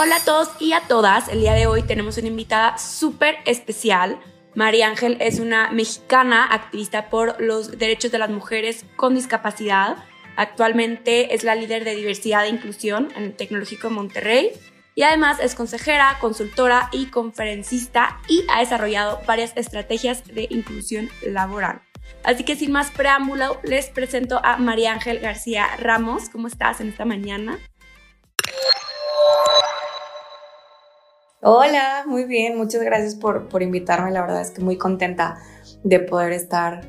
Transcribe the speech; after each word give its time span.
Hola 0.00 0.18
a 0.18 0.24
todos 0.24 0.50
y 0.60 0.74
a 0.74 0.82
todas. 0.82 1.26
El 1.26 1.40
día 1.40 1.54
de 1.54 1.66
hoy 1.66 1.82
tenemos 1.82 2.18
una 2.18 2.28
invitada 2.28 2.78
súper 2.78 3.38
especial. 3.46 4.20
María 4.54 4.86
Ángel 4.86 5.16
es 5.18 5.40
una 5.40 5.72
mexicana 5.72 6.44
activista 6.44 7.10
por 7.10 7.40
los 7.40 7.80
derechos 7.80 8.12
de 8.12 8.18
las 8.18 8.30
mujeres 8.30 8.84
con 8.94 9.16
discapacidad. 9.16 9.96
Actualmente 10.36 11.34
es 11.34 11.42
la 11.42 11.56
líder 11.56 11.82
de 11.82 11.96
diversidad 11.96 12.44
e 12.44 12.50
inclusión 12.50 13.08
en 13.16 13.24
el 13.24 13.34
Tecnológico 13.34 13.88
de 13.88 13.94
Monterrey 13.94 14.52
y 14.94 15.02
además 15.02 15.38
es 15.42 15.56
consejera, 15.56 16.16
consultora 16.20 16.90
y 16.92 17.06
conferencista 17.06 18.20
y 18.28 18.44
ha 18.54 18.60
desarrollado 18.60 19.20
varias 19.26 19.52
estrategias 19.56 20.22
de 20.32 20.46
inclusión 20.48 21.10
laboral. 21.26 21.82
Así 22.22 22.44
que 22.44 22.54
sin 22.54 22.70
más 22.70 22.92
preámbulo, 22.92 23.60
les 23.64 23.86
presento 23.86 24.40
a 24.44 24.58
María 24.58 24.92
Ángel 24.92 25.18
García 25.18 25.66
Ramos. 25.76 26.28
¿Cómo 26.28 26.46
estás 26.46 26.80
en 26.80 26.90
esta 26.90 27.04
mañana? 27.04 27.58
Hola, 31.40 32.04
muy 32.04 32.24
bien, 32.24 32.56
muchas 32.56 32.82
gracias 32.82 33.14
por, 33.14 33.48
por 33.48 33.62
invitarme. 33.62 34.10
La 34.10 34.22
verdad 34.22 34.40
es 34.40 34.50
que 34.50 34.60
muy 34.60 34.76
contenta 34.76 35.36
de 35.84 36.00
poder 36.00 36.32
estar 36.32 36.80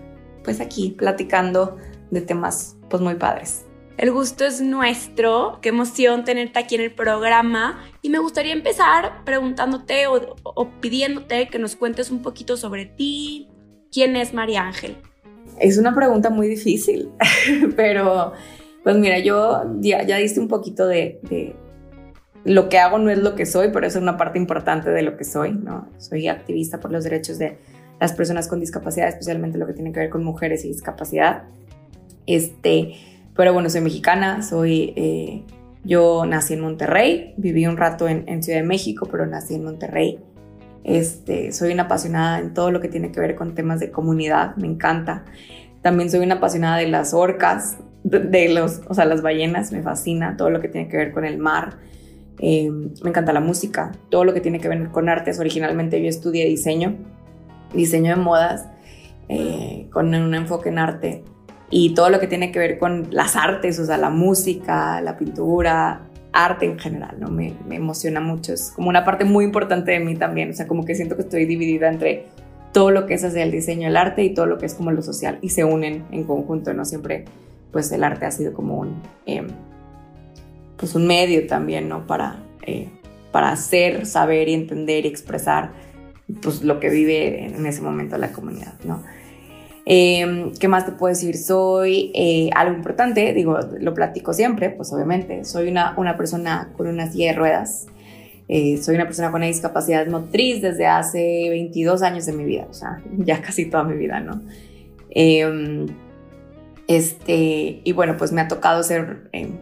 pues 0.43 0.59
aquí 0.59 0.95
platicando 0.97 1.77
de 2.09 2.21
temas 2.21 2.75
pues 2.89 2.99
muy 2.99 3.13
padres. 3.13 3.65
El 3.97 4.11
gusto 4.11 4.45
es 4.45 4.59
nuestro, 4.59 5.59
qué 5.61 5.69
emoción 5.69 6.23
tenerte 6.23 6.57
aquí 6.57 6.75
en 6.75 6.81
el 6.81 6.95
programa 6.95 7.83
y 8.01 8.09
me 8.09 8.17
gustaría 8.17 8.53
empezar 8.53 9.23
preguntándote 9.23 10.07
o, 10.07 10.35
o 10.43 10.69
pidiéndote 10.81 11.47
que 11.49 11.59
nos 11.59 11.75
cuentes 11.75 12.09
un 12.09 12.23
poquito 12.23 12.57
sobre 12.57 12.85
ti, 12.85 13.49
quién 13.91 14.15
es 14.15 14.33
María 14.33 14.63
Ángel. 14.63 14.97
Es 15.59 15.77
una 15.77 15.93
pregunta 15.93 16.31
muy 16.31 16.47
difícil, 16.47 17.11
pero 17.75 18.33
pues 18.83 18.95
mira, 18.95 19.19
yo 19.19 19.61
ya, 19.79 20.01
ya 20.03 20.17
diste 20.17 20.39
un 20.39 20.47
poquito 20.47 20.87
de, 20.87 21.19
de 21.23 21.55
lo 22.45 22.69
que 22.69 22.79
hago 22.79 22.97
no 22.99 23.09
es 23.09 23.19
lo 23.19 23.35
que 23.35 23.45
soy, 23.45 23.69
pero 23.73 23.85
es 23.85 23.95
una 23.95 24.17
parte 24.17 24.37
importante 24.37 24.89
de 24.89 25.01
lo 25.01 25.17
que 25.17 25.23
soy, 25.23 25.51
¿no? 25.51 25.87
Soy 25.97 26.27
activista 26.27 26.79
por 26.79 26.91
los 26.91 27.03
derechos 27.03 27.37
de 27.37 27.57
las 27.99 28.13
personas 28.13 28.47
con 28.47 28.59
discapacidad, 28.59 29.09
especialmente 29.09 29.57
lo 29.57 29.67
que 29.67 29.73
tiene 29.73 29.91
que 29.91 29.99
ver 29.99 30.09
con 30.09 30.23
mujeres 30.23 30.63
y 30.63 30.69
discapacidad. 30.69 31.43
Este, 32.25 32.93
pero 33.35 33.53
bueno, 33.53 33.69
soy 33.69 33.81
mexicana, 33.81 34.41
soy, 34.41 34.93
eh, 34.95 35.43
yo 35.83 36.25
nací 36.25 36.53
en 36.53 36.61
Monterrey, 36.61 37.33
viví 37.37 37.65
un 37.67 37.75
rato 37.75 38.07
en, 38.07 38.23
en, 38.27 38.41
Ciudad 38.41 38.59
de 38.59 38.65
México, 38.65 39.07
pero 39.11 39.25
nací 39.25 39.55
en 39.55 39.65
Monterrey. 39.65 40.19
Este, 40.85 41.51
soy 41.51 41.73
una 41.73 41.83
apasionada 41.83 42.39
en 42.39 42.53
todo 42.53 42.71
lo 42.71 42.79
que 42.79 42.87
tiene 42.87 43.11
que 43.11 43.19
ver 43.19 43.35
con 43.35 43.53
temas 43.53 43.81
de 43.81 43.91
comunidad, 43.91 44.55
me 44.55 44.67
encanta. 44.67 45.25
También 45.81 46.09
soy 46.09 46.21
una 46.21 46.35
apasionada 46.35 46.77
de 46.77 46.87
las 46.87 47.13
orcas, 47.13 47.77
de, 48.03 48.19
de 48.19 48.49
los, 48.49 48.81
o 48.87 48.93
sea, 48.93 49.03
las 49.03 49.21
ballenas, 49.21 49.73
me 49.73 49.83
fascina 49.83 50.37
todo 50.37 50.49
lo 50.49 50.61
que 50.61 50.69
tiene 50.69 50.87
que 50.87 50.95
ver 50.95 51.11
con 51.11 51.25
el 51.25 51.37
mar 51.37 51.77
eh, 52.39 52.69
me 52.71 53.09
encanta 53.09 53.33
la 53.33 53.41
música, 53.41 53.91
todo 54.09 54.23
lo 54.23 54.33
que 54.33 54.41
tiene 54.41 54.59
que 54.59 54.67
ver 54.67 54.89
con 54.89 55.09
artes. 55.09 55.39
Originalmente 55.39 56.01
yo 56.01 56.07
estudié 56.07 56.45
diseño, 56.45 56.95
diseño 57.73 58.15
de 58.15 58.21
modas, 58.21 58.67
eh, 59.27 59.87
con 59.91 60.13
un 60.13 60.33
enfoque 60.33 60.69
en 60.69 60.79
arte 60.79 61.23
y 61.69 61.93
todo 61.93 62.09
lo 62.09 62.19
que 62.19 62.27
tiene 62.27 62.51
que 62.51 62.59
ver 62.59 62.79
con 62.79 63.07
las 63.11 63.35
artes, 63.35 63.77
o 63.79 63.85
sea, 63.85 63.97
la 63.97 64.09
música, 64.09 65.01
la 65.01 65.17
pintura, 65.17 66.07
arte 66.33 66.65
en 66.65 66.79
general, 66.79 67.17
¿no? 67.19 67.29
Me, 67.29 67.53
me, 67.67 67.75
emociona 67.75 68.21
mucho, 68.21 68.53
es 68.53 68.71
como 68.71 68.89
una 68.89 69.05
parte 69.05 69.25
muy 69.25 69.45
importante 69.45 69.91
de 69.91 69.99
mí 69.99 70.15
también, 70.15 70.49
o 70.49 70.53
sea, 70.53 70.67
como 70.67 70.83
que 70.83 70.95
siento 70.95 71.15
que 71.15 71.21
estoy 71.23 71.45
dividida 71.45 71.89
entre 71.89 72.25
todo 72.71 72.91
lo 72.91 73.05
que 73.05 73.15
es 73.15 73.23
hacia 73.23 73.43
el 73.43 73.51
diseño, 73.51 73.87
el 73.87 73.97
arte 73.97 74.23
y 74.23 74.33
todo 74.33 74.45
lo 74.45 74.57
que 74.57 74.65
es 74.65 74.73
como 74.73 74.91
lo 74.91 75.01
social 75.01 75.37
y 75.41 75.49
se 75.49 75.63
unen 75.63 76.05
en 76.11 76.23
conjunto, 76.23 76.73
¿no? 76.73 76.85
Siempre, 76.85 77.25
pues 77.71 77.91
el 77.91 78.03
arte 78.03 78.25
ha 78.25 78.31
sido 78.31 78.53
como 78.53 78.79
un... 78.79 79.01
Eh, 79.25 79.45
pues 80.79 80.95
un 80.95 81.05
medio 81.05 81.45
también, 81.47 81.89
¿no? 81.89 82.07
Para, 82.07 82.37
eh, 82.65 82.87
para 83.31 83.51
hacer, 83.51 84.05
saber 84.05 84.47
y 84.47 84.53
entender 84.53 85.05
y 85.05 85.09
expresar 85.09 85.71
pues 86.41 86.63
lo 86.63 86.79
que 86.79 86.89
vive 86.89 87.45
en 87.45 87.65
ese 87.65 87.81
momento 87.81 88.17
la 88.17 88.31
comunidad, 88.31 88.73
¿no? 88.83 89.03
Eh, 89.91 90.51
¿Qué 90.59 90.67
más 90.67 90.85
te 90.85 90.91
puedo 90.91 91.11
decir? 91.11 91.35
Soy 91.35 92.11
eh, 92.13 92.51
algo 92.55 92.75
importante, 92.75 93.33
digo, 93.33 93.57
lo 93.79 93.95
platico 93.95 94.33
siempre, 94.33 94.69
pues 94.69 94.93
obviamente, 94.93 95.43
soy 95.45 95.67
una, 95.67 95.95
una 95.97 96.15
persona 96.15 96.71
con 96.77 96.85
una 96.85 97.11
silla 97.11 97.31
de 97.31 97.33
ruedas, 97.33 97.87
eh, 98.47 98.77
soy 98.77 98.93
una 98.95 99.05
persona 99.05 99.31
con 99.31 99.39
una 99.39 99.47
discapacidad 99.47 100.05
motriz 100.05 100.61
desde 100.61 100.85
hace 100.85 101.47
22 101.49 102.03
años 102.03 102.27
de 102.27 102.33
mi 102.33 102.43
vida, 102.43 102.67
o 102.69 102.73
sea, 102.73 103.01
ya 103.17 103.41
casi 103.41 103.65
toda 103.65 103.83
mi 103.83 103.97
vida, 103.97 104.19
¿no? 104.19 104.41
Em, 105.09 105.87
este, 106.87 107.81
y 107.83 107.91
bueno, 107.93 108.15
pues 108.15 108.31
me 108.31 108.41
ha 108.41 108.47
tocado 108.47 108.83
ser 108.83 109.29
em, 109.31 109.57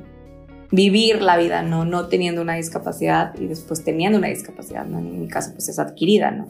vivir 0.71 1.21
la 1.21 1.37
vida, 1.37 1.61
¿no? 1.61 1.85
No 1.85 2.07
teniendo 2.07 2.41
una 2.41 2.55
discapacidad 2.55 3.33
y 3.39 3.47
después 3.47 3.83
teniendo 3.83 4.17
una 4.17 4.27
discapacidad, 4.27 4.85
¿no? 4.85 4.99
En 4.99 5.21
mi 5.21 5.27
caso, 5.27 5.51
pues 5.53 5.69
es 5.69 5.79
adquirida, 5.79 6.31
¿no? 6.31 6.49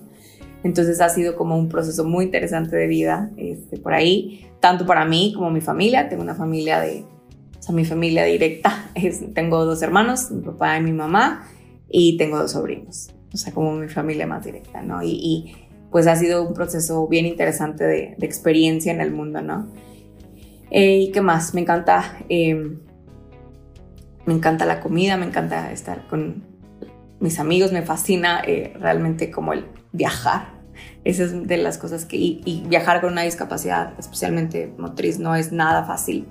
Entonces 0.64 1.00
ha 1.02 1.10
sido 1.10 1.36
como 1.36 1.58
un 1.58 1.70
proceso 1.70 2.04
muy 2.04 2.26
interesante 2.26 2.76
de 2.76 2.88
vida 2.88 3.30
este, 3.38 3.78
por 3.78 3.94
ahí, 3.94 4.46
tanto 4.60 4.86
para 4.86 5.06
mí 5.06 5.34
como 5.36 5.52
mi 5.52 5.62
familia. 5.62 6.10
Tengo 6.10 6.24
una 6.24 6.36
familia 6.36 6.80
de, 6.82 7.06
o 7.58 7.62
sea, 7.62 7.76
mi 7.76 7.86
familia 7.86 8.26
directa. 8.26 8.90
Tengo 9.34 9.66
dos 9.66 9.82
hermanos, 9.82 10.32
mi 10.32 10.42
papá 10.42 10.78
y 10.78 10.84
mi 10.84 10.94
mamá, 10.94 11.48
y 11.90 12.18
tengo 12.18 12.38
dos 12.38 12.52
sobrinos. 12.52 13.10
O 13.34 13.38
sea, 13.38 13.54
como 13.54 13.74
mi 13.74 13.88
familia 13.88 14.26
más 14.26 14.44
directa, 14.44 14.82
¿no? 14.82 15.04
Y, 15.04 15.12
y 15.12 15.56
pues 15.92 16.08
ha 16.08 16.16
sido 16.16 16.48
un 16.48 16.54
proceso 16.54 17.08
bien 17.08 17.26
interesante 17.26 17.84
de, 17.86 18.16
experiencia 18.22 18.92
en 18.92 19.02
el 19.02 19.12
mundo, 19.12 19.42
¿no? 19.42 19.68
Eh, 20.70 20.98
¿Y 20.98 21.12
qué 21.12 21.22
más? 21.22 21.54
Me 21.54 21.62
encanta 21.62 22.18
eh, 22.28 22.78
me 24.28 24.34
encanta 24.34 24.66
la 24.66 24.82
comida, 24.82 25.16
me 25.16 25.26
encanta 25.26 25.72
estar 25.72 26.06
con 26.08 26.44
mis 27.20 27.40
amigos, 27.40 27.72
me 27.72 27.82
fascina 27.82 28.42
eh, 28.46 28.74
realmente 28.78 29.32
como 29.32 29.54
el 29.54 29.66
viajar. 29.94 30.50
Esa 31.06 31.24
es 31.24 31.48
de 31.48 31.58
las 31.58 31.78
cosas 31.78 32.06
que, 32.06 32.18
y, 32.18 32.64
viajar 32.68 33.00
con 33.00 33.14
una 33.14 33.22
discapacidad, 33.22 33.94
especialmente 33.98 34.74
motriz, 34.78 35.18
no 35.18 35.34
es 35.34 35.54
nada 35.54 35.86
fácil, 35.86 36.28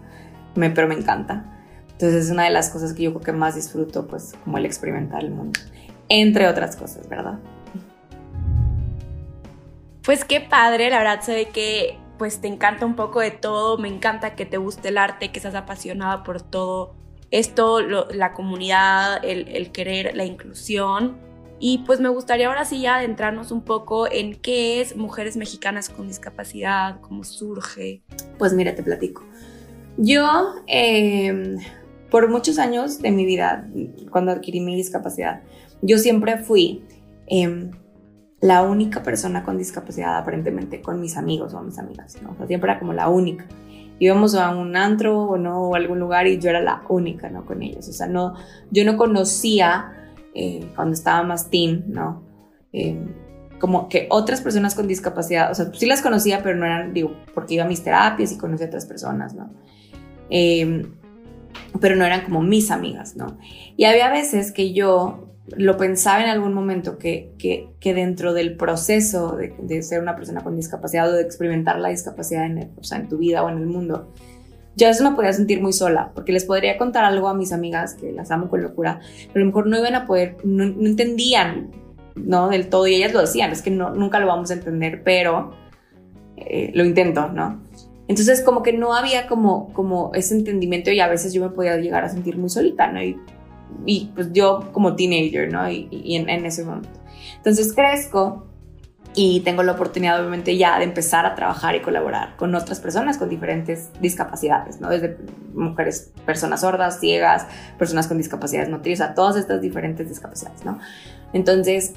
pero 0.55 0.87
me 0.87 0.95
encanta. 0.95 1.59
Entonces 1.91 2.27
es 2.27 2.31
una 2.31 2.45
de 2.45 2.51
las 2.51 2.69
cosas 2.69 2.93
que 2.93 3.05
yo 3.05 3.15
creo 3.15 3.23
que 3.23 3.33
más 3.33 3.55
disfruto, 3.55 4.07
pues 4.07 4.35
como 4.45 4.59
el 4.59 4.67
experimentar 4.67 5.25
el 5.25 5.31
mundo, 5.31 5.59
entre 6.11 6.49
otras 6.49 6.77
cosas, 6.77 7.09
¿verdad? 7.09 7.39
Pues 10.05 10.27
qué 10.27 10.43
padre, 10.43 10.91
la 10.91 10.99
verdad 10.99 11.23
se 11.23 11.47
que 11.47 11.99
pues 12.19 12.43
te 12.43 12.49
encanta 12.49 12.85
un 12.85 12.95
poco 12.95 13.21
de 13.21 13.31
todo, 13.31 13.79
me 13.79 13.89
encanta 13.89 14.35
que 14.35 14.45
te 14.45 14.59
guste 14.59 14.89
el 14.89 14.99
arte, 14.99 15.33
que 15.33 15.41
seas 15.41 15.55
apasionada 15.55 16.23
por 16.25 16.43
todo 16.43 17.06
esto, 17.31 17.81
la 17.81 18.33
comunidad, 18.33 19.25
el, 19.25 19.49
el, 19.49 19.73
querer, 19.73 20.17
la 20.17 20.25
inclusión. 20.25 21.17
Y 21.59 21.79
pues 21.79 22.01
me 22.01 22.09
gustaría 22.09 22.49
ahora 22.49 22.65
sí 22.65 22.83
ya 22.83 22.97
adentrarnos 22.97 23.51
un 23.51 23.63
poco 23.63 24.11
en 24.11 24.35
qué 24.35 24.81
es 24.81 24.97
Mujeres 24.97 25.37
Mexicanas 25.37 25.89
con 25.89 26.07
Discapacidad, 26.07 27.01
cómo 27.01 27.25
surge. 27.25 28.03
Pues 28.39 28.53
mira, 28.53 28.75
te 28.75 28.83
platico. 28.83 29.25
Yo, 29.97 30.55
eh, 30.67 31.57
por 32.11 32.29
muchos 32.29 32.59
años 32.59 33.01
de 33.01 33.11
mi 33.11 33.25
vida, 33.25 33.67
cuando 34.11 34.33
adquirí 34.33 34.61
mi 34.61 34.77
discapacidad, 34.77 35.43
yo 35.81 35.97
siempre 35.99 36.39
fui 36.39 36.83
eh, 37.27 37.71
la 38.41 38.63
única 38.63 39.03
persona 39.03 39.43
con 39.43 39.57
discapacidad 39.57 40.19
aparentemente 40.19 40.83
con 40.83 41.01
mis 41.01 41.17
amigos 41.17 41.55
o 41.55 41.63
mis 41.63 41.79
amigas, 41.79 42.19
¿no? 42.23 42.37
Siempre 42.47 42.71
era 42.71 42.79
como 42.79 42.93
la 42.93 43.09
única 43.09 43.47
íbamos 43.99 44.35
a 44.35 44.51
un 44.51 44.77
antro 44.77 45.23
o 45.23 45.39
no 45.39 45.63
o 45.63 45.75
algún 45.75 45.99
lugar 45.99 46.27
y 46.27 46.39
yo 46.39 46.51
era 46.51 46.61
la 46.61 46.83
única 46.89 47.29
no 47.31 47.45
con 47.45 47.63
ellos. 47.63 47.89
O 47.89 47.93
sea 47.93 48.07
no 48.07 48.35
yo 48.71 48.85
no 48.85 48.97
conocía 48.97 49.93
eh, 50.35 50.71
cuando 50.75 50.95
estaba 50.95 51.23
más 51.23 51.51
teen 51.51 51.85
no 51.89 52.23
eh, 52.73 52.99
como 53.59 53.89
que 53.89 54.07
otras 54.11 54.43
personas 54.43 54.75
con 54.75 54.87
discapacidad 54.87 55.51
o 55.51 55.55
sea 55.55 55.73
sí 55.73 55.87
las 55.87 56.03
conocía 56.03 56.43
pero 56.43 56.57
no 56.57 56.67
eran 56.67 56.93
digo 56.93 57.15
porque 57.35 57.55
iba 57.55 57.65
a 57.65 57.69
mis 57.69 57.83
terapias 57.83 58.33
y 58.33 58.39
conocía 58.39 58.67
a 58.67 58.69
otras 58.69 58.85
personas 58.85 59.35
no 59.35 59.51
eh, 60.29 60.87
pero 61.81 61.97
no 61.97 62.05
eran 62.05 62.23
como 62.23 62.43
mis 62.43 62.71
amigas 62.71 63.17
no 63.17 63.39
y 63.77 63.85
había 63.85 64.11
veces 64.11 64.53
que 64.53 64.75
yo 64.75 65.36
lo 65.57 65.77
pensaba 65.77 66.23
en 66.23 66.29
algún 66.29 66.55
momento 66.55 66.99
que, 66.99 67.33
que, 67.39 67.69
que 67.79 67.95
dentro 67.95 68.35
del 68.35 68.57
proceso 68.57 69.37
de, 69.37 69.55
de, 69.61 69.83
ser 69.83 70.01
una 70.01 70.17
persona 70.17 70.43
con 70.43 70.57
discapacidad 70.57 71.09
o 71.09 71.13
de 71.13 71.23
experimentar 71.23 71.79
la 71.79 71.89
discapacidad 71.89 72.47
en, 72.47 72.73
o 72.77 72.83
sea, 72.83 72.99
en 72.99 73.09
tu 73.09 73.19
vida 73.19 73.45
o 73.45 73.49
en 73.49 73.59
el 73.59 73.67
mundo, 73.67 74.13
yo 74.77 74.87
a 74.87 74.91
veces 74.91 75.03
me 75.03 75.13
podía 75.13 75.33
sentir 75.33 75.63
muy 75.63 75.73
sola, 75.73 76.11
porque 76.15 76.33
les 76.33 76.45
podría 76.45 76.77
contar 76.77 77.05
algo 77.05 77.29
a 77.29 77.35
mis 77.35 77.53
amigas 77.53 77.95
que 77.95 78.13
las 78.13 78.31
amo 78.31 78.51
con 78.51 78.63
locura, 78.63 79.01
pero 79.33 79.37
a 79.37 79.39
lo 79.41 79.47
mejor 79.47 79.67
no 79.67 79.79
iban 79.79 79.95
a 79.95 80.07
poder, 80.07 80.37
no, 80.45 80.67
no 80.67 80.87
entendían, 80.87 81.71
¿no? 82.15 82.49
Del 82.49 82.69
todo, 82.69 82.87
y 82.87 82.95
ellas 82.95 83.15
lo 83.15 83.21
decían, 83.21 83.51
es 83.53 83.63
que 83.63 83.71
no, 83.71 83.95
nunca 83.95 84.19
lo 84.19 84.27
vamos 84.27 84.51
a 84.51 84.55
entender, 84.55 85.03
pero 85.03 85.53
eh, 86.37 86.73
lo 86.75 86.85
intento, 86.85 87.29
¿no? 87.29 87.63
Entonces 88.09 88.43
como 88.43 88.63
que 88.63 88.73
no 88.73 88.95
había 88.95 89.27
como, 89.27 89.73
como 89.73 90.13
ese 90.15 90.35
entendimiento 90.35 90.91
y 90.91 91.01
a 91.01 91.09
veces 91.09 91.33
yo 91.33 91.43
me 91.43 91.51
podía 91.51 91.77
llegar 91.77 92.05
a 92.05 92.09
sentir 92.09 92.37
muy 92.37 92.51
solita, 92.51 92.93
¿no? 92.93 93.01
Y 93.85 94.11
pues 94.15 94.33
yo 94.33 94.71
como 94.73 94.97
teenager, 94.97 95.53
¿no? 95.53 95.69
Y, 95.71 96.17
en, 96.17 96.47
ese 96.47 96.65
momento. 96.65 96.89
Entonces 97.37 97.73
crezco 97.73 98.47
y 99.15 99.41
tengo 99.41 99.63
la 99.63 99.73
oportunidad 99.73 100.21
obviamente 100.21 100.57
ya 100.57 100.79
de 100.79 100.85
empezar 100.85 101.25
a 101.25 101.35
trabajar 101.35 101.75
y 101.75 101.81
colaborar 101.81 102.37
con 102.37 102.55
otras 102.55 102.81
personas 102.81 103.17
con 103.17 103.31
diferentes 103.31 103.89
discapacidades, 104.01 104.81
¿no? 104.81 104.91
Desde 104.91 105.17
mujeres, 105.55 106.13
personas 106.27 106.61
sordas, 106.61 107.01
ciegas, 107.01 107.47
personas 107.79 108.09
con 108.09 108.19
discapacidades 108.19 108.69
motrices, 108.69 109.07
a 109.07 109.15
todas 109.15 109.37
estas 109.37 109.63
diferentes 109.63 110.09
discapacidades, 110.09 110.65
¿no? 110.65 110.79
Entonces, 111.33 111.95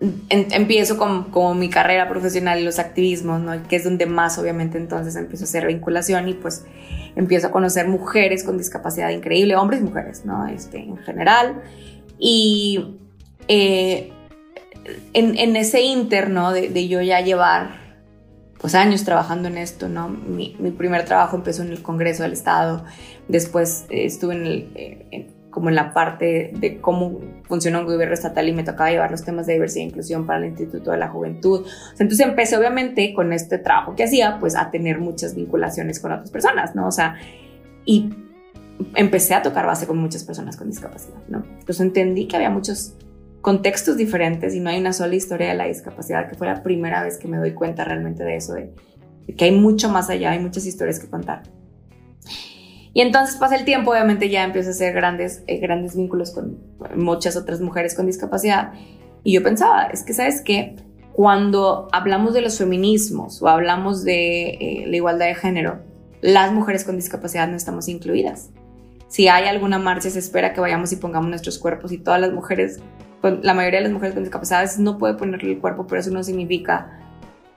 em, 0.00 0.46
empiezo 0.50 0.96
con, 0.96 1.58
mi 1.58 1.70
carrera 1.70 2.08
profesional 2.08 2.60
y 2.60 2.64
los 2.64 2.78
activismos, 2.78 3.40
¿no? 3.40 3.62
Que 3.68 3.76
es 3.76 3.84
donde 3.84 4.06
más 4.06 4.38
obviamente 4.38 4.78
entonces 4.78 5.16
empiezo 5.16 5.44
a 5.44 5.46
hacer 5.46 5.66
vinculación 5.66 6.28
y 6.28 6.34
pues 6.34 6.64
empiezo 7.16 7.48
a 7.48 7.50
conocer 7.50 7.88
mujeres 7.88 8.44
con 8.44 8.58
discapacidad 8.58 9.10
increíble, 9.10 9.56
hombres 9.56 9.80
y 9.80 9.84
mujeres, 9.84 10.24
¿no? 10.24 10.46
Este, 10.46 10.78
en 10.78 10.96
general. 10.98 11.62
Y... 12.18 12.96
Eh, 13.48 14.12
en, 15.12 15.56
ese 15.56 15.82
interno 15.82 16.52
de, 16.52 16.88
yo 16.88 17.00
ya 17.02 17.20
llevar 17.20 17.88
pues 18.60 18.74
años 18.74 19.04
trabajando 19.04 19.48
en 19.48 19.58
esto, 19.58 19.88
¿no? 19.88 20.08
Mi, 20.08 20.56
primer 20.76 21.04
trabajo 21.04 21.36
empezó 21.36 21.62
en 21.62 21.70
el 21.70 21.82
Congreso 21.82 22.24
del 22.24 22.32
Estado, 22.32 22.84
después 23.28 23.86
eh, 23.90 24.04
estuve 24.04 24.34
en 24.34 24.46
el, 24.46 24.70
eh, 24.74 25.30
como 25.50 25.68
en 25.68 25.74
la 25.74 25.92
parte 25.92 26.52
de 26.54 26.80
cómo 26.80 27.20
funciona 27.44 27.80
un 27.80 27.86
gobierno 27.86 28.14
estatal 28.14 28.48
y 28.48 28.52
me 28.52 28.64
tocaba 28.64 28.90
llevar 28.90 29.10
los 29.10 29.24
temas 29.24 29.46
de 29.46 29.54
diversidad 29.54 29.84
e 29.84 29.88
inclusión 29.88 30.26
para 30.26 30.40
el 30.40 30.46
Instituto 30.46 30.90
de 30.90 30.98
la 30.98 31.08
Juventud. 31.08 31.66
entonces 31.98 32.20
empecé 32.20 32.56
obviamente 32.56 33.14
con 33.14 33.32
este 33.32 33.58
trabajo 33.58 33.94
que 33.96 34.04
hacía, 34.04 34.38
pues 34.38 34.54
a 34.54 34.70
tener 34.70 34.98
muchas 34.98 35.34
vinculaciones 35.34 36.00
con 36.00 36.12
otras 36.12 36.30
personas, 36.30 36.74
¿no? 36.74 36.86
O 36.86 36.92
sea, 36.92 37.16
y 37.84 38.10
empecé 38.94 39.34
a 39.34 39.42
tocar 39.42 39.66
base 39.66 39.86
con 39.86 39.98
muchas 39.98 40.24
personas 40.24 40.56
con 40.56 40.68
discapacidad, 40.68 41.20
¿no? 41.28 41.44
Entonces 41.44 41.80
entendí 41.80 42.28
que 42.28 42.36
había 42.36 42.50
muchos 42.50 42.94
contextos 43.40 43.96
diferentes 43.96 44.54
y 44.54 44.60
no 44.60 44.70
hay 44.70 44.80
una 44.80 44.92
sola 44.92 45.14
historia 45.14 45.48
de 45.48 45.54
la 45.54 45.64
discapacidad, 45.64 46.28
que 46.28 46.36
fue 46.36 46.46
la 46.46 46.62
primera 46.62 47.02
vez 47.02 47.18
que 47.18 47.28
me 47.28 47.38
doy 47.38 47.52
cuenta 47.52 47.84
realmente 47.84 48.24
de 48.24 48.36
eso, 48.36 48.54
de, 48.54 48.74
que 49.36 49.44
hay 49.44 49.52
mucho 49.52 49.88
más 49.88 50.10
allá, 50.10 50.32
hay 50.32 50.40
muchas 50.40 50.66
historias 50.66 50.98
que 50.98 51.08
contar. 51.08 51.42
Y 52.98 53.00
entonces 53.00 53.36
pasa 53.36 53.54
el 53.54 53.64
tiempo, 53.64 53.92
obviamente 53.92 54.28
ya 54.28 54.42
empiezo 54.42 54.70
a 54.70 54.72
hacer 54.72 54.92
grandes, 54.92 55.44
eh, 55.46 55.58
grandes 55.58 55.94
vínculos 55.94 56.32
con 56.32 56.58
muchas 56.96 57.36
otras 57.36 57.60
mujeres 57.60 57.94
con 57.94 58.06
discapacidad. 58.06 58.72
Y 59.22 59.34
yo 59.34 59.40
pensaba, 59.44 59.84
es 59.84 60.02
que, 60.02 60.12
¿sabes 60.12 60.40
qué? 60.40 60.74
Cuando 61.12 61.86
hablamos 61.92 62.34
de 62.34 62.40
los 62.40 62.58
feminismos 62.58 63.40
o 63.40 63.46
hablamos 63.46 64.02
de 64.02 64.48
eh, 64.48 64.84
la 64.88 64.96
igualdad 64.96 65.26
de 65.26 65.36
género, 65.36 65.78
las 66.22 66.52
mujeres 66.52 66.82
con 66.82 66.96
discapacidad 66.96 67.46
no 67.46 67.56
estamos 67.56 67.86
incluidas. 67.86 68.50
Si 69.06 69.28
hay 69.28 69.46
alguna 69.46 69.78
marcha, 69.78 70.10
se 70.10 70.18
espera 70.18 70.52
que 70.52 70.60
vayamos 70.60 70.90
y 70.90 70.96
pongamos 70.96 71.30
nuestros 71.30 71.60
cuerpos 71.60 71.92
y 71.92 71.98
todas 71.98 72.20
las 72.20 72.32
mujeres 72.32 72.80
la 73.22 73.54
mayoría 73.54 73.78
de 73.78 73.84
las 73.84 73.92
mujeres 73.92 74.14
con 74.14 74.24
discapacidades 74.24 74.80
no 74.80 74.98
puede 74.98 75.14
ponerle 75.14 75.52
el 75.52 75.60
cuerpo, 75.60 75.86
pero 75.86 76.00
eso 76.00 76.10
no 76.10 76.24
significa 76.24 76.98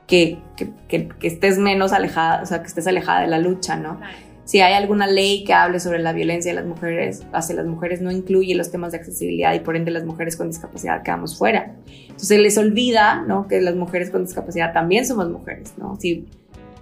que, 0.05 0.37
que, 0.55 1.07
que, 1.07 1.27
estés 1.27 1.57
menos 1.57 1.94
alejada, 1.94 2.44
o 2.44 2.45
sea, 2.45 2.61
que 2.61 2.67
estés 2.67 2.85
alejada 2.85 3.21
de 3.21 3.27
la 3.27 3.39
lucha, 3.39 3.75
¿no? 3.75 3.99
Si 4.45 4.59
hay 4.59 4.73
alguna 4.73 5.07
ley 5.07 5.43
que 5.43 5.53
hable 5.53 5.79
sobre 5.79 5.99
la 5.99 6.13
violencia 6.13 6.51
de 6.51 6.55
las 6.55 6.65
mujeres 6.65 7.23
hacia 7.31 7.55
las 7.55 7.65
mujeres, 7.65 8.01
no 8.01 8.11
incluye 8.11 8.55
los 8.55 8.71
temas 8.71 8.91
de 8.91 8.97
accesibilidad 8.97 9.53
y 9.53 9.59
por 9.59 9.75
ende 9.75 9.91
las 9.91 10.03
mujeres 10.03 10.35
con 10.35 10.47
discapacidad 10.47 11.03
quedamos 11.03 11.38
fuera. 11.38 11.75
Entonces 12.07 12.39
les 12.39 12.57
olvida, 12.57 13.21
¿no? 13.21 13.47
Que 13.47 13.61
las 13.61 13.75
mujeres 13.75 14.09
con 14.09 14.25
discapacidad 14.25 14.73
también 14.73 15.05
somos 15.05 15.29
mujeres, 15.29 15.73
¿no? 15.77 15.97
Si 15.99 16.27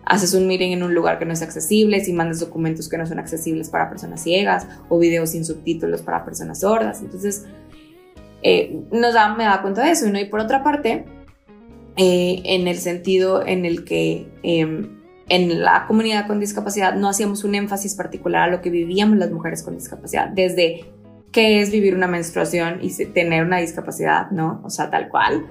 haces 0.05 0.33
un 0.33 0.47
meeting 0.47 0.71
en 0.71 0.83
un 0.83 0.93
lugar 0.93 1.19
que 1.19 1.25
no 1.25 1.33
es 1.33 1.41
accesible, 1.41 2.03
si 2.03 2.13
mandas 2.13 2.39
documentos 2.39 2.89
que 2.89 2.97
no 2.97 3.05
son 3.05 3.19
accesibles 3.19 3.69
para 3.69 3.89
personas 3.89 4.23
ciegas 4.23 4.67
o 4.89 4.97
videos 4.97 5.31
sin 5.31 5.45
subtítulos 5.45 6.01
para 6.01 6.25
personas 6.25 6.61
sordas. 6.61 7.01
Entonces, 7.01 7.45
eh, 8.41 8.81
nos 8.91 9.13
da, 9.13 9.35
me 9.35 9.43
da 9.43 9.61
cuenta 9.61 9.83
de 9.83 9.91
eso. 9.91 10.09
¿no? 10.09 10.19
Y 10.19 10.25
por 10.25 10.39
otra 10.39 10.63
parte, 10.63 11.05
eh, 11.97 12.41
en 12.45 12.67
el 12.67 12.77
sentido 12.77 13.45
en 13.45 13.65
el 13.65 13.83
que 13.83 14.27
em, 14.41 14.98
en 15.29 15.61
la 15.61 15.85
comunidad 15.87 16.27
con 16.27 16.39
discapacidad 16.39 16.95
no 16.95 17.09
hacíamos 17.09 17.43
un 17.43 17.55
énfasis 17.55 17.95
particular 17.95 18.49
a 18.49 18.51
lo 18.51 18.61
que 18.61 18.69
vivíamos 18.69 19.17
las 19.17 19.31
mujeres 19.31 19.63
con 19.63 19.75
discapacidad, 19.75 20.27
desde 20.29 20.85
qué 21.31 21.61
es 21.61 21.71
vivir 21.71 21.95
una 21.95 22.07
menstruación 22.07 22.79
y 22.81 22.89
tener 23.05 23.45
una 23.45 23.57
discapacidad, 23.57 24.31
¿no? 24.31 24.61
O 24.63 24.69
sea, 24.69 24.89
tal 24.89 25.09
cual. 25.09 25.45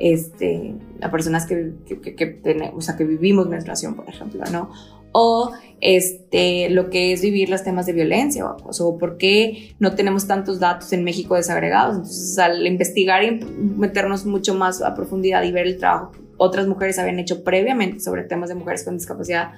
Este, 0.00 0.76
a 1.02 1.10
personas 1.10 1.44
que, 1.44 1.72
que, 1.84 2.00
que, 2.00 2.14
que, 2.14 2.72
o 2.72 2.80
sea, 2.80 2.96
que 2.96 3.04
vivimos 3.04 3.48
menstruación, 3.48 3.94
por 3.94 4.08
ejemplo, 4.08 4.44
¿no? 4.52 4.70
o 5.12 5.52
este, 5.80 6.70
lo 6.70 6.90
que 6.90 7.12
es 7.12 7.22
vivir 7.22 7.48
los 7.48 7.62
temas 7.62 7.86
de 7.86 7.92
violencia 7.92 8.44
o, 8.46 8.98
por 8.98 9.16
qué 9.16 9.74
no 9.78 9.94
tenemos 9.94 10.26
tantos 10.26 10.60
datos 10.60 10.92
en 10.92 11.04
México 11.04 11.34
desagregados. 11.34 11.96
Entonces, 11.96 12.38
al 12.38 12.66
investigar 12.66 13.24
y 13.24 13.40
meternos 13.40 14.26
mucho 14.26 14.54
más 14.54 14.82
a 14.82 14.94
profundidad 14.94 15.42
y 15.44 15.52
ver 15.52 15.66
el 15.66 15.78
trabajo 15.78 16.12
otras 16.38 16.66
mujeres 16.66 16.98
habían 16.98 17.18
hecho 17.18 17.44
previamente 17.44 18.00
sobre 18.00 18.24
temas 18.24 18.48
de 18.48 18.54
mujeres 18.54 18.84
con 18.84 18.96
discapacidad, 18.96 19.52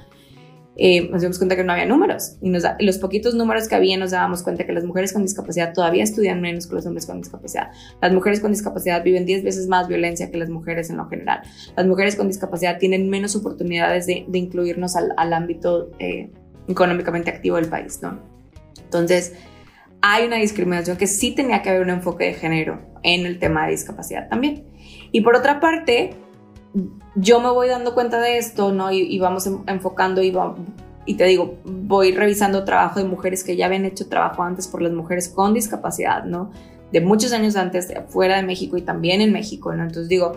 eh, 0.76 1.10
nos 1.10 1.20
dimos 1.20 1.36
cuenta 1.36 1.56
que 1.56 1.64
no 1.64 1.72
había 1.72 1.84
números. 1.84 2.36
Y 2.40 2.50
los 2.84 2.98
poquitos 2.98 3.34
números 3.34 3.68
que 3.68 3.74
había 3.74 3.98
nos 3.98 4.12
dábamos 4.12 4.42
cuenta 4.42 4.64
que 4.64 4.72
las 4.72 4.84
mujeres 4.84 5.12
con 5.12 5.22
discapacidad 5.22 5.74
todavía 5.74 6.02
estudian 6.02 6.40
menos 6.40 6.66
que 6.66 6.74
los 6.74 6.86
hombres 6.86 7.06
con 7.06 7.20
discapacidad. 7.20 7.70
Las 8.00 8.12
mujeres 8.12 8.40
con 8.40 8.50
discapacidad 8.50 9.04
viven 9.04 9.26
10 9.26 9.44
veces 9.44 9.68
más 9.68 9.88
violencia 9.88 10.30
que 10.30 10.38
las 10.38 10.48
mujeres 10.48 10.88
en 10.88 10.96
lo 10.96 11.06
general. 11.08 11.42
Las 11.76 11.86
mujeres 11.86 12.16
con 12.16 12.28
discapacidad 12.28 12.78
tienen 12.78 13.10
menos 13.10 13.36
oportunidades 13.36 14.06
de, 14.06 14.24
incluirnos 14.32 14.96
al, 14.96 15.32
ámbito 15.34 15.90
eh, 15.98 16.30
económicamente 16.66 17.30
activo 17.30 17.56
del 17.56 17.68
país, 17.68 18.00
¿no? 18.00 18.18
Entonces, 18.82 19.34
hay 20.02 20.26
una 20.26 20.36
discriminación 20.36 20.96
que 20.96 21.06
sí 21.06 21.34
tenía 21.34 21.62
que 21.62 21.68
haber 21.68 21.82
un 21.82 21.90
enfoque 21.90 22.24
de 22.24 22.34
género 22.34 22.80
en 23.02 23.26
el 23.26 23.38
tema 23.38 23.66
de 23.66 23.72
discapacidad 23.72 24.28
también. 24.28 24.64
Y 25.12 25.20
por 25.20 25.36
otra 25.36 25.60
parte, 25.60 26.14
yo 27.14 27.40
me 27.40 27.50
voy 27.50 27.68
dando 27.68 27.94
cuenta 27.94 28.20
de 28.20 28.38
esto, 28.38 28.72
¿no? 28.72 28.92
Y, 28.92 29.18
vamos 29.18 29.48
enfocando 29.66 30.22
y, 30.22 31.14
te 31.14 31.24
digo, 31.24 31.58
voy 31.64 32.12
revisando 32.12 32.64
trabajo 32.64 33.00
de 33.00 33.06
mujeres 33.06 33.42
que 33.42 33.56
ya 33.56 33.66
habían 33.66 33.84
hecho 33.84 34.08
trabajo 34.08 34.42
antes 34.42 34.68
por 34.68 34.82
las 34.82 34.92
mujeres 34.92 35.28
con 35.28 35.54
discapacidad, 35.54 36.24
¿no? 36.24 36.50
De 36.92 37.00
muchos 37.00 37.32
años 37.32 37.56
antes, 37.56 37.92
fuera 38.08 38.36
de 38.36 38.42
México 38.42 38.76
y 38.76 38.82
también 38.82 39.20
en 39.20 39.32
México, 39.32 39.72
¿no? 39.74 39.82
Entonces 39.82 40.08
digo, 40.08 40.32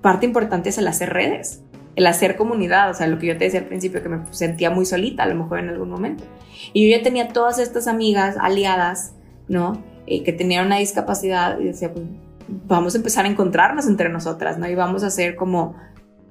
parte 0.00 0.26
importante 0.26 0.68
es 0.68 0.78
el 0.78 0.86
hacer 0.86 1.12
redes, 1.12 1.62
el 1.96 2.06
hacer 2.06 2.36
comunidad, 2.36 2.90
o 2.90 2.94
sea, 2.94 3.06
lo 3.06 3.18
que 3.18 3.26
yo 3.26 3.38
te 3.38 3.44
decía 3.44 3.60
al 3.60 3.66
principio, 3.66 4.02
que 4.02 4.08
me 4.08 4.20
sentía 4.30 4.70
muy 4.70 4.86
solita 4.86 5.24
a 5.24 5.26
lo 5.26 5.34
mejor 5.34 5.58
en 5.58 5.70
algún 5.70 5.90
momento. 5.90 6.24
Y 6.72 6.88
yo 6.88 6.96
ya 6.96 7.02
tenía 7.02 7.28
todas 7.28 7.58
estas 7.58 7.88
amigas 7.88 8.36
aliadas, 8.40 9.14
¿no? 9.48 9.82
Eh, 10.06 10.22
que 10.22 10.32
tenían 10.32 10.66
una 10.66 10.76
discapacidad 10.76 11.58
y 11.58 11.64
decía, 11.64 11.92
pues 11.92 12.06
vamos 12.48 12.94
a 12.94 12.98
empezar 12.98 13.24
a 13.24 13.28
encontrarnos 13.28 13.86
entre 13.86 14.08
nosotras, 14.08 14.58
¿no? 14.58 14.68
Y 14.68 14.74
vamos 14.74 15.02
a 15.02 15.08
hacer 15.08 15.36
como, 15.36 15.76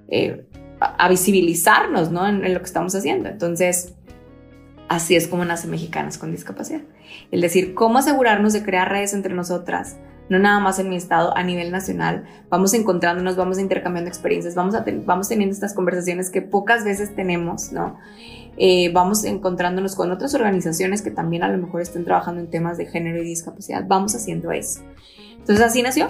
eh, 0.07 0.45
a, 0.79 1.09
visibilizarnos, 1.09 2.11
¿no? 2.11 2.27
En, 2.27 2.53
lo 2.53 2.59
que 2.59 2.65
estamos 2.65 2.95
haciendo. 2.95 3.29
Entonces, 3.29 3.93
así 4.87 5.15
es 5.15 5.27
como 5.27 5.45
nace 5.45 5.67
Mexicanas 5.67 6.17
con 6.17 6.31
Discapacidad. 6.31 6.81
El 7.31 7.41
decir, 7.41 7.73
cómo 7.73 7.99
asegurarnos 7.99 8.53
de 8.53 8.63
crear 8.63 8.89
redes 8.89 9.13
entre 9.13 9.33
nosotras, 9.33 9.97
no 10.29 10.39
nada 10.39 10.59
más 10.59 10.79
en 10.79 10.89
mi 10.89 10.95
estado, 10.95 11.35
a 11.37 11.43
nivel 11.43 11.71
nacional. 11.71 12.25
Vamos 12.49 12.73
encontrándonos, 12.73 13.35
vamos 13.35 13.59
intercambiando 13.59 14.09
experiencias, 14.09 14.55
vamos, 14.55 14.75
a 14.75 14.83
vamos 15.05 15.29
teniendo 15.29 15.53
estas 15.53 15.73
conversaciones 15.73 16.29
que 16.29 16.41
pocas 16.41 16.83
veces 16.83 17.15
tenemos, 17.15 17.71
¿no? 17.71 17.97
Eh, 18.57 18.89
vamos 18.93 19.25
encontrándonos 19.25 19.95
con 19.95 20.11
otras 20.11 20.33
organizaciones 20.33 21.01
que 21.01 21.11
también 21.11 21.43
a 21.43 21.49
lo 21.49 21.57
mejor 21.57 21.81
estén 21.81 22.05
trabajando 22.05 22.39
en 22.39 22.49
temas 22.49 22.77
de 22.77 22.85
género 22.85 23.21
y 23.21 23.25
discapacidad. 23.25 23.83
Vamos 23.85 24.15
haciendo 24.15 24.51
eso. 24.51 24.81
Entonces 25.45 25.63
así 25.63 25.83
nació. 25.83 26.09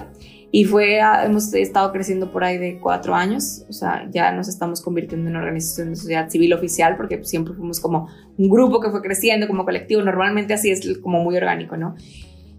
Y 0.50 0.64
fue, 0.64 1.02
ah, 1.02 1.26
hemos 1.26 1.52
estado 1.52 1.92
creciendo 1.92 2.32
por 2.32 2.42
ahí 2.42 2.56
de 2.56 2.78
cuatro 2.80 3.14
años, 3.14 3.66
o 3.68 3.72
sea, 3.72 4.08
ya 4.10 4.32
nos 4.32 4.48
estamos 4.48 4.80
convirtiendo 4.80 5.28
en 5.28 5.36
una 5.36 5.40
organización 5.40 5.90
de 5.90 5.96
sociedad 5.96 6.30
civil 6.30 6.54
oficial 6.54 6.96
porque 6.96 7.22
siempre 7.24 7.52
fuimos 7.52 7.80
como 7.80 8.08
un 8.38 8.48
grupo 8.48 8.80
que 8.80 8.90
fue 8.90 9.02
creciendo 9.02 9.48
como 9.48 9.64
colectivo, 9.64 10.00
normalmente 10.02 10.54
así 10.54 10.70
es 10.70 10.98
como 10.98 11.18
muy 11.18 11.36
orgánico, 11.36 11.76
¿no? 11.76 11.96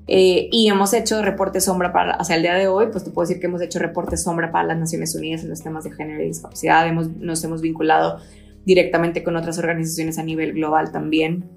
Eh, 0.06 0.50
y 0.52 0.68
hemos 0.68 0.94
hecho 0.94 1.24
reportes 1.24 1.66
sombra 1.66 1.92
para, 1.92 2.12
hacia 2.12 2.36
el 2.36 2.42
día 2.42 2.54
de 2.56 2.68
hoy, 2.68 2.88
pues 2.92 3.04
te 3.04 3.10
puedo 3.10 3.28
decir 3.28 3.42
que 3.42 3.48
hemos 3.48 3.62
hecho 3.62 3.80
reportes 3.80 4.22
sombra 4.22 4.52
para 4.52 4.68
las 4.68 4.78
Naciones 4.78 5.16
Unidas 5.16 5.44
en 5.44 5.50
los 5.50 5.64
temas 5.64 5.86
de 5.86 5.92
género 5.92 6.22
y 6.22 6.28
discapacidad, 6.28 6.88
hemos, 6.88 7.10
nos 7.18 7.44
hemos 7.44 7.62
vinculado 7.62 8.20
directamente 8.66 9.24
con 9.24 9.38
otras 9.38 9.58
organizaciones 9.58 10.20
a 10.20 10.24
nivel 10.24 10.54
global 10.54 10.92
también 10.92 11.57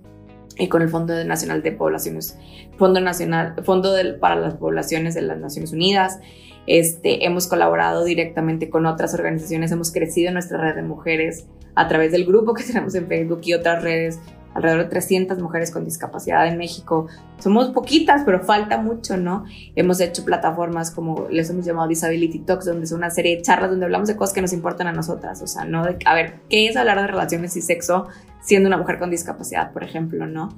y 0.61 0.69
con 0.69 0.83
el 0.83 0.88
Fondo 0.88 1.25
Nacional 1.25 1.62
de 1.62 1.73
Poblaciones, 1.73 2.38
Fondo 2.76 3.00
Nacional, 3.00 3.55
Fondo 3.64 3.95
para 4.21 4.37
las 4.37 4.55
Poblaciones 4.55 5.14
de 5.14 5.23
las 5.23 5.38
Naciones 5.38 5.73
Unidas. 5.73 6.21
Este, 6.67 7.25
hemos 7.25 7.49
colaborado 7.49 8.05
directamente 8.05 8.69
con 8.69 8.85
otras 8.85 9.14
organizaciones, 9.14 9.73
hemos 9.73 9.90
crecido 9.90 10.33
nuestra 10.33 10.59
red 10.59 10.76
de 10.76 10.83
mujeres 10.83 11.47
a 11.75 11.88
través 11.88 12.12
del 12.12 12.26
grupo 12.26 12.52
que 12.52 12.62
tenemos 12.62 12.95
en 12.95 13.07
Facebook 13.09 13.40
y 13.45 13.55
otras 13.55 13.83
redes 13.83 14.21
alrededor 14.54 14.85
de 14.85 14.90
300 14.90 15.38
mujeres 15.38 15.71
con 15.71 15.85
discapacidad 15.85 16.47
en 16.47 16.59
México. 16.59 17.07
Somos 17.38 17.69
poquitas, 17.71 18.23
pero 18.25 18.40
falta 18.40 18.78
mucho, 18.78 19.16
¿no? 19.16 19.45
Hemos 19.76 20.00
hecho 20.00 20.25
plataformas 20.25 20.90
como 20.90 21.28
les 21.30 21.50
hemos 21.50 21.64
llamado 21.64 21.88
Disability 21.88 22.40
Talks, 22.40 22.66
donde 22.66 22.85
es 22.85 22.92
una 22.92 23.11
serie 23.11 23.37
de 23.37 23.42
charlas 23.42 23.71
donde 23.71 23.87
hablamos 23.87 24.09
de 24.09 24.16
cosas 24.16 24.35
que 24.35 24.42
nos 24.42 24.52
importan 24.52 24.87
a 24.87 24.92
nosotras, 24.92 25.40
o 25.42 25.47
sea, 25.47 25.64
no 25.64 25.85
de, 25.85 25.97
a 26.04 26.14
ver, 26.14 26.40
¿qué 26.49 26.69
es 26.69 26.76
hablar 26.76 27.00
de 27.00 27.07
relaciones 27.07 27.57
y 27.57 27.62
sexo 27.62 28.09
siendo 28.40 28.69
una 28.69 28.78
mujer 28.78 28.99
con 28.99 29.11
discapacidad, 29.11 29.73
por 29.73 29.85
ejemplo, 29.85 30.26
¿no? 30.26 30.49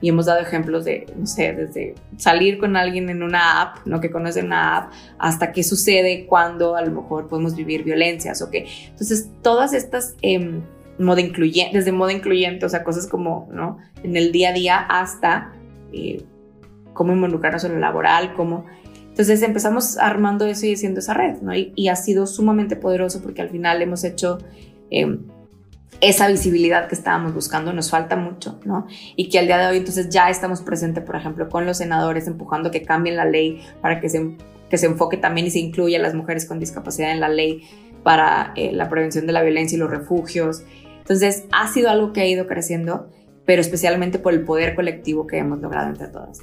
Y 0.00 0.08
hemos 0.08 0.26
dado 0.26 0.40
ejemplos 0.40 0.84
de, 0.84 1.12
no 1.16 1.26
sé, 1.26 1.52
desde 1.52 1.94
salir 2.16 2.58
con 2.58 2.76
alguien 2.76 3.10
en 3.10 3.22
una 3.22 3.60
app, 3.60 3.78
¿no? 3.84 4.00
Que 4.00 4.10
conoce 4.10 4.42
una 4.42 4.76
app, 4.76 4.92
hasta 5.18 5.52
qué 5.52 5.64
sucede 5.64 6.26
cuando 6.26 6.76
a 6.76 6.82
lo 6.82 7.02
mejor 7.02 7.28
podemos 7.28 7.56
vivir 7.56 7.82
violencias, 7.82 8.42
¿ok? 8.42 8.54
Entonces, 8.90 9.28
todas 9.42 9.72
estas... 9.72 10.14
Eh, 10.22 10.60
modo 10.98 11.20
incluyente, 11.20 11.76
desde 11.76 11.92
modo 11.92 12.10
incluyente, 12.10 12.66
o 12.66 12.68
sea, 12.68 12.84
cosas 12.84 13.06
como, 13.06 13.48
¿no? 13.52 13.78
En 14.02 14.16
el 14.16 14.32
día 14.32 14.50
a 14.50 14.52
día 14.52 14.78
hasta 14.78 15.52
eh, 15.92 16.24
cómo 16.92 17.12
involucrarnos 17.12 17.64
en 17.64 17.72
lo 17.72 17.78
laboral, 17.78 18.34
cómo... 18.34 18.66
Entonces 19.08 19.42
empezamos 19.42 19.98
armando 19.98 20.46
eso 20.46 20.64
y 20.66 20.72
haciendo 20.72 21.00
esa 21.00 21.12
red, 21.12 21.42
¿no? 21.42 21.54
Y, 21.54 21.88
ha 21.88 21.96
sido 21.96 22.26
sumamente 22.26 22.76
poderoso 22.76 23.20
porque 23.22 23.42
al 23.42 23.50
final 23.50 23.82
hemos 23.82 24.04
hecho 24.04 24.38
em, 24.90 25.26
esa 26.00 26.28
visibilidad 26.28 26.88
que 26.88 26.94
estábamos 26.94 27.34
buscando, 27.34 27.72
nos 27.72 27.90
falta 27.90 28.16
mucho, 28.16 28.58
¿no? 28.64 28.86
Y 29.14 29.28
que 29.28 29.38
al 29.38 29.46
día 29.46 29.58
de 29.58 29.66
hoy 29.66 29.76
entonces 29.76 30.08
ya 30.08 30.30
estamos 30.30 30.62
presentes, 30.62 31.04
por 31.04 31.16
ejemplo, 31.16 31.48
con 31.50 31.66
los 31.66 31.76
senadores 31.78 32.26
empujando 32.26 32.70
que 32.70 32.82
cambien 32.82 33.16
la 33.16 33.26
ley 33.26 33.60
para 33.82 34.00
que 34.00 34.08
se, 34.08 34.36
que 34.70 34.78
se 34.78 34.86
enfoque 34.86 35.18
también 35.18 35.46
y 35.46 35.50
se 35.50 35.58
incluya 35.58 35.98
a 35.98 36.02
las 36.02 36.14
mujeres 36.14 36.46
con 36.46 36.58
discapacidad 36.58 37.12
en 37.12 37.20
la 37.20 37.28
ley 37.28 37.62
para 38.02 38.52
eh, 38.56 38.72
la 38.72 38.88
prevención 38.88 39.26
de 39.26 39.32
la 39.32 39.42
violencia 39.42 39.76
y 39.76 39.78
los 39.78 39.90
refugios. 39.90 40.64
Entonces, 41.12 41.44
ha 41.52 41.68
sido 41.68 41.90
algo 41.90 42.14
que 42.14 42.22
ha 42.22 42.26
ido 42.26 42.46
creciendo, 42.46 43.10
pero 43.44 43.60
especialmente 43.60 44.18
por 44.18 44.32
el 44.32 44.46
poder 44.46 44.74
colectivo 44.74 45.26
que 45.26 45.36
hemos 45.36 45.60
logrado 45.60 45.90
entre 45.90 46.08
todas. 46.08 46.40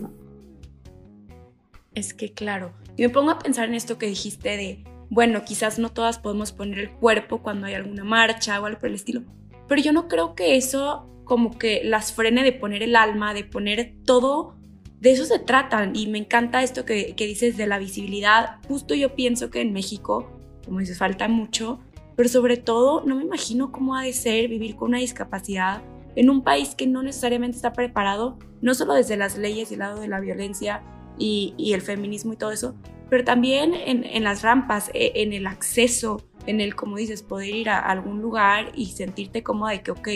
Es 1.96 2.14
que, 2.14 2.34
claro, 2.34 2.72
yo 2.96 3.08
me 3.08 3.10
pongo 3.10 3.32
a 3.32 3.40
pensar 3.40 3.68
en 3.68 3.74
esto 3.74 3.98
que 3.98 4.06
dijiste 4.06 4.58
de, 4.58 4.84
bueno, 5.10 5.44
quizás 5.44 5.80
no 5.80 5.90
todas 5.90 6.20
podemos 6.20 6.52
poner 6.52 6.78
el 6.78 6.92
cuerpo 6.92 7.42
cuando 7.42 7.66
hay 7.66 7.74
alguna 7.74 8.04
marcha 8.04 8.62
o 8.62 8.66
algo 8.68 8.80
por 8.80 8.90
el 8.90 8.96
estilo, 8.96 9.24
pero 9.68 9.82
yo 9.82 9.92
no 9.92 10.08
creo 10.08 10.36
que 10.36 10.56
eso 10.56 11.10
como 11.26 11.58
que 11.58 11.82
las 11.84 12.14
frene 12.14 12.44
de 12.44 12.52
poner 12.52 12.84
el 12.84 12.96
alma, 12.96 13.34
de 13.34 13.46
poner 13.46 13.96
todo, 14.06 14.56
de 15.00 15.14
eso 15.14 15.26
se 15.26 15.40
trata. 15.40 15.90
Y 15.96 16.06
me 16.06 16.20
encanta 16.20 16.62
esto 16.62 16.86
que, 16.86 17.16
que 17.16 17.26
dices 17.26 17.58
de 17.58 17.66
la 17.66 17.80
visibilidad. 17.80 18.58
Justo 18.68 18.94
yo 18.94 19.16
pienso 19.16 19.50
que 19.50 19.62
en 19.62 19.74
México, 19.74 20.30
como 20.64 20.80
dices, 20.80 21.00
falta 21.00 21.28
mucho, 21.28 21.80
pero 22.20 22.28
sobre 22.28 22.58
todo 22.58 23.02
no 23.06 23.16
me 23.16 23.24
imagino 23.24 23.72
cómo 23.72 23.96
ha 23.96 24.04
de 24.04 24.12
ser 24.12 24.50
vivir 24.50 24.76
con 24.76 24.90
una 24.90 24.98
discapacidad 24.98 25.82
en 26.18 26.30
un 26.30 26.44
país 26.44 26.76
que 26.76 26.86
no 26.86 27.02
necesariamente 27.02 27.56
está 27.56 27.72
preparado, 27.72 28.38
no 28.60 28.74
solo 28.74 28.94
desde 28.94 29.16
las 29.16 29.38
leyes 29.38 29.72
y 29.72 29.76
el 29.76 29.80
lado 29.80 30.02
de 30.02 30.10
la 30.10 30.20
violencia 30.20 30.84
y, 31.18 31.56
el 31.74 31.82
feminismo 31.82 32.34
y 32.34 32.36
todo 32.36 32.52
eso, 32.52 32.76
pero 33.10 33.24
también 33.24 33.74
en, 33.74 34.22
las 34.26 34.42
rampas, 34.42 34.92
e, 34.94 35.14
en 35.16 35.32
el 35.32 35.48
acceso, 35.48 36.22
en 36.46 36.60
el, 36.60 36.76
como 36.76 36.98
dices, 36.98 37.24
poder 37.24 37.56
ir 37.56 37.70
a 37.70 37.80
algún 37.80 38.22
lugar 38.22 38.74
y 38.76 38.88
sentirte 38.88 39.42
cómoda 39.42 39.72
de 39.72 39.82
que, 39.82 39.92
ok, 39.92 40.10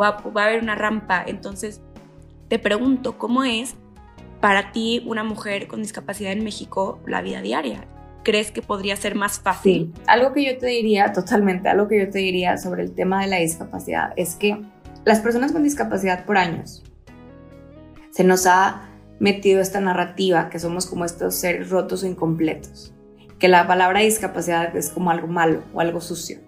va, 0.00 0.22
va 0.22 0.44
a 0.44 0.46
haber 0.46 0.62
una 0.62 0.74
rampa. 0.74 1.22
Entonces, 1.22 1.82
te 2.48 2.58
pregunto, 2.58 3.18
¿cómo 3.18 3.44
es 3.44 3.74
para 4.40 4.72
ti, 4.72 5.02
una 5.04 5.22
mujer 5.22 5.68
con 5.68 5.82
discapacidad 5.82 6.32
en 6.32 6.44
México, 6.44 6.98
la 7.06 7.20
vida 7.20 7.42
diaria? 7.42 7.91
Crees 8.22 8.50
que 8.50 8.62
podría 8.62 8.96
ser 8.96 9.14
más 9.14 9.40
fácil? 9.40 9.92
Sí, 9.94 10.02
algo 10.06 10.32
que 10.32 10.44
yo 10.44 10.58
te 10.58 10.66
diría, 10.66 11.12
totalmente, 11.12 11.68
algo 11.68 11.88
que 11.88 11.98
yo 11.98 12.10
te 12.10 12.18
diría 12.18 12.56
sobre 12.58 12.82
el 12.82 12.92
tema 12.92 13.22
de 13.22 13.28
la 13.28 13.36
discapacidad 13.38 14.12
es 14.16 14.36
que 14.36 14.60
las 15.04 15.20
personas 15.20 15.52
con 15.52 15.62
discapacidad 15.62 16.24
por 16.24 16.38
años 16.38 16.82
se 18.10 18.24
nos 18.24 18.46
ha 18.46 18.88
metido 19.18 19.60
esta 19.60 19.80
narrativa 19.80 20.50
que 20.50 20.58
somos 20.58 20.86
como 20.86 21.04
estos 21.04 21.34
seres 21.34 21.70
rotos 21.70 22.02
o 22.02 22.06
incompletos, 22.06 22.92
que 23.38 23.48
la 23.48 23.66
palabra 23.66 24.00
discapacidad 24.00 24.74
es 24.76 24.90
como 24.90 25.10
algo 25.10 25.28
malo 25.28 25.62
o 25.72 25.80
algo 25.80 26.00
sucio. 26.00 26.38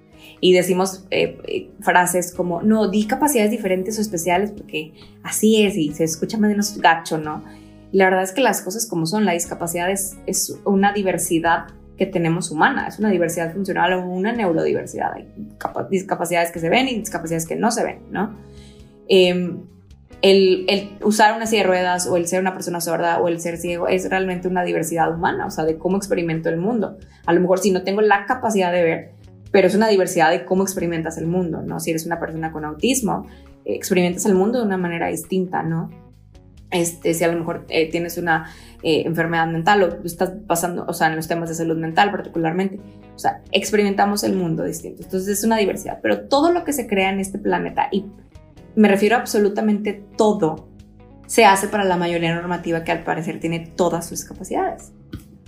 Y 0.40 0.52
decimos 0.52 1.06
eh, 1.10 1.38
eh, 1.46 1.70
frases 1.80 2.34
como, 2.34 2.62
no, 2.62 2.88
di 2.88 3.06
capacidades 3.06 3.50
diferentes 3.50 3.98
o 3.98 4.00
especiales 4.00 4.50
porque 4.50 4.92
así 5.22 5.64
es 5.64 5.76
y 5.76 5.92
se 5.92 6.04
escucha 6.04 6.36
menos 6.38 6.78
gacho, 6.78 7.18
¿no? 7.18 7.44
La 7.94 8.06
verdad 8.06 8.24
es 8.24 8.32
que 8.32 8.40
las 8.40 8.60
cosas 8.60 8.88
como 8.88 9.06
son, 9.06 9.24
la 9.24 9.34
discapacidad 9.34 9.88
es, 9.88 10.16
una 10.64 10.92
diversidad 10.92 11.66
que 11.96 12.06
tenemos 12.06 12.50
humana, 12.50 12.88
es 12.88 12.98
una 12.98 13.08
diversidad 13.08 13.52
funcional 13.52 13.92
o 13.92 14.04
una 14.04 14.32
neurodiversidad. 14.32 15.12
Hay 15.12 15.28
discapacidades 15.90 16.50
que 16.50 16.58
se 16.58 16.68
ven 16.68 16.88
y 16.88 16.98
discapacidades 16.98 17.46
que 17.46 17.54
no 17.54 17.70
se 17.70 17.84
ven, 17.84 18.00
¿no? 18.10 18.34
Em, 19.06 19.60
el, 20.22 20.98
usar 21.04 21.36
una 21.36 21.46
silla 21.46 21.62
de 21.62 21.68
ruedas 21.68 22.08
o 22.08 22.16
el 22.16 22.26
ser 22.26 22.40
una 22.40 22.52
persona 22.52 22.80
sorda 22.80 23.20
o 23.20 23.28
el 23.28 23.38
ser 23.40 23.58
ciego 23.58 23.86
es 23.86 24.10
realmente 24.10 24.48
una 24.48 24.64
diversidad 24.64 25.14
humana, 25.14 25.46
o 25.46 25.50
sea, 25.52 25.64
de 25.64 25.78
cómo 25.78 25.96
experimento 25.96 26.48
el 26.48 26.56
mundo. 26.56 26.98
A 27.26 27.32
lo 27.32 27.40
mejor 27.40 27.60
si 27.60 27.70
no 27.70 27.84
tengo 27.84 28.00
la 28.00 28.26
capacidad 28.26 28.72
de 28.72 28.82
ver, 28.82 29.10
pero 29.52 29.68
es 29.68 29.76
una 29.76 29.86
diversidad 29.86 30.32
de 30.32 30.44
cómo 30.44 30.64
experimentas 30.64 31.16
el 31.16 31.28
mundo, 31.28 31.62
¿no? 31.62 31.78
Si 31.78 31.90
eres 31.90 32.06
una 32.06 32.18
persona 32.18 32.50
con 32.50 32.64
autismo, 32.64 33.28
experimentas 33.64 34.26
el 34.26 34.34
mundo 34.34 34.58
de 34.58 34.66
una 34.66 34.78
manera 34.78 35.06
distinta, 35.06 35.62
¿no? 35.62 35.90
Este, 36.74 37.14
si 37.14 37.22
a 37.22 37.28
lo 37.28 37.38
mejor 37.38 37.66
eh, 37.68 37.88
tienes 37.88 38.18
una 38.18 38.50
eh, 38.82 39.04
enfermedad 39.06 39.46
mental 39.46 39.84
o 39.84 40.04
estás 40.04 40.32
pasando, 40.44 40.84
o 40.88 40.92
sea, 40.92 41.06
en 41.06 41.14
los 41.14 41.28
temas 41.28 41.48
de 41.48 41.54
salud 41.54 41.76
mental 41.76 42.10
particularmente, 42.10 42.80
o 43.14 43.18
sea, 43.18 43.42
experimentamos 43.52 44.24
el 44.24 44.34
mundo 44.34 44.64
distinto. 44.64 45.04
Entonces 45.04 45.38
es 45.38 45.44
una 45.44 45.56
diversidad, 45.56 46.00
pero 46.02 46.22
todo 46.22 46.52
lo 46.52 46.64
que 46.64 46.72
se 46.72 46.88
crea 46.88 47.10
en 47.10 47.20
este 47.20 47.38
planeta, 47.38 47.86
y 47.92 48.06
me 48.74 48.88
refiero 48.88 49.14
a 49.14 49.20
absolutamente 49.20 50.04
todo, 50.16 50.68
se 51.28 51.44
hace 51.44 51.68
para 51.68 51.84
la 51.84 51.96
mayoría 51.96 52.34
normativa 52.34 52.82
que 52.82 52.90
al 52.90 53.04
parecer 53.04 53.38
tiene 53.38 53.60
todas 53.60 54.08
sus 54.08 54.24
capacidades. 54.24 54.92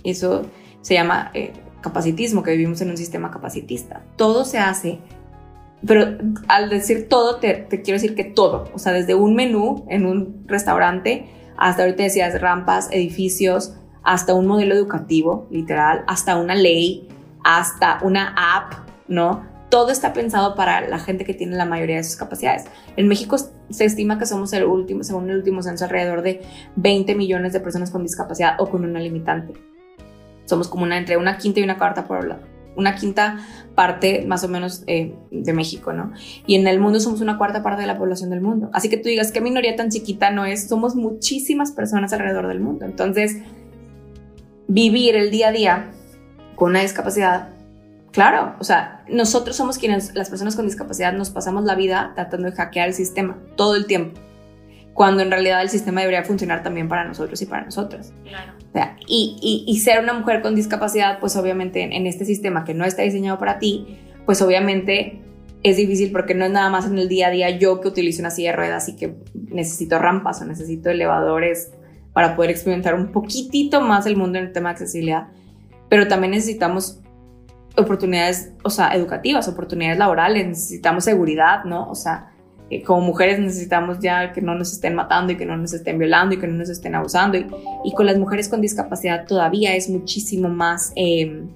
Eso 0.05 0.43
se 0.79 0.93
llama 0.93 1.31
eh, 1.33 1.51
capacitismo, 1.81 2.41
que 2.41 2.51
vivimos 2.51 2.79
en 2.79 2.89
un 2.89 2.97
sistema 2.97 3.31
capacitista. 3.31 4.01
Todo 4.15 4.45
se 4.45 4.59
hace 4.59 4.99
pero 5.85 6.17
al 6.47 6.69
decir 6.69 7.07
todo, 7.07 7.37
te, 7.37 7.67
quiero 7.67 7.93
decir 7.93 8.15
que 8.15 8.23
todo, 8.23 8.69
o 8.73 8.79
sea, 8.79 8.93
desde 8.93 9.15
un 9.15 9.35
menú 9.35 9.85
en 9.89 10.05
un 10.05 10.43
restaurante 10.47 11.29
hasta 11.57 11.83
ahorita 11.83 12.03
decías 12.03 12.39
rampas, 12.39 12.89
edificios, 12.91 13.73
hasta 14.03 14.33
un 14.33 14.47
modelo 14.47 14.75
educativo, 14.75 15.47
literal, 15.49 16.03
hasta 16.07 16.37
una 16.37 16.55
ley, 16.55 17.07
hasta 17.43 17.99
una 18.03 18.35
app, 18.37 18.73
¿no? 19.07 19.45
Todo 19.69 19.91
está 19.91 20.13
pensado 20.13 20.55
para 20.55 20.87
la 20.87 20.99
gente 20.99 21.25
que 21.25 21.33
tiene 21.33 21.57
la 21.57 21.65
mayoría 21.65 21.97
de 21.97 22.03
sus 22.03 22.15
capacidades. 22.15 22.65
En 22.95 23.07
México 23.07 23.37
se 23.37 23.85
estima 23.85 24.17
que 24.17 24.25
somos 24.25 24.53
el 24.53 24.63
último, 24.63 25.03
según 25.03 25.29
el 25.29 25.37
último 25.37 25.61
censo, 25.61 25.85
alrededor 25.85 26.21
de 26.21 26.41
20 26.75 27.15
millones 27.15 27.53
de 27.53 27.59
personas 27.59 27.91
con 27.91 28.03
discapacidad 28.03 28.55
o 28.59 28.69
con 28.69 28.85
una 28.85 28.99
limitante. 28.99 29.53
Somos 30.45 30.69
como 30.69 30.83
una, 30.83 30.97
entre 30.97 31.17
una 31.17 31.37
quinta 31.37 31.59
y 31.59 31.63
una 31.63 31.77
cuarta 31.77 32.05
población 32.05 32.56
una 32.77 32.95
quinta 32.95 33.39
parte 33.75 34.25
más 34.25 34.43
o 34.43 34.47
menos 34.47 34.83
eh, 34.87 35.13
de 35.31 35.53
México, 35.53 35.91
¿no? 35.91 36.13
Y 36.45 36.55
en 36.55 36.67
el 36.67 36.79
mundo 36.79 36.99
somos 36.99 37.19
una 37.21 37.37
cuarta 37.37 37.63
parte 37.63 37.81
de 37.81 37.87
la 37.87 37.97
población 37.97 38.29
del 38.29 38.41
mundo. 38.41 38.69
Así 38.73 38.89
que 38.89 38.97
tú 38.97 39.09
digas, 39.09 39.31
¿qué 39.31 39.41
minoría 39.41 39.75
tan 39.75 39.89
chiquita 39.89 40.31
no 40.31 40.45
es? 40.45 40.67
Somos 40.67 40.95
muchísimas 40.95 41.71
personas 41.71 42.13
alrededor 42.13 42.47
del 42.47 42.59
mundo. 42.59 42.85
Entonces, 42.85 43.37
vivir 44.67 45.15
el 45.15 45.31
día 45.31 45.49
a 45.49 45.51
día 45.51 45.91
con 46.55 46.69
una 46.71 46.81
discapacidad, 46.81 47.49
claro, 48.11 48.55
o 48.59 48.63
sea, 48.63 49.03
nosotros 49.09 49.55
somos 49.55 49.77
quienes, 49.77 50.15
las 50.15 50.29
personas 50.29 50.55
con 50.55 50.65
discapacidad, 50.65 51.13
nos 51.13 51.29
pasamos 51.29 51.65
la 51.65 51.75
vida 51.75 52.13
tratando 52.15 52.49
de 52.49 52.55
hackear 52.55 52.87
el 52.87 52.93
sistema 52.93 53.37
todo 53.55 53.75
el 53.75 53.85
tiempo 53.85 54.19
cuando 54.97 55.21
en 55.21 55.29
realidad 55.29 55.61
el 55.61 55.69
sistema 55.69 56.01
debería 56.01 56.23
funcionar 56.23 56.63
también 56.63 56.87
para 56.87 57.05
nosotros 57.05 57.39
y 57.43 57.45
para 57.45 57.65
nosotras. 57.65 58.11
Claro. 58.23 58.53
O 58.73 58.79
y, 59.07 59.63
y, 59.67 59.79
ser 59.79 60.03
una 60.03 60.13
mujer 60.13 60.41
con 60.41 60.55
discapacidad, 60.55 61.19
pues 61.19 61.35
obviamente 61.35 61.81
en, 61.81 62.05
este 62.05 62.25
sistema 62.25 62.65
que 62.65 62.73
no 62.73 62.85
está 62.85 63.03
diseñado 63.03 63.37
para 63.37 63.59
ti, 63.59 63.97
pues 64.25 64.41
obviamente 64.41 65.21
es 65.63 65.77
difícil 65.77 66.11
porque 66.11 66.35
no 66.35 66.45
es 66.45 66.51
nada 66.51 66.69
más 66.69 66.85
en 66.85 66.97
el 66.97 67.07
día 67.07 67.27
a 67.27 67.31
día 67.31 67.49
yo 67.51 67.81
que 67.81 67.87
utilizo 67.87 68.21
una 68.21 68.29
silla 68.29 68.51
de 68.51 68.57
ruedas 68.57 68.89
y 68.89 68.95
que 68.95 69.15
necesito 69.33 69.97
rampas 69.97 70.41
o 70.41 70.45
necesito 70.45 70.89
elevadores 70.89 71.71
para 72.13 72.35
poder 72.35 72.51
experimentar 72.51 72.95
un 72.95 73.11
poquitito 73.11 73.81
más 73.81 74.05
el 74.05 74.17
mundo 74.17 74.37
en 74.37 74.45
el 74.45 74.51
tema 74.51 74.69
de 74.69 74.73
accesibilidad, 74.73 75.27
pero 75.89 76.07
también 76.07 76.31
necesitamos 76.31 77.01
oportunidades, 77.77 78.53
o 78.63 78.69
sea, 78.69 78.89
educativas, 78.93 79.47
oportunidades 79.47 79.99
laborales, 79.99 80.47
necesitamos 80.47 81.03
seguridad, 81.03 81.63
¿no? 81.63 81.89
O 81.89 81.95
sea, 81.95 82.31
como 82.85 83.01
mujeres 83.01 83.39
necesitamos 83.39 83.99
ya 83.99 84.33
que 84.33 84.41
no 84.41 84.53
nos 84.55 84.73
estén 84.73 84.93
matando 84.93 85.31
y 85.31 85.37
que 85.37 85.45
no 85.45 85.55
nos 85.55 85.73
estén 85.73 85.97
violando 85.97 86.35
y 86.35 86.39
que 86.39 86.47
no 86.47 86.57
nos 86.57 86.69
estén 86.69 86.95
abusando. 86.95 87.37
Y, 87.37 87.91
con 87.93 88.05
las 88.05 88.17
mujeres 88.17 88.49
con 88.49 88.61
discapacidad 88.61 89.25
todavía 89.25 89.75
es 89.75 89.89
muchísimo 89.89 90.49
más, 90.49 90.91
em, 90.95 91.47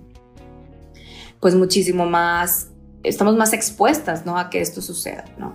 pues 1.40 1.56
muchísimo 1.56 2.06
más, 2.06 2.70
estamos 3.04 3.36
más 3.36 3.52
expuestas, 3.52 4.26
¿no? 4.26 4.38
A 4.38 4.50
que 4.50 4.62
esto 4.62 4.82
suceda, 4.82 5.26
¿no? 5.38 5.54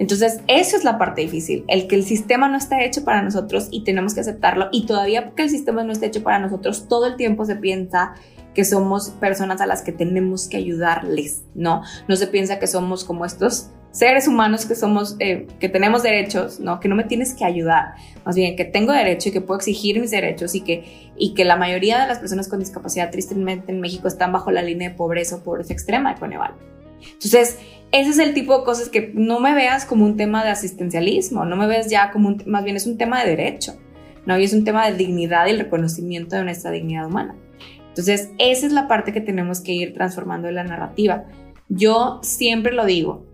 Entonces, 0.00 0.40
eso 0.48 0.76
es 0.76 0.82
la 0.82 0.98
parte 0.98 1.20
difícil, 1.20 1.62
el 1.68 1.86
que 1.86 1.94
el 1.94 2.04
sistema 2.04 2.48
no 2.48 2.56
está 2.56 2.82
hecho 2.82 3.04
para 3.04 3.20
nosotros 3.22 3.68
y 3.70 3.84
tenemos 3.84 4.14
que 4.14 4.20
aceptarlo. 4.20 4.68
Y 4.72 4.86
todavía 4.86 5.26
porque 5.26 5.42
el 5.42 5.50
sistema 5.50 5.84
no 5.84 5.92
está 5.92 6.06
hecho 6.06 6.22
para 6.22 6.38
nosotros, 6.38 6.88
todo 6.88 7.06
el 7.06 7.16
tiempo 7.16 7.44
se 7.44 7.56
piensa 7.56 8.14
que 8.54 8.64
somos 8.64 9.10
personas 9.10 9.60
a 9.60 9.66
las 9.66 9.82
que 9.82 9.92
tenemos 9.92 10.48
que 10.48 10.56
ayudarles, 10.56 11.44
¿no? 11.54 11.82
No 12.08 12.16
se 12.16 12.26
piensa 12.26 12.58
que 12.58 12.66
somos 12.66 13.04
como 13.04 13.24
estos 13.24 13.68
seres 13.90 14.28
humanos 14.28 14.66
que 14.66 14.74
somos, 14.74 15.16
eh, 15.18 15.46
que 15.58 15.68
tenemos 15.68 16.02
derechos, 16.02 16.60
¿no? 16.60 16.80
Que 16.80 16.88
no 16.88 16.94
me 16.94 17.04
tienes 17.04 17.34
que 17.34 17.44
ayudar, 17.44 17.94
más 18.24 18.36
bien 18.36 18.56
que 18.56 18.64
tengo 18.64 18.92
derecho 18.92 19.30
y 19.30 19.32
que 19.32 19.40
puedo 19.40 19.58
exigir 19.58 20.00
mis 20.00 20.10
derechos 20.10 20.54
y 20.54 20.60
que, 20.60 21.10
y 21.16 21.34
que 21.34 21.44
la 21.44 21.56
mayoría 21.56 22.00
de 22.00 22.06
las 22.06 22.18
personas 22.18 22.48
con 22.48 22.60
discapacidad 22.60 23.10
tristemente 23.10 23.72
en 23.72 23.80
México 23.80 24.08
están 24.08 24.32
bajo 24.32 24.50
la 24.50 24.62
línea 24.62 24.90
de 24.90 24.94
pobreza 24.94 25.36
o 25.36 25.42
pobreza 25.42 25.72
extrema 25.72 26.14
de 26.14 26.20
Coneval. 26.20 26.54
Entonces, 27.00 27.58
ese 27.92 28.10
es 28.10 28.18
el 28.18 28.34
tipo 28.34 28.56
de 28.58 28.64
cosas 28.64 28.88
que 28.88 29.10
no 29.14 29.40
me 29.40 29.54
veas 29.54 29.84
como 29.84 30.04
un 30.04 30.16
tema 30.16 30.44
de 30.44 30.50
asistencialismo, 30.50 31.44
no 31.44 31.56
me 31.56 31.66
ves 31.66 31.88
ya 31.90 32.10
como 32.12 32.28
un, 32.28 32.42
más 32.46 32.62
bien 32.62 32.76
es 32.76 32.86
un 32.86 32.98
tema 32.98 33.22
de 33.22 33.30
derecho, 33.30 33.74
¿no? 34.26 34.38
Y 34.38 34.44
es 34.44 34.52
un 34.52 34.64
tema 34.64 34.88
de 34.88 34.96
dignidad 34.96 35.46
y 35.46 35.50
el 35.50 35.58
reconocimiento 35.58 36.36
de 36.36 36.44
nuestra 36.44 36.70
dignidad 36.70 37.06
humana. 37.06 37.34
Entonces, 37.88 38.30
esa 38.38 38.66
es 38.66 38.72
la 38.72 38.86
parte 38.86 39.12
que 39.12 39.20
tenemos 39.20 39.60
que 39.60 39.72
ir 39.72 39.94
transformando 39.94 40.48
en 40.48 40.54
la 40.54 40.64
narrativa. 40.64 41.24
Yo 41.68 42.20
siempre 42.22 42.72
lo 42.72 42.84
digo, 42.84 43.26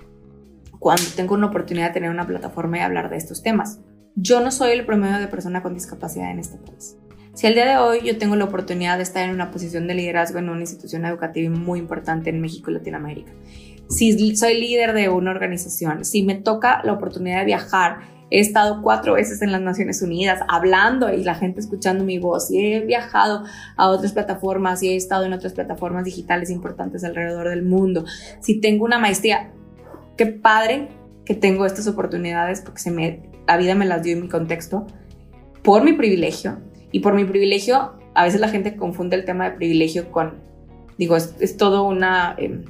cuando 0.79 1.05
tengo 1.15 1.35
una 1.35 1.47
oportunidad 1.47 1.89
de 1.89 1.95
tener 1.95 2.11
una 2.11 2.27
plataforma 2.27 2.79
y 2.79 2.81
hablar 2.81 3.11
de 3.11 3.17
estos 3.17 3.43
temas. 3.43 3.81
Yo 4.15 4.41
no 4.41 4.51
soy 4.51 4.73
el 4.73 4.87
promedio 4.87 5.19
de 5.19 5.29
persona 5.29 5.63
con 5.63 5.75
discapacidad 5.75 6.31
en 6.31 6.39
este 6.39 6.59
país. 6.59 6.97
Si 7.35 7.47
al 7.47 7.55
día 7.55 7.67
de 7.67 7.77
hoy 7.77 8.01
yo 8.03 8.17
tengo 8.17 8.35
la 8.35 8.47
oportunidad 8.47 8.97
de 8.97 9.03
estar 9.03 9.23
en 9.23 9.35
una 9.35 9.51
posición 9.51 9.87
de 9.87 9.95
liderazgo 9.95 10.39
en 10.39 10.49
una 10.49 10.61
institución 10.61 11.05
educativa 11.05 11.55
muy 11.55 11.79
importante 11.79 12.31
en 12.31 12.41
México 12.41 12.71
y 12.71 12.75
Latinoamérica, 12.75 13.31
si 13.89 14.35
soy 14.37 14.59
líder 14.59 14.95
de 14.95 15.11
una 15.11 15.31
organización, 15.31 16.05
si 16.05 16.23
me 16.23 16.35
toca 16.35 16.81
la 16.83 16.95
oportunidad 16.95 17.41
de 17.41 17.45
viajar, 17.45 17.99
he 18.31 18.41
estado 18.41 18.83
cuatro 18.83 19.15
veces 19.15 19.43
en 19.43 19.53
las 19.53 19.61
Naciones 19.61 20.03
Unidas 20.03 20.41
hablando 20.49 21.13
y 21.13 21.23
la 21.23 21.35
gente 21.35 21.61
escuchando 21.61 22.05
mi 22.05 22.19
voz, 22.19 22.51
y 22.51 22.73
he 22.73 22.81
viajado 22.81 23.45
a 23.77 23.89
otras 23.89 24.13
plataformas 24.13 24.83
y 24.83 24.89
he 24.89 24.97
estado 24.97 25.25
en 25.25 25.33
otras 25.33 25.53
plataformas 25.53 26.05
digitales 26.05 26.51
importantes 26.51 27.05
alrededor 27.05 27.51
del 27.51 27.63
mundo, 27.63 28.05
si 28.41 28.61
tengo 28.61 28.85
una 28.85 28.99
maestría, 28.99 29.53
qué 30.17 30.27
padre 30.27 30.89
que 31.25 31.35
tengo 31.35 31.67
estas 31.67 31.87
oportunidades 31.87 32.61
porque 32.61 32.81
se 32.81 32.91
me, 32.91 33.23
la 33.47 33.57
vida 33.57 33.75
me 33.75 33.85
las 33.85 34.03
dio 34.03 34.15
en 34.15 34.23
mi 34.23 34.29
contexto 34.29 34.87
por 35.63 35.83
mi 35.83 35.93
privilegio. 35.93 36.59
Y 36.93 37.01
por 37.01 37.15
mi 37.15 37.25
privilegio, 37.25 37.95
a 38.15 38.25
veces 38.25 38.41
la 38.41 38.49
gente 38.49 38.77
confunde 38.77 39.17
el 39.17 39.25
tema 39.25 39.51
de 39.51 39.57
privilegio 39.57 40.11
con, 40.11 40.35
digo, 40.97 41.17
es, 41.17 41.57
todo 41.57 41.85
una, 41.85 42.35
em, 42.39 42.65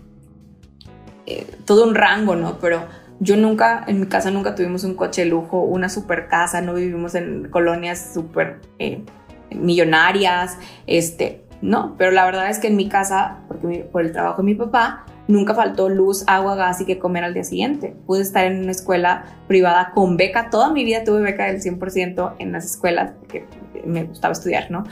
eh, 1.26 1.47
todo 1.65 1.87
un 1.87 1.95
rango, 1.95 2.35
¿no? 2.35 2.59
Pero 2.59 2.83
yo 3.21 3.37
nunca, 3.37 3.85
en 3.87 4.00
mi 4.00 4.07
casa 4.07 4.31
nunca 4.31 4.55
tuvimos 4.55 4.85
un 4.85 4.95
coche 4.95 5.25
de 5.25 5.29
lujo, 5.29 5.61
una 5.61 5.88
super 5.88 6.29
casa, 6.29 6.61
no 6.62 6.75
vivimos 6.75 7.15
en 7.15 7.49
colonias 7.50 8.12
súper 8.15 8.61
eh, 8.79 9.05
millonarias, 9.50 10.59
este, 10.87 11.45
no, 11.62 11.95
pero 11.97 12.11
la 12.11 12.25
verdad 12.25 12.50
es 12.50 12.59
que 12.59 12.69
en 12.69 12.76
mi 12.76 12.88
casa, 12.88 13.38
porque 13.49 13.88
por 13.91 14.03
el 14.03 14.12
trabajo 14.12 14.38
de 14.38 14.47
mi 14.47 14.55
papá, 14.55 15.05
Nunca 15.28 15.54
faltó 15.54 15.88
luz, 15.88 16.25
agua, 16.26 16.54
gas 16.54 16.80
y 16.80 16.85
que 16.85 16.99
comer 16.99 17.25
al 17.25 17.35
día 17.35 17.45
siguiente. 17.45 17.95
Pude 18.06 18.23
estar 18.23 18.45
en 18.45 18.62
una 18.62 18.71
escuela 18.71 19.25
privada 19.49 19.90
con 19.92 20.16
beca. 20.16 20.50
Toda 20.50 20.73
mi 20.73 20.85
vida 20.85 21.02
tuve 21.04 21.21
beca 21.21 21.47
del 21.47 21.61
100% 21.61 22.35
en 22.38 22.52
las 22.52 22.64
escuelas 22.64 23.12
porque 23.18 23.45
me 23.85 24.04
gustaba 24.04 24.33
estudiar, 24.33 24.71
¿no? 24.71 24.85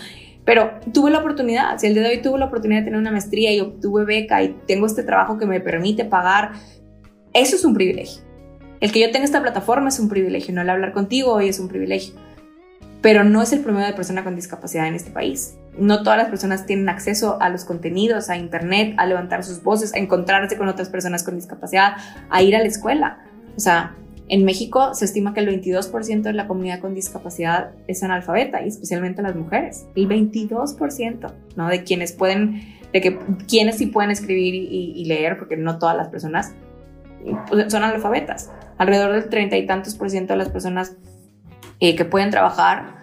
Pero 0.45 0.73
tuve 0.93 1.11
la 1.11 1.21
oportunidad, 1.21 1.79
si 1.79 1.87
el 1.87 1.95
día 1.95 2.03
de 2.03 2.11
hoy 2.11 2.23
tuve 2.23 2.39
la 2.39 2.47
oportunidad 2.47 2.81
de 2.81 2.87
tener 2.87 3.01
una 3.01 3.11
maestría 3.11 3.53
y 3.53 3.61
obtuve 3.61 4.05
beca 4.05 4.43
y 4.43 4.57
tengo 4.67 4.87
este 4.87 5.03
trabajo 5.03 5.39
que 5.39 5.47
me 5.47 5.61
permite 5.61 6.05
pagar, 6.05 6.53
eso 7.33 7.57
es 7.57 7.65
un 7.65 7.73
privilegio. 7.73 8.23
El 8.81 8.93
que 8.93 9.01
yo 9.01 9.11
tenga 9.11 9.25
esta 9.25 9.41
plataforma 9.41 9.89
es 9.89 9.99
un 9.99 10.09
privilegio, 10.09 10.53
no 10.55 10.61
el 10.61 10.69
hablar 10.69 10.93
contigo 10.93 11.33
hoy 11.33 11.49
es 11.49 11.59
un 11.61 11.69
privilegio. 11.69 12.15
Pero 13.05 13.23
no 13.23 13.41
es 13.41 13.53
el 13.53 13.61
promedio 13.61 13.87
de 13.87 13.93
persona 13.93 14.25
con 14.25 14.35
discapacidad 14.35 14.89
en 14.89 14.97
este 14.97 15.13
país 15.13 15.55
no 15.79 16.03
todas 16.03 16.19
las 16.19 16.29
personas 16.29 16.67
tienen 16.67 16.89
acceso 16.89 17.41
a 17.41 17.49
los 17.49 17.65
contenidos, 17.65 18.31
a 18.31 18.37
internet, 18.37 18.95
a 18.97 19.07
levantar 19.07 19.45
sus 19.45 19.63
voces, 19.63 19.95
a 19.95 19.99
encontrarse 19.99 20.57
con 20.57 20.69
otras 20.69 20.89
personas 20.89 21.23
con 21.23 21.37
discapacidad, 21.37 21.95
a 22.31 22.43
ir 22.43 22.55
a 22.55 22.61
la 22.61 22.67
escuela. 22.67 23.19
O 23.57 23.61
sea, 23.61 23.95
en 24.29 24.45
México 24.45 24.95
se 24.95 25.05
estima 25.05 25.35
que 25.35 25.41
el 25.41 25.49
22% 25.49 26.23
de 26.23 26.33
la 26.33 26.47
comunidad 26.47 26.81
con 26.81 26.95
discapacidad 26.95 27.73
es 27.89 28.03
analfabeta 28.03 28.63
y 28.63 28.69
especialmente 28.69 29.23
las 29.23 29.37
mujeres. 29.37 29.87
El 29.97 30.09
22%, 30.09 31.33
¿no? 31.57 31.69
De 31.69 31.83
quienes 31.83 32.13
pueden, 32.13 32.63
de 32.93 33.01
que 33.01 33.19
quienes 33.49 33.77
sí 33.77 33.87
pueden 33.87 34.11
escribir 34.11 34.55
y, 34.55 35.05
leer, 35.05 35.39
porque 35.39 35.57
no 35.57 35.79
todas 35.79 35.97
las 35.97 36.09
personas 36.09 36.53
pues, 37.49 37.71
son 37.71 37.83
analfabetas. 37.83 38.51
Alrededor 38.79 39.13
del 39.13 39.29
treinta 39.29 39.57
y 39.57 39.67
tantos 39.67 39.95
por 39.95 40.11
ciento 40.11 40.33
de 40.33 40.39
las 40.39 40.49
personas 40.49 40.97
eh, 41.81 41.97
que 41.97 42.05
pueden 42.05 42.31
trabajar 42.31 42.95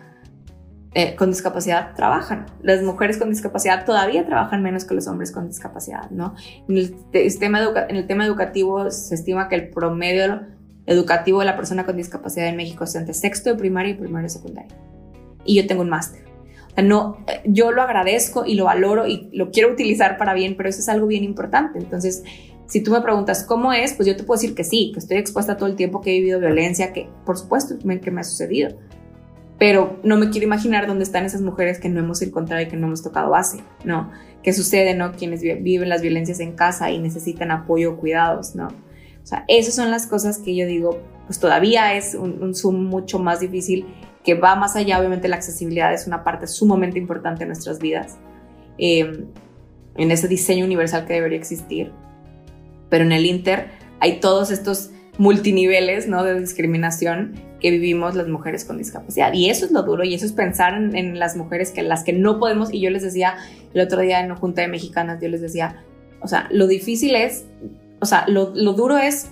eh, 0.93 1.15
con 1.15 1.29
discapacidad 1.29 1.95
trabajan. 1.95 2.47
Las 2.61 2.83
mujeres 2.83 3.17
con 3.17 3.29
discapacidad 3.29 3.85
todavía 3.85 4.25
trabajan 4.25 4.61
menos 4.61 4.83
que 4.83 4.93
los 4.93 5.07
hombres 5.07 5.31
con 5.31 5.47
discapacidad, 5.47 6.09
¿no? 6.11 6.35
En 6.67 6.77
el, 6.77 6.95
sistema 7.13 7.61
en 7.87 7.95
el 7.95 8.07
tema 8.07 8.25
educativo 8.25 8.91
se 8.91 9.15
estima 9.15 9.47
que 9.47 9.55
el 9.55 9.69
promedio 9.69 10.41
educativo 10.85 11.39
de 11.39 11.45
la 11.45 11.55
persona 11.55 11.85
con 11.85 11.95
discapacidad 11.95 12.47
en 12.47 12.57
México 12.57 12.83
es 12.83 12.95
entre 12.95 13.13
sexto 13.13 13.51
de 13.51 13.55
primaria 13.55 13.91
y 13.91 13.93
primero 13.93 14.23
de 14.23 14.29
secundaria. 14.29 14.75
Y 15.45 15.55
yo 15.55 15.65
tengo 15.65 15.81
un 15.81 15.89
máster. 15.89 16.25
No, 16.83 17.17
yo 17.45 17.71
lo 17.71 17.81
agradezco 17.81 18.45
y 18.45 18.55
lo 18.55 18.65
valoro 18.65 19.07
y 19.07 19.29
lo 19.33 19.51
quiero 19.51 19.71
utilizar 19.71 20.17
para 20.17 20.33
bien, 20.33 20.55
pero 20.57 20.69
eso 20.69 20.79
es 20.79 20.89
algo 20.89 21.07
bien 21.07 21.23
importante. 21.23 21.79
Entonces, 21.79 22.23
si 22.71 22.81
tú 22.81 22.91
me 22.91 23.01
preguntas 23.01 23.43
cómo 23.43 23.73
es, 23.73 23.93
pues 23.93 24.07
yo 24.07 24.15
te 24.15 24.23
puedo 24.23 24.39
decir 24.39 24.55
que 24.55 24.63
sí, 24.63 24.91
que 24.93 24.99
estoy 24.99 25.17
expuesta 25.17 25.57
todo 25.57 25.67
el 25.67 25.75
tiempo, 25.75 26.01
que 26.01 26.11
he 26.11 26.19
vivido 26.19 26.39
violencia, 26.39 26.93
que 26.93 27.09
por 27.25 27.37
supuesto 27.37 27.75
que 27.77 28.11
me 28.11 28.21
ha 28.21 28.23
sucedido 28.23 28.77
pero 29.61 29.99
no 30.01 30.17
me 30.17 30.31
quiero 30.31 30.47
imaginar 30.47 30.87
dónde 30.87 31.03
están 31.03 31.23
esas 31.23 31.41
mujeres 31.41 31.79
que 31.79 31.87
no 31.87 31.99
hemos 31.99 32.23
encontrado 32.23 32.63
y 32.63 32.67
que 32.67 32.75
no 32.75 32.87
hemos 32.87 33.03
tocado 33.03 33.29
base, 33.29 33.59
¿no? 33.83 34.09
¿Qué 34.41 34.53
sucede, 34.53 34.95
no? 34.95 35.11
Quienes 35.11 35.43
viven 35.43 35.87
las 35.87 36.01
violencias 36.01 36.39
en 36.39 36.53
casa 36.53 36.89
y 36.89 36.97
necesitan 36.97 37.51
apoyo 37.51 37.91
o 37.91 37.97
cuidados, 37.97 38.55
¿no? 38.55 38.69
O 38.69 39.27
sea, 39.27 39.45
esas 39.47 39.75
son 39.75 39.91
las 39.91 40.07
cosas 40.07 40.39
que 40.39 40.55
yo 40.55 40.65
digo, 40.65 40.99
pues 41.27 41.39
todavía 41.39 41.93
es 41.93 42.15
un, 42.15 42.55
Zoom 42.55 42.85
mucho 42.85 43.19
más 43.19 43.39
difícil, 43.39 43.85
que 44.23 44.33
va 44.33 44.55
más 44.55 44.75
allá, 44.75 44.97
obviamente 44.97 45.27
la 45.27 45.35
accesibilidad 45.35 45.93
es 45.93 46.07
una 46.07 46.23
parte 46.23 46.47
sumamente 46.47 46.97
importante 46.97 47.41
de 47.41 47.45
nuestras 47.45 47.77
vidas, 47.77 48.17
em, 48.79 49.27
en 49.93 50.09
ese 50.09 50.27
diseño 50.27 50.65
universal 50.65 51.05
que 51.05 51.13
debería 51.13 51.37
existir, 51.37 51.91
pero 52.91 53.05
en 53.05 53.13
el 53.13 53.25
Inter 53.25 53.69
hay 53.99 54.19
todos 54.19 54.51
estos 54.51 54.91
multiniveles, 55.17 56.07
¿no? 56.07 56.23
De 56.23 56.39
discriminación 56.39 57.33
que 57.59 57.71
vivimos 57.71 58.15
las 58.15 58.27
mujeres 58.27 58.65
con 58.65 58.77
discapacidad. 58.77 59.33
Y 59.33 59.49
eso 59.49 59.65
es 59.65 59.71
lo 59.71 59.83
duro 59.83 60.03
y 60.03 60.13
eso 60.13 60.25
es 60.25 60.33
pensar 60.33 60.73
en, 60.73 61.17
las 61.17 61.35
mujeres 61.35 61.71
que 61.71 61.81
las 61.83 62.03
que 62.03 62.11
no 62.11 62.37
podemos. 62.37 62.73
Y 62.73 62.81
yo 62.81 62.89
les 62.89 63.01
decía 63.01 63.37
el 63.73 63.81
otro 63.81 64.01
día 64.01 64.19
en 64.19 64.29
la 64.29 64.35
Junta 64.35 64.61
de 64.61 64.67
Mexicanas, 64.67 65.21
yo 65.21 65.29
les 65.29 65.41
decía, 65.41 65.83
o 66.21 66.27
sea, 66.27 66.47
lo 66.51 66.67
difícil 66.67 67.15
es, 67.15 67.45
o 68.01 68.05
sea, 68.05 68.25
lo, 68.27 68.51
lo 68.55 68.73
duro 68.73 68.97
es 68.97 69.29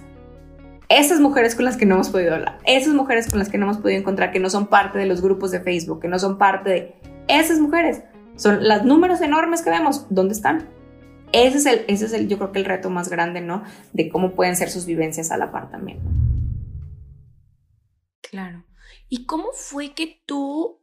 esas 0.87 1.19
mujeres 1.19 1.55
con 1.55 1.65
las 1.65 1.75
que 1.75 1.85
no 1.85 1.95
hemos 1.95 2.09
podido 2.09 2.33
hablar, 2.33 2.59
esas 2.65 2.93
mujeres 2.93 3.29
con 3.29 3.39
las 3.39 3.49
que 3.49 3.57
no 3.57 3.65
hemos 3.65 3.77
podido 3.77 3.99
encontrar, 3.99 4.31
que 4.31 4.39
no 4.39 4.49
son 4.49 4.67
parte 4.67 4.99
de 4.99 5.05
los 5.05 5.21
grupos 5.21 5.51
de 5.51 5.59
Facebook, 5.59 5.99
que 5.99 6.07
no 6.07 6.17
son 6.17 6.37
parte 6.37 6.69
de 6.69 6.95
esas 7.27 7.59
mujeres. 7.59 8.03
Son 8.35 8.65
los 8.65 8.85
números 8.85 9.19
enormes 9.21 9.61
que 9.61 9.69
vemos. 9.69 10.05
¿Dónde 10.09 10.33
están? 10.33 10.69
Ese 11.31 11.57
es 11.57 11.65
el, 11.65 11.85
ese 11.87 12.05
es 12.05 12.13
el, 12.13 12.27
yo 12.27 12.37
creo 12.37 12.51
que 12.51 12.59
el 12.59 12.65
reto 12.65 12.89
más 12.89 13.09
grande, 13.09 13.41
¿no? 13.41 13.63
De 13.93 14.09
cómo 14.09 14.33
pueden 14.33 14.55
ser 14.55 14.69
sus 14.69 14.85
vivencias 14.85 15.31
a 15.31 15.37
la 15.37 15.51
par 15.51 15.69
también. 15.69 15.99
Claro. 18.21 18.63
¿Y 19.09 19.25
cómo 19.25 19.49
fue 19.53 19.93
que 19.93 20.21
tú 20.25 20.79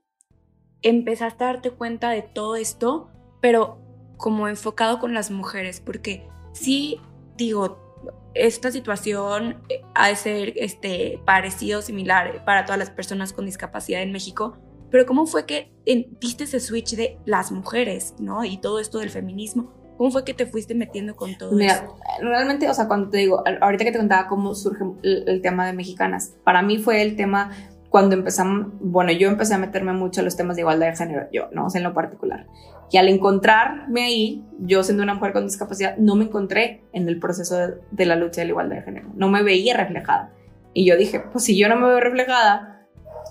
empezaste 0.82 1.44
a 1.44 1.48
darte 1.48 1.70
cuenta 1.70 2.10
de 2.10 2.22
todo 2.22 2.56
esto, 2.56 3.10
pero 3.40 3.80
como 4.16 4.48
enfocado 4.48 4.98
con 4.98 5.14
las 5.14 5.30
mujeres? 5.30 5.80
Porque 5.80 6.28
sí, 6.52 7.00
digo, 7.36 7.86
esta 8.34 8.70
situación 8.70 9.62
eh, 9.68 9.82
ha 9.94 10.08
de 10.08 10.16
ser 10.16 10.52
este, 10.56 11.20
parecido, 11.24 11.82
similar 11.82 12.44
para 12.44 12.64
todas 12.64 12.78
las 12.78 12.90
personas 12.90 13.32
con 13.32 13.46
discapacidad 13.46 14.02
en 14.02 14.12
México, 14.12 14.56
pero 14.90 15.06
¿cómo 15.06 15.26
fue 15.26 15.46
que 15.46 15.72
viste 16.20 16.44
ese 16.44 16.60
switch 16.60 16.94
de 16.94 17.18
las 17.24 17.50
mujeres, 17.50 18.14
¿no? 18.18 18.44
Y 18.44 18.58
todo 18.58 18.78
esto 18.78 18.98
del 18.98 19.10
feminismo. 19.10 19.72
¿Cómo 19.96 20.10
fue 20.10 20.24
que 20.24 20.34
te 20.34 20.46
fuiste 20.46 20.74
metiendo 20.74 21.16
con 21.16 21.36
todo 21.36 21.52
Mira, 21.52 21.88
Realmente, 22.20 22.68
o 22.68 22.74
sea, 22.74 22.86
cuando 22.88 23.10
te 23.10 23.18
digo, 23.18 23.42
ahorita 23.60 23.84
que 23.84 23.92
te 23.92 23.98
contaba 23.98 24.26
cómo 24.28 24.54
surge 24.54 24.84
el, 25.02 25.40
tema 25.42 25.66
de 25.66 25.72
mexicanas, 25.72 26.34
para 26.44 26.62
mí 26.62 26.78
fue 26.78 27.02
el 27.02 27.16
tema 27.16 27.50
cuando 27.88 28.14
empezamos, 28.14 28.68
bueno, 28.80 29.12
yo 29.12 29.28
empecé 29.28 29.54
a 29.54 29.58
meterme 29.58 29.92
mucho 29.92 30.20
en 30.20 30.26
los 30.26 30.36
temas 30.36 30.56
de 30.56 30.62
igualdad 30.62 30.88
de 30.88 30.96
género, 30.96 31.26
yo, 31.32 31.48
¿no? 31.52 31.66
O 31.66 31.70
sea, 31.70 31.78
en 31.78 31.84
lo 31.84 31.94
particular. 31.94 32.46
Y 32.90 32.98
al 32.98 33.08
encontrarme 33.08 34.04
ahí, 34.04 34.44
yo 34.58 34.82
siendo 34.82 35.02
una 35.02 35.14
mujer 35.14 35.32
con 35.32 35.46
discapacidad, 35.46 35.96
no 35.96 36.14
me 36.14 36.24
encontré 36.24 36.84
en 36.92 37.08
el 37.08 37.18
proceso 37.18 37.56
de, 37.56 37.74
de 37.90 38.06
la 38.06 38.16
lucha 38.16 38.40
de 38.40 38.46
la 38.46 38.50
igualdad 38.50 38.76
de 38.76 38.82
género, 38.82 39.10
no 39.14 39.28
me 39.28 39.42
veía 39.42 39.76
reflejada. 39.76 40.32
Y 40.74 40.84
yo 40.84 40.96
dije, 40.96 41.20
pues 41.32 41.44
si 41.44 41.56
yo 41.56 41.68
no 41.68 41.76
me 41.76 41.86
veo 41.88 42.00
reflejada, 42.00 42.76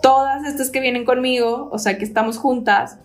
todas 0.02 0.46
estas 0.46 0.72
que 0.72 0.80
vienen 0.80 1.06
conmigo, 1.06 1.70
o 1.72 1.78
sea, 1.78 1.98
que 1.98 2.06
estamos 2.06 2.38
juntas, 2.38 3.00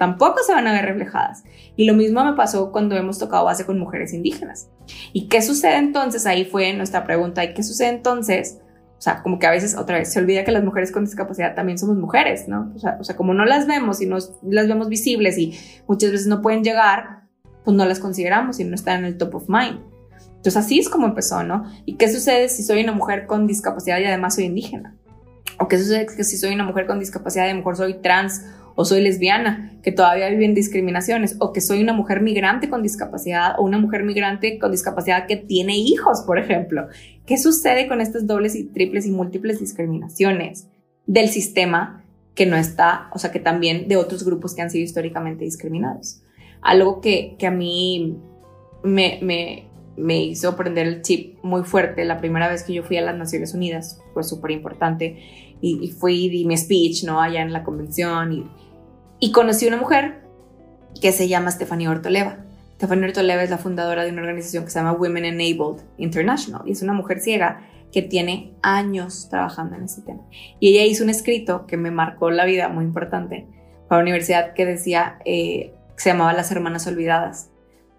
tampoco 0.00 0.42
se 0.42 0.54
van 0.54 0.66
a 0.66 0.72
ver 0.72 0.86
reflejadas. 0.86 1.44
Y 1.76 1.84
lo 1.84 1.92
mismo 1.92 2.24
me 2.24 2.32
pasó 2.32 2.72
cuando 2.72 2.96
hemos 2.96 3.18
tocado 3.18 3.44
base 3.44 3.66
con 3.66 3.78
mujeres 3.78 4.14
indígenas. 4.14 4.70
¿Y 5.12 5.28
qué 5.28 5.42
sucede 5.42 5.76
entonces? 5.76 6.24
Ahí 6.24 6.46
fue 6.46 6.72
nuestra 6.72 7.04
pregunta. 7.04 7.44
¿Y 7.44 7.52
qué 7.52 7.62
sucede 7.62 7.90
entonces? 7.90 8.60
O 8.96 9.02
sea, 9.02 9.22
como 9.22 9.38
que 9.38 9.46
a 9.46 9.50
veces 9.50 9.76
otra 9.76 9.98
vez 9.98 10.10
se 10.10 10.18
olvida 10.18 10.42
que 10.42 10.52
las 10.52 10.64
mujeres 10.64 10.90
con 10.90 11.04
discapacidad 11.04 11.54
también 11.54 11.76
somos 11.76 11.98
mujeres, 11.98 12.48
¿no? 12.48 12.72
O 12.98 13.04
sea, 13.04 13.14
como 13.14 13.34
no 13.34 13.44
las 13.44 13.66
vemos 13.66 14.00
y 14.00 14.06
no 14.06 14.16
las 14.42 14.68
vemos 14.68 14.88
visibles 14.88 15.36
y 15.36 15.58
muchas 15.86 16.12
veces 16.12 16.28
no 16.28 16.40
pueden 16.40 16.64
llegar, 16.64 17.24
pues 17.62 17.76
no 17.76 17.84
las 17.84 18.00
consideramos 18.00 18.58
y 18.58 18.64
no 18.64 18.76
están 18.76 19.00
en 19.00 19.04
el 19.04 19.18
top 19.18 19.34
of 19.34 19.48
mind. 19.50 19.80
Entonces 20.28 20.56
así 20.56 20.78
es 20.78 20.88
como 20.88 21.08
empezó, 21.08 21.42
¿no? 21.42 21.64
¿Y 21.84 21.96
qué 21.96 22.10
sucede 22.10 22.48
si 22.48 22.62
soy 22.62 22.82
una 22.82 22.92
mujer 22.92 23.26
con 23.26 23.46
discapacidad 23.46 23.98
y 23.98 24.06
además 24.06 24.36
soy 24.36 24.44
indígena? 24.44 24.96
¿O 25.58 25.68
qué 25.68 25.76
sucede 25.76 26.08
si 26.24 26.38
soy 26.38 26.54
una 26.54 26.64
mujer 26.64 26.86
con 26.86 26.98
discapacidad 26.98 27.48
y 27.48 27.50
a 27.50 27.54
mejor 27.54 27.76
soy 27.76 28.00
trans 28.00 28.46
o 28.80 28.84
soy 28.86 29.02
lesbiana, 29.02 29.78
que 29.82 29.92
todavía 29.92 30.30
viven 30.30 30.54
discriminaciones, 30.54 31.36
o 31.38 31.52
que 31.52 31.60
soy 31.60 31.82
una 31.82 31.92
mujer 31.92 32.22
migrante 32.22 32.70
con 32.70 32.82
discapacidad 32.82 33.56
o 33.58 33.62
una 33.62 33.76
mujer 33.76 34.04
migrante 34.04 34.58
con 34.58 34.70
discapacidad 34.70 35.26
que 35.26 35.36
tiene 35.36 35.76
hijos, 35.76 36.22
por 36.22 36.38
ejemplo. 36.38 36.88
¿Qué 37.26 37.36
sucede 37.36 37.88
con 37.88 38.00
estas 38.00 38.26
dobles 38.26 38.56
y 38.56 38.64
triples 38.64 39.04
y 39.04 39.10
múltiples 39.10 39.60
discriminaciones 39.60 40.70
del 41.04 41.28
sistema 41.28 42.06
que 42.34 42.46
no 42.46 42.56
está, 42.56 43.10
o 43.12 43.18
sea, 43.18 43.30
que 43.30 43.38
también 43.38 43.86
de 43.86 43.98
otros 43.98 44.24
grupos 44.24 44.54
que 44.54 44.62
han 44.62 44.70
sido 44.70 44.82
históricamente 44.82 45.44
discriminados? 45.44 46.22
Algo 46.62 47.02
que, 47.02 47.36
que 47.38 47.46
a 47.46 47.50
mí 47.50 48.16
me, 48.82 49.18
me, 49.20 49.68
me 49.98 50.24
hizo 50.24 50.56
prender 50.56 50.86
el 50.86 51.02
chip 51.02 51.38
muy 51.42 51.64
fuerte 51.64 52.06
la 52.06 52.16
primera 52.16 52.48
vez 52.48 52.62
que 52.62 52.72
yo 52.72 52.82
fui 52.82 52.96
a 52.96 53.02
las 53.02 53.18
Naciones 53.18 53.52
Unidas, 53.52 54.00
fue 54.14 54.24
súper 54.24 54.52
importante, 54.52 55.18
y, 55.60 55.78
y, 55.82 55.88
fui 55.88 56.24
y 56.24 56.28
di 56.30 56.46
mi 56.46 56.56
speech, 56.56 57.04
¿no? 57.04 57.20
Allá 57.20 57.42
en 57.42 57.52
la 57.52 57.62
convención, 57.62 58.32
y, 58.32 58.46
y 59.20 59.32
conocí 59.32 59.66
una 59.66 59.76
mujer 59.76 60.22
que 61.00 61.12
se 61.12 61.28
llama 61.28 61.50
Stephanie 61.50 61.88
Ortoleva. 61.88 62.38
Stephanie 62.76 63.04
Ortoleva 63.04 63.42
es 63.42 63.50
la 63.50 63.58
fundadora 63.58 64.04
de 64.04 64.10
una 64.10 64.22
organización 64.22 64.64
que 64.64 64.70
se 64.70 64.78
llama 64.78 64.92
Women 64.92 65.26
Enabled 65.26 65.82
International, 65.98 66.62
y 66.64 66.72
es 66.72 66.82
una 66.82 66.94
mujer 66.94 67.20
ciega 67.20 67.60
que 67.92 68.02
tiene 68.02 68.54
años 68.62 69.28
trabajando 69.28 69.76
en 69.76 69.84
ese 69.84 70.02
tema. 70.02 70.22
Y 70.58 70.70
ella 70.70 70.84
hizo 70.86 71.04
un 71.04 71.10
escrito 71.10 71.66
que 71.66 71.76
me 71.76 71.90
marcó 71.90 72.30
la 72.30 72.44
vida, 72.44 72.68
muy 72.68 72.84
importante, 72.84 73.46
para 73.88 74.00
la 74.00 74.04
universidad, 74.04 74.54
que 74.54 74.64
decía, 74.64 75.18
eh, 75.24 75.74
se 75.96 76.10
llamaba 76.10 76.32
Las 76.32 76.50
Hermanas 76.50 76.86
Olvidadas, 76.86 77.50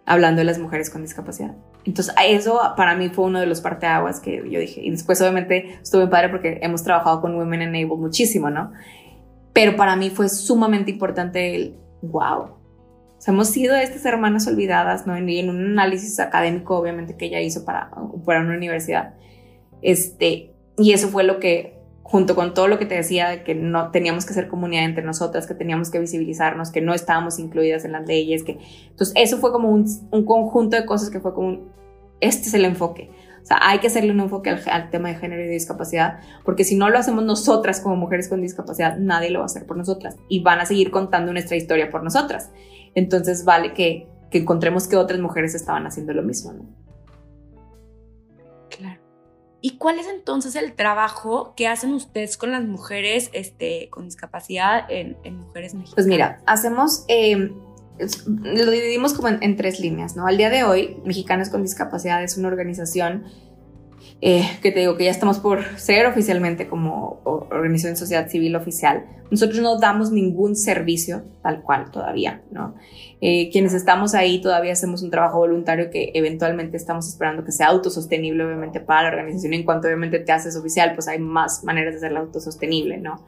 hablando 0.05 0.39
de 0.39 0.45
las 0.45 0.57
mujeres 0.57 0.89
con 0.89 1.03
discapacidad. 1.03 1.55
Entonces, 1.83 2.13
eso 2.27 2.59
para 2.77 2.95
mí 2.95 3.09
fue 3.09 3.25
uno 3.25 3.39
de 3.39 3.47
los 3.47 3.61
parteaguas 3.61 4.19
que 4.19 4.37
yo 4.49 4.59
dije. 4.59 4.81
Y 4.81 4.91
después, 4.91 5.19
obviamente, 5.21 5.79
estuve 5.81 6.07
padre 6.07 6.29
porque 6.29 6.59
hemos 6.61 6.83
trabajado 6.83 7.21
con 7.21 7.35
Women 7.35 7.63
Enable 7.63 7.97
muchísimo, 7.97 8.49
¿no? 8.49 8.71
Pero 9.53 9.75
para 9.75 9.95
mí 9.95 10.09
fue 10.09 10.29
sumamente 10.29 10.91
importante 10.91 11.55
el 11.55 11.75
wow. 12.01 12.41
O 12.41 13.23
sea, 13.23 13.33
hemos 13.33 13.49
sido 13.49 13.75
estas 13.75 14.05
hermanas 14.05 14.47
olvidadas, 14.47 15.05
¿no? 15.05 15.17
Y 15.17 15.39
en 15.39 15.49
un 15.49 15.63
análisis 15.63 16.19
académico, 16.19 16.77
obviamente, 16.77 17.15
que 17.17 17.25
ella 17.25 17.39
hizo 17.39 17.65
para, 17.65 17.91
para 18.25 18.41
una 18.41 18.55
universidad. 18.55 19.13
Este, 19.81 20.53
y 20.77 20.93
eso 20.93 21.09
fue 21.09 21.23
lo 21.23 21.39
que 21.39 21.79
junto 22.11 22.35
con 22.35 22.53
todo 22.53 22.67
lo 22.67 22.77
que 22.77 22.85
te 22.85 22.95
decía, 22.95 23.43
que 23.43 23.55
no 23.55 23.91
teníamos 23.91 24.25
que 24.25 24.33
ser 24.33 24.49
comunidad 24.49 24.83
entre 24.83 25.03
nosotras, 25.03 25.47
que 25.47 25.53
teníamos 25.53 25.89
que 25.89 25.99
visibilizarnos, 25.99 26.69
que 26.69 26.81
no 26.81 26.93
estábamos 26.93 27.39
incluidas 27.39 27.85
en 27.85 27.93
las 27.93 28.05
leyes, 28.05 28.43
que 28.43 28.59
entonces 28.89 29.13
eso 29.15 29.37
fue 29.37 29.53
como 29.53 29.69
un, 29.69 29.85
un 30.11 30.25
conjunto 30.25 30.75
de 30.75 30.85
cosas 30.85 31.09
que 31.09 31.21
fue 31.21 31.33
como 31.33 31.71
este 32.19 32.49
es 32.49 32.53
el 32.53 32.65
enfoque. 32.65 33.09
O 33.41 33.45
sea, 33.45 33.57
hay 33.61 33.79
que 33.79 33.87
hacerle 33.87 34.11
un 34.11 34.19
enfoque 34.19 34.49
al, 34.49 34.61
al, 34.69 34.89
tema 34.89 35.09
de 35.09 35.15
género 35.15 35.41
y 35.41 35.45
de 35.45 35.51
discapacidad, 35.51 36.19
porque 36.43 36.63
si 36.63 36.75
no 36.75 36.89
lo 36.89 36.97
hacemos 36.97 37.23
nosotras 37.23 37.81
como 37.81 37.95
mujeres 37.95 38.27
con 38.29 38.41
discapacidad, 38.41 38.97
nadie 38.97 39.29
lo 39.29 39.39
va 39.39 39.45
a 39.45 39.47
hacer 39.47 39.65
por 39.65 39.77
nosotras 39.77 40.15
y 40.29 40.41
van 40.41 40.59
a 40.59 40.65
seguir 40.65 40.91
contando 40.91 41.31
nuestra 41.33 41.57
historia 41.57 41.89
por 41.89 42.03
nosotras. 42.03 42.51
Entonces 42.95 43.45
vale 43.45 43.73
que, 43.73 44.07
que 44.29 44.39
encontremos 44.39 44.87
que 44.87 44.95
otras 44.95 45.19
mujeres 45.19 45.55
estaban 45.55 45.85
haciendo 45.87 46.13
lo 46.13 46.23
mismo, 46.23 46.53
¿no? 46.53 46.81
¿Y 49.63 49.77
cuál 49.77 49.99
es 49.99 50.07
entonces 50.07 50.55
el 50.55 50.73
trabajo 50.73 51.53
que 51.55 51.67
hacen 51.67 51.93
ustedes 51.93 52.35
con 52.35 52.51
las 52.51 52.63
mujeres 52.63 53.29
este, 53.31 53.89
con 53.91 54.05
discapacidad 54.05 54.89
en, 54.89 55.17
en 55.23 55.37
mujeres 55.37 55.75
mexicanas? 55.75 55.93
Pues 55.93 56.07
mira, 56.07 56.41
hacemos, 56.47 57.05
eh, 57.07 57.53
lo 58.25 58.71
dividimos 58.71 59.13
como 59.13 59.27
en, 59.29 59.37
en, 59.41 59.55
tres 59.55 59.79
líneas, 59.79 60.15
¿no? 60.15 60.27
Al 60.27 60.37
día 60.37 60.49
de 60.49 60.63
hoy, 60.63 60.97
Mexicanos 61.05 61.49
con 61.49 61.61
Discapacidad 61.61 62.23
es 62.23 62.37
una 62.37 62.47
organización 62.47 63.25
eh, 64.23 64.47
que 64.61 64.71
te 64.71 64.81
digo 64.81 64.97
que 64.97 65.05
ya 65.05 65.11
estamos 65.11 65.39
por 65.39 65.63
ser 65.79 66.05
oficialmente 66.05 66.67
como 66.67 67.21
organización 67.23 67.93
de 67.93 67.99
sociedad 67.99 68.29
civil 68.29 68.55
oficial. 68.55 69.05
Nosotros 69.31 69.59
no 69.61 69.79
damos 69.79 70.11
ningún 70.11 70.55
servicio 70.55 71.23
tal 71.41 71.63
cual 71.63 71.89
todavía, 71.89 72.43
¿no? 72.51 72.75
Eh, 73.19 73.49
quienes 73.51 73.73
estamos 73.73 74.13
ahí 74.13 74.39
todavía 74.39 74.73
hacemos 74.73 75.01
un 75.01 75.09
trabajo 75.09 75.39
voluntario 75.39 75.89
que 75.89 76.11
eventualmente 76.13 76.77
estamos 76.77 77.07
esperando 77.07 77.43
que 77.43 77.51
sea 77.51 77.67
autosostenible, 77.67 78.45
obviamente, 78.45 78.79
para 78.79 79.03
la 79.03 79.09
organización. 79.09 79.53
En 79.53 79.63
cuanto 79.63 79.87
obviamente 79.87 80.19
te 80.19 80.31
haces 80.31 80.55
oficial, 80.55 80.93
pues 80.93 81.07
hay 81.07 81.17
más 81.17 81.63
maneras 81.63 81.93
de 81.93 81.97
hacerla 81.97 82.19
autosostenible, 82.19 82.97
¿no? 82.97 83.25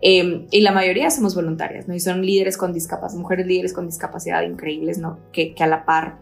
Eh, 0.00 0.46
y 0.50 0.60
la 0.60 0.72
mayoría 0.72 1.10
somos 1.10 1.34
voluntarias, 1.34 1.88
¿no? 1.88 1.94
Y 1.94 2.00
son 2.00 2.24
líderes 2.24 2.56
con 2.56 2.72
discapacidad, 2.72 3.18
mujeres 3.18 3.46
líderes 3.46 3.72
con 3.72 3.86
discapacidad 3.86 4.42
increíbles, 4.42 4.98
¿no? 4.98 5.18
Que, 5.32 5.54
que 5.54 5.64
a 5.64 5.66
la 5.66 5.84
par 5.84 6.18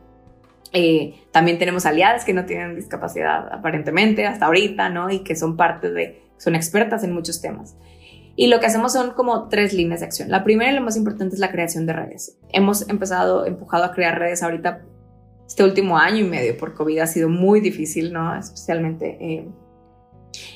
eh, 0.73 1.15
también 1.31 1.59
tenemos 1.59 1.87
aliadas 1.87 2.25
que 2.25 2.33
no 2.33 2.45
tienen 2.45 2.75
discapacidad 2.75 3.53
aparentemente 3.53 4.27
hasta 4.27 4.47
ahorita, 4.47 4.89
¿no? 4.89 5.11
Y 5.11 5.21
que 5.21 5.37
son 5.37 5.57
parte 5.57 5.91
de, 5.91 6.23
son 6.39 6.55
expertas 6.55 7.05
en 7.05 7.13
muchos 7.13 7.41
temas. 7.41 7.77
Y 8.35 8.49
lo 8.49 8.61
que 8.61 8.67
hacemos 8.67 8.93
son 8.93 9.13
como 9.13 9.49
tres 9.49 9.73
líneas 9.73 10.01
de 10.01 10.07
acción. 10.07 10.31
La 10.31 10.45
primera 10.45 10.71
y 10.71 10.75
la 10.75 10.83
más 10.83 10.97
importante 10.97 11.35
es 11.35 11.41
la 11.41 11.51
creación 11.51 11.87
de 11.87 11.95
redes. 11.95 12.39
Hemos 12.51 12.89
empezado, 12.91 13.47
empujado 13.47 13.85
a 13.85 13.93
crear 13.93 14.19
redes 14.19 14.43
ahorita 14.43 14.83
este 15.47 15.65
último 15.65 15.97
año 15.97 16.19
y 16.19 16.29
medio 16.29 16.59
por 16.59 16.75
COVID 16.75 16.99
ha 16.99 17.07
sido 17.07 17.29
muy 17.29 17.61
difícil, 17.61 18.13
¿no? 18.13 18.37
Especialmente 18.37 19.17
eh, 19.21 19.49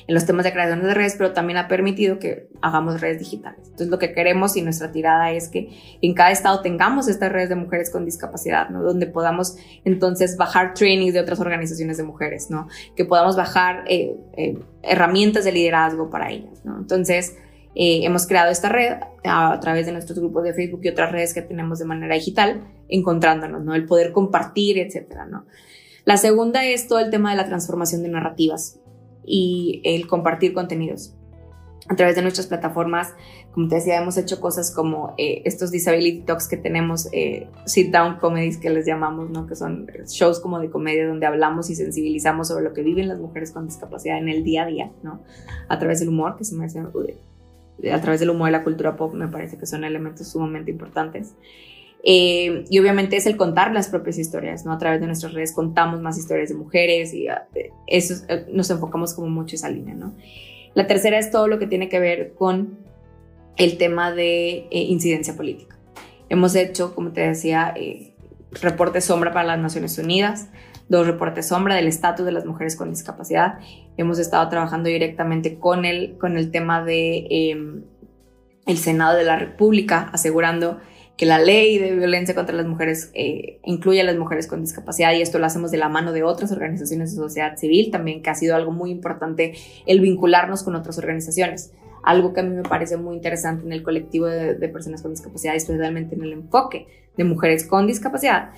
en 0.07 0.13
los 0.13 0.25
temas 0.25 0.43
de 0.43 0.51
creación 0.51 0.81
de 0.83 0.93
redes, 0.93 1.15
pero 1.17 1.33
también 1.33 1.57
ha 1.57 1.67
permitido 1.67 2.19
que 2.19 2.47
hagamos 2.61 3.01
redes 3.01 3.19
digitales. 3.19 3.59
Entonces, 3.63 3.87
lo 3.89 3.99
que 3.99 4.13
queremos 4.13 4.55
y 4.57 4.61
nuestra 4.61 4.91
tirada 4.91 5.31
es 5.31 5.49
que 5.49 5.69
en 6.01 6.13
cada 6.13 6.31
estado 6.31 6.61
tengamos 6.61 7.07
estas 7.07 7.31
redes 7.31 7.49
de 7.49 7.55
mujeres 7.55 7.89
con 7.89 8.05
discapacidad, 8.05 8.69
¿no? 8.69 8.83
Donde 8.83 9.07
podamos 9.07 9.57
entonces 9.85 10.37
bajar 10.37 10.73
trainings 10.73 11.13
de 11.13 11.19
otras 11.19 11.39
organizaciones 11.39 11.97
de 11.97 12.03
mujeres, 12.03 12.49
¿no? 12.49 12.67
Que 12.95 13.05
podamos 13.05 13.35
bajar 13.35 13.83
eh, 13.87 14.15
eh, 14.37 14.59
herramientas 14.83 15.45
de 15.45 15.51
liderazgo 15.51 16.09
para 16.09 16.31
ellas, 16.31 16.63
¿no? 16.63 16.77
Entonces, 16.77 17.35
eh, 17.73 18.01
hemos 18.03 18.27
creado 18.27 18.51
esta 18.51 18.67
red 18.69 18.97
a, 19.23 19.53
a, 19.53 19.59
través 19.59 19.85
de 19.85 19.93
nuestros 19.93 20.19
grupos 20.19 20.43
de 20.43 20.53
Facebook 20.53 20.81
y 20.83 20.89
otras 20.89 21.11
redes 21.11 21.33
que 21.33 21.41
tenemos 21.41 21.79
de 21.79 21.85
manera 21.85 22.15
digital, 22.15 22.67
encontrándonos, 22.89 23.63
¿no? 23.63 23.75
El 23.75 23.85
poder 23.85 24.11
compartir, 24.11 24.77
etcétera, 24.77 25.25
¿no? 25.25 25.45
La 26.03 26.17
segunda 26.17 26.65
es 26.65 26.87
todo 26.87 26.99
el 26.99 27.11
tema 27.11 27.31
de 27.31 27.37
la 27.37 27.45
transformación 27.45 28.01
de 28.03 28.09
narrativas 28.09 28.80
y 29.25 29.81
el 29.83 30.07
compartir 30.07 30.53
contenidos. 30.53 31.15
A 31.89 31.95
través 31.95 32.15
de 32.15 32.21
nuestras 32.21 32.47
plataformas, 32.47 33.13
como 33.53 33.67
te 33.67 33.75
decía, 33.75 33.99
hemos 33.99 34.15
hecho 34.15 34.39
cosas 34.39 34.71
como 34.73 35.13
eh, 35.17 35.41
estos 35.45 35.71
Disability 35.71 36.21
Talks 36.21 36.47
que 36.47 36.55
tenemos, 36.55 37.09
eh, 37.11 37.49
sit 37.65 37.91
down 37.91 38.17
comedies 38.17 38.57
que 38.57 38.69
les 38.69 38.85
llamamos, 38.85 39.29
¿no? 39.29 39.47
que 39.47 39.55
son 39.55 39.87
shows 40.07 40.39
como 40.39 40.59
de 40.59 40.69
comedia 40.69 41.07
donde 41.07 41.25
hablamos 41.25 41.69
y 41.69 41.75
sensibilizamos 41.75 42.47
sobre 42.47 42.63
lo 42.63 42.73
que 42.73 42.83
viven 42.83 43.07
las 43.07 43.19
mujeres 43.19 43.51
con 43.51 43.65
discapacidad 43.65 44.19
en 44.19 44.29
el 44.29 44.43
día 44.43 44.63
a 44.63 44.65
día, 44.67 44.91
¿no? 45.03 45.21
a 45.67 45.79
través 45.79 45.99
del 45.99 46.09
humor, 46.09 46.37
que 46.37 46.45
se 46.45 46.55
me 46.55 46.65
hace, 46.65 46.79
a 46.79 48.01
través 48.01 48.19
del 48.19 48.29
humor 48.29 48.49
y 48.49 48.51
la 48.51 48.63
cultura 48.63 48.95
pop, 48.95 49.13
me 49.13 49.27
parece 49.27 49.57
que 49.57 49.65
son 49.65 49.83
elementos 49.83 50.27
sumamente 50.27 50.71
importantes. 50.71 51.33
Eh, 52.03 52.65
y 52.69 52.79
obviamente 52.79 53.15
es 53.15 53.27
el 53.27 53.37
contar 53.37 53.71
las 53.73 53.87
propias 53.87 54.17
historias, 54.17 54.65
¿no? 54.65 54.71
A 54.71 54.77
través 54.77 54.99
de 55.01 55.07
nuestras 55.07 55.33
redes 55.33 55.53
contamos 55.53 56.01
más 56.01 56.17
historias 56.17 56.49
de 56.49 56.55
mujeres 56.55 57.13
y 57.13 57.29
uh, 57.29 57.33
eso 57.85 58.15
uh, 58.25 58.55
nos 58.55 58.71
enfocamos 58.71 59.13
como 59.13 59.29
mucho 59.29 59.55
esa 59.55 59.69
línea, 59.69 59.93
¿no? 59.93 60.15
La 60.73 60.87
tercera 60.87 61.19
es 61.19 61.31
todo 61.31 61.47
lo 61.47 61.59
que 61.59 61.67
tiene 61.67 61.89
que 61.89 61.99
ver 61.99 62.33
con 62.33 62.79
el 63.57 63.77
tema 63.77 64.11
de 64.11 64.67
eh, 64.71 64.81
incidencia 64.83 65.35
política. 65.35 65.77
Hemos 66.29 66.55
hecho, 66.55 66.95
como 66.95 67.11
te 67.11 67.21
decía, 67.21 67.73
eh, 67.75 68.13
reportes 68.61 69.05
sombra 69.05 69.33
para 69.33 69.45
las 69.45 69.59
Naciones 69.59 69.97
Unidas, 69.97 70.49
dos 70.87 71.05
reportes 71.05 71.47
sombra 71.47 71.75
del 71.75 71.87
estatus 71.87 72.25
de 72.25 72.31
las 72.31 72.45
mujeres 72.45 72.75
con 72.75 72.89
discapacidad. 72.89 73.59
Hemos 73.97 74.17
estado 74.17 74.47
trabajando 74.49 74.89
directamente 74.89 75.59
con 75.59 75.85
el, 75.85 76.17
con 76.17 76.37
el 76.37 76.51
tema 76.51 76.83
de 76.83 77.17
eh, 77.29 77.57
el 78.65 78.77
Senado 78.77 79.17
de 79.17 79.25
la 79.25 79.37
República, 79.37 80.09
asegurando 80.13 80.79
que 81.21 81.27
la 81.27 81.37
ley 81.37 81.77
de 81.77 81.91
violencia 81.95 82.33
contra 82.33 82.55
las 82.55 82.65
mujeres 82.65 83.11
eh, 83.13 83.59
incluye 83.63 84.01
a 84.01 84.03
las 84.03 84.17
mujeres 84.17 84.47
con 84.47 84.61
discapacidad 84.61 85.13
y 85.13 85.21
esto 85.21 85.37
lo 85.37 85.45
hacemos 85.45 85.69
de 85.69 85.77
la 85.77 85.87
mano 85.87 86.13
de 86.13 86.23
otras 86.23 86.51
organizaciones 86.51 87.11
de 87.11 87.21
sociedad 87.21 87.57
civil 87.57 87.91
también, 87.91 88.23
que 88.23 88.31
ha 88.31 88.33
sido 88.33 88.55
algo 88.55 88.71
muy 88.71 88.89
importante 88.89 89.53
el 89.85 89.99
vincularnos 89.99 90.63
con 90.63 90.73
otras 90.73 90.97
organizaciones. 90.97 91.73
Algo 92.01 92.33
que 92.33 92.39
a 92.39 92.43
mí 92.43 92.55
me 92.55 92.63
parece 92.63 92.97
muy 92.97 93.15
interesante 93.17 93.67
en 93.67 93.71
el 93.71 93.83
colectivo 93.83 94.25
de, 94.25 94.55
de 94.55 94.67
personas 94.67 95.03
con 95.03 95.11
discapacidad, 95.11 95.53
especialmente 95.55 96.15
en 96.15 96.23
el 96.23 96.33
enfoque 96.33 96.87
de 97.15 97.23
mujeres 97.23 97.67
con 97.67 97.85
discapacidad, 97.85 98.49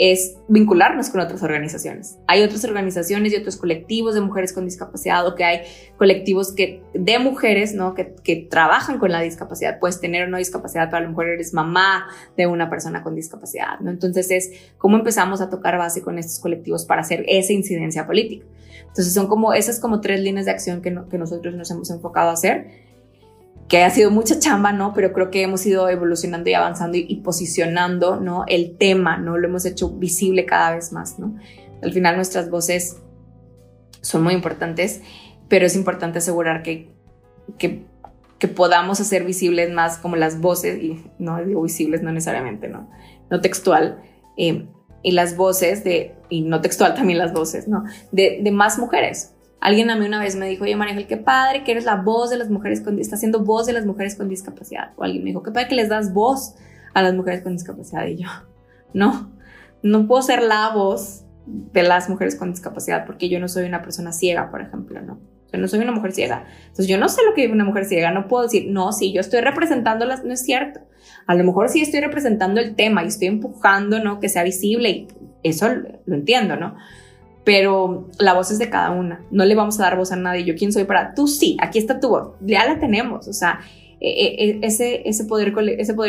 es 0.00 0.38
vincularnos 0.48 1.10
con 1.10 1.20
otras 1.20 1.42
organizaciones. 1.42 2.18
Hay 2.26 2.42
otras 2.42 2.64
organizaciones 2.64 3.34
y 3.34 3.36
otros 3.36 3.58
colectivos 3.58 4.14
de 4.14 4.22
mujeres 4.22 4.54
con 4.54 4.64
discapacidad 4.64 5.26
o 5.26 5.34
que 5.34 5.44
hay 5.44 5.60
colectivos 5.98 6.54
que, 6.54 6.82
de 6.94 7.18
mujeres 7.18 7.74
¿no? 7.74 7.92
que, 7.92 8.14
que 8.24 8.36
trabajan 8.36 8.98
con 8.98 9.12
la 9.12 9.20
discapacidad. 9.20 9.78
Puedes 9.78 10.00
tener 10.00 10.26
una 10.26 10.38
discapacidad, 10.38 10.86
pero 10.86 10.96
a 10.96 11.00
lo 11.02 11.10
mejor 11.10 11.28
eres 11.28 11.52
mamá 11.52 12.06
de 12.34 12.46
una 12.46 12.70
persona 12.70 13.02
con 13.02 13.14
discapacidad. 13.14 13.78
¿no? 13.80 13.90
Entonces 13.90 14.30
es 14.30 14.50
cómo 14.78 14.96
empezamos 14.96 15.42
a 15.42 15.50
tocar 15.50 15.76
base 15.76 16.00
con 16.00 16.16
estos 16.18 16.38
colectivos 16.38 16.86
para 16.86 17.02
hacer 17.02 17.22
esa 17.28 17.52
incidencia 17.52 18.06
política. 18.06 18.46
Entonces 18.80 19.12
son 19.12 19.26
como 19.26 19.52
esas 19.52 19.80
como 19.80 20.00
tres 20.00 20.20
líneas 20.20 20.46
de 20.46 20.52
acción 20.52 20.80
que, 20.80 20.98
que 21.10 21.18
nosotros 21.18 21.54
nos 21.54 21.70
hemos 21.70 21.90
enfocado 21.90 22.30
a 22.30 22.32
hacer 22.32 22.89
que 23.70 23.84
ha 23.84 23.90
sido 23.90 24.10
mucha 24.10 24.40
chamba, 24.40 24.72
¿no? 24.72 24.92
Pero 24.94 25.12
creo 25.12 25.30
que 25.30 25.42
hemos 25.42 25.64
ido 25.64 25.88
evolucionando 25.88 26.50
y 26.50 26.54
avanzando 26.54 26.98
y, 26.98 27.14
posicionando, 27.22 28.18
¿no? 28.18 28.42
El 28.48 28.76
tema, 28.76 29.16
¿no? 29.16 29.38
Lo 29.38 29.46
hemos 29.46 29.64
hecho 29.64 29.90
visible 29.90 30.44
cada 30.44 30.74
vez 30.74 30.92
más, 30.92 31.20
¿no? 31.20 31.36
Al 31.80 31.92
final 31.92 32.16
nuestras 32.16 32.50
voces 32.50 32.96
son 34.00 34.24
muy 34.24 34.34
importantes, 34.34 35.02
pero 35.48 35.66
es 35.66 35.76
importante 35.76 36.18
asegurar 36.18 36.64
que, 36.64 36.90
que, 37.58 37.88
podamos 38.56 39.00
hacer 39.00 39.24
visibles 39.24 39.70
más 39.70 39.98
como 39.98 40.16
las 40.16 40.40
voces, 40.40 40.82
y 40.82 41.04
no 41.20 41.40
digo 41.44 41.62
visibles, 41.62 42.02
no 42.02 42.10
necesariamente, 42.10 42.66
no, 42.66 42.90
no 43.30 43.40
textual, 43.40 44.02
eh, 44.36 44.66
y 45.04 45.12
las 45.12 45.36
voces 45.36 45.84
de, 45.84 46.16
y 46.28 46.42
no 46.42 46.60
textual 46.60 46.94
también 46.94 47.20
las 47.20 47.32
voces, 47.32 47.68
¿no? 47.68 47.84
De 48.10 48.50
más 48.50 48.78
mujeres. 48.80 49.34
Alguien 49.60 49.90
a 49.90 49.96
mí 49.96 50.06
una 50.06 50.18
vez 50.18 50.36
me 50.36 50.48
dijo, 50.48 50.64
oye 50.64 50.74
María 50.74 51.06
qué 51.06 51.18
padre 51.18 51.64
que 51.64 51.72
eres 51.72 51.84
la 51.84 51.96
voz 51.96 52.30
de 52.30 52.38
las 52.38 52.48
mujeres 52.48 52.80
con, 52.80 52.98
está 52.98 53.16
haciendo 53.16 53.44
voz 53.44 53.66
de 53.66 53.74
las 53.74 53.84
mujeres 53.84 54.16
con 54.16 54.28
discapacidad. 54.28 54.92
O 54.96 55.04
alguien 55.04 55.22
me 55.22 55.30
dijo, 55.30 55.42
qué 55.42 55.50
padre 55.50 55.68
que 55.68 55.74
les 55.74 55.88
das 55.88 56.14
voz 56.14 56.54
a 56.94 57.02
las 57.02 57.14
mujeres 57.14 57.42
con 57.42 57.52
discapacidad. 57.52 58.06
Y 58.06 58.16
yo, 58.16 58.28
no, 58.94 59.30
no 59.82 60.06
puedo 60.06 60.22
ser 60.22 60.42
la 60.42 60.70
voz 60.70 61.24
de 61.46 61.82
las 61.82 62.08
mujeres 62.08 62.36
con 62.36 62.50
discapacidad 62.50 63.04
porque 63.06 63.28
yo 63.28 63.38
no 63.40 63.48
soy 63.48 63.64
una 63.64 63.82
persona 63.82 64.12
ciega, 64.12 64.50
por 64.50 64.62
ejemplo, 64.62 65.00
¿no? 65.02 65.14
O 65.14 65.50
sea, 65.50 65.58
no 65.58 65.68
soy 65.68 65.80
una 65.80 65.92
mujer 65.92 66.12
ciega. 66.12 66.46
Entonces 66.62 66.86
yo 66.86 66.96
no 66.96 67.08
sé 67.08 67.22
lo 67.26 67.34
que 67.34 67.42
vive 67.42 67.54
una 67.54 67.64
mujer 67.64 67.84
ciega, 67.84 68.12
no 68.12 68.28
puedo 68.28 68.44
decir, 68.44 68.66
no, 68.70 68.92
sí, 68.92 69.12
yo 69.12 69.20
estoy 69.20 69.40
representándolas, 69.40 70.24
no 70.24 70.32
es 70.32 70.42
cierto. 70.42 70.80
A 71.26 71.34
lo 71.34 71.44
mejor 71.44 71.68
sí 71.68 71.82
estoy 71.82 72.00
representando 72.00 72.60
el 72.60 72.76
tema 72.76 73.02
y 73.02 73.08
estoy 73.08 73.28
empujando, 73.28 73.98
¿no? 74.02 74.20
Que 74.20 74.28
sea 74.28 74.44
visible 74.44 74.88
y 74.90 75.08
eso 75.42 75.68
lo 76.06 76.14
entiendo, 76.14 76.56
¿no? 76.56 76.76
Pero 77.44 78.08
la 78.18 78.34
voz 78.34 78.50
es 78.50 78.58
de 78.58 78.68
cada 78.68 78.90
una. 78.90 79.24
No 79.30 79.44
le 79.44 79.54
vamos 79.54 79.80
a 79.80 79.84
dar 79.84 79.96
voz 79.96 80.12
a 80.12 80.16
nadie. 80.16 80.44
Yo 80.44 80.54
quién 80.56 80.72
soy 80.72 80.84
para 80.84 81.14
tú 81.14 81.26
sí, 81.26 81.56
aquí 81.60 81.78
está 81.78 82.00
tu 82.00 82.08
voz. 82.08 82.34
Ya 82.40 82.66
la 82.66 82.78
tenemos. 82.78 83.28
O 83.28 83.32
sea, 83.32 83.60
e, 84.00 84.10
e, 84.10 84.50
e, 84.62 85.02
ese, 85.04 85.24
poder, 85.24 85.52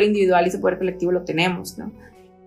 individual 0.04 0.46
y 0.46 0.50
ese 0.50 0.60
poder 0.60 0.78
colectivo 0.78 1.12
lo 1.12 1.24
tenemos, 1.24 1.78
¿no? 1.78 1.92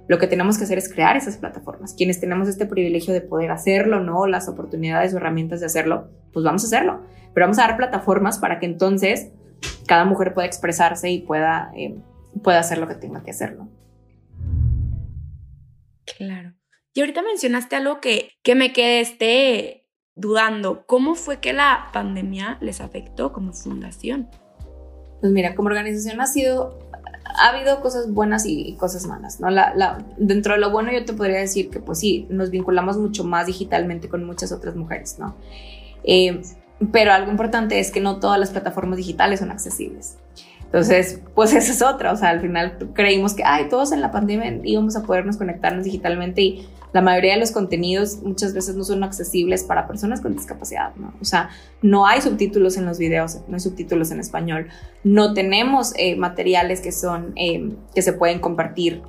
Lo 0.07 0.19
que 0.19 0.27
tenemos 0.27 0.59
que 0.59 0.65
hacer 0.65 0.77
es 0.77 0.93
crear 0.93 1.17
esas 1.17 1.39
plataformas. 1.39 1.95
Quienes 1.95 2.21
tenemos 2.21 2.49
este 2.49 2.67
privilegio 2.67 3.15
de 3.15 3.23
poder 3.23 3.51
hacerlo, 3.51 4.01
¿no? 4.01 4.27
Las 4.27 4.49
oportunidades 4.49 5.15
o 5.15 5.17
herramientas 5.17 5.61
de 5.61 5.67
hacerlo, 5.67 6.11
pues 6.33 6.45
vamos 6.45 6.63
a 6.65 6.67
hacerlo. 6.67 7.01
Pero 7.33 7.45
vamos 7.45 7.59
a 7.59 7.63
dar 7.63 7.77
plataformas 7.77 8.39
para 8.39 8.59
que 8.59 8.67
entonces 8.67 9.31
cada 9.87 10.05
mujer 10.05 10.35
pueda 10.35 10.47
expresarse 10.47 11.11
y 11.11 11.21
pueda, 11.21 11.73
eh, 11.75 11.97
pueda 12.43 12.59
hacer 12.59 12.79
lo 12.79 12.87
que 12.87 12.95
tenga 12.95 13.23
que 13.23 13.31
hacer, 13.31 13.57
¿no? 13.57 13.71
Claro. 16.19 16.55
Y 16.95 17.01
ahorita 17.01 17.23
mencionaste 17.23 17.75
algo 17.75 18.01
que, 18.01 18.31
que 18.43 18.55
me 18.55 18.73
quedé 18.73 19.01
este, 19.01 19.89
dudando. 20.15 20.87
¿Cómo 20.87 21.17
fue 21.17 21.41
que 21.41 21.53
la 21.53 21.89
pandemia 21.93 22.57
les 22.61 22.81
afectó 22.81 23.33
como 23.33 23.53
fundación? 23.53 24.29
Pues 25.21 25.33
mira, 25.33 25.57
como 25.57 25.69
organización 25.69 26.21
ha 26.21 26.27
sido, 26.27 26.79
ha 27.25 27.49
habido 27.49 27.81
cosas 27.81 28.13
buenas 28.13 28.47
y 28.47 28.77
cosas 28.77 29.07
malas, 29.07 29.41
¿no? 29.41 29.51
La, 29.51 30.05
dentro 30.19 30.55
de 30.55 30.61
lo 30.61 30.71
bueno 30.71 30.93
yo 30.93 31.05
te 31.05 31.15
podría 31.15 31.39
decir 31.39 31.69
que 31.69 31.81
pues 31.81 31.99
sí, 31.99 32.29
nos 32.31 32.51
vinculamos 32.51 32.97
mucho 32.97 33.25
más 33.25 33.47
digitalmente 33.47 34.09
con 34.09 34.25
muchas 34.25 34.53
otras 34.53 34.77
mujeres, 34.77 35.19
¿no? 35.19 35.35
Eh, 36.05 36.43
pero 36.93 37.13
algo 37.13 37.31
importante 37.31 37.81
es 37.81 37.91
que 37.91 38.01
no 38.01 38.21
todas 38.21 38.39
las 38.39 38.51
plataformas 38.51 38.99
digitales 38.99 39.41
son 39.41 39.51
accesibles. 39.51 40.19
Entonces, 40.65 41.21
pues 41.35 41.55
esa 41.55 41.73
es 41.73 41.83
otra, 41.83 42.13
o 42.13 42.17
sea, 42.17 42.31
al 42.31 42.41
final 42.41 42.77
creímos 42.95 43.35
que, 43.35 43.45
ay, 43.45 43.69
todos 43.69 43.93
en 43.93 44.01
la 44.01 44.11
pandemia 44.11 44.61
íbamos 44.65 44.97
a 44.97 45.05
podernos 45.05 45.37
conectarnos 45.37 45.85
digitalmente 45.85 46.43
y 46.43 46.69
la 46.95 47.01
mayoría 47.01 47.35
de 47.35 47.41
los 47.41 47.51
contenidos 47.51 48.23
muchas 48.23 48.55
veces 48.55 48.77
no 48.77 48.85
son 48.85 49.03
accesibles 49.03 49.65
para 49.65 49.89
personas 49.89 50.21
con 50.21 50.33
discapacidad, 50.33 50.95
¿no? 50.95 51.13
O 51.21 51.25
sea, 51.25 51.51
no 51.83 52.07
hay 52.07 52.21
subtítulos 52.21 52.77
en 52.77 52.87
los 52.87 52.99
videos, 52.99 53.41
no 53.49 53.55
hay 53.55 53.61
subtítulos 53.61 54.13
en 54.13 54.21
español, 54.21 54.69
no 55.03 55.35
tenemos 55.35 55.93
eh, 55.97 56.15
materiales 56.15 56.81
que 56.81 56.93
son, 56.93 57.33
eh, 57.35 57.73
que 57.97 58.01
se 58.01 58.13
pueden 58.13 58.39
compartir 58.39 59.03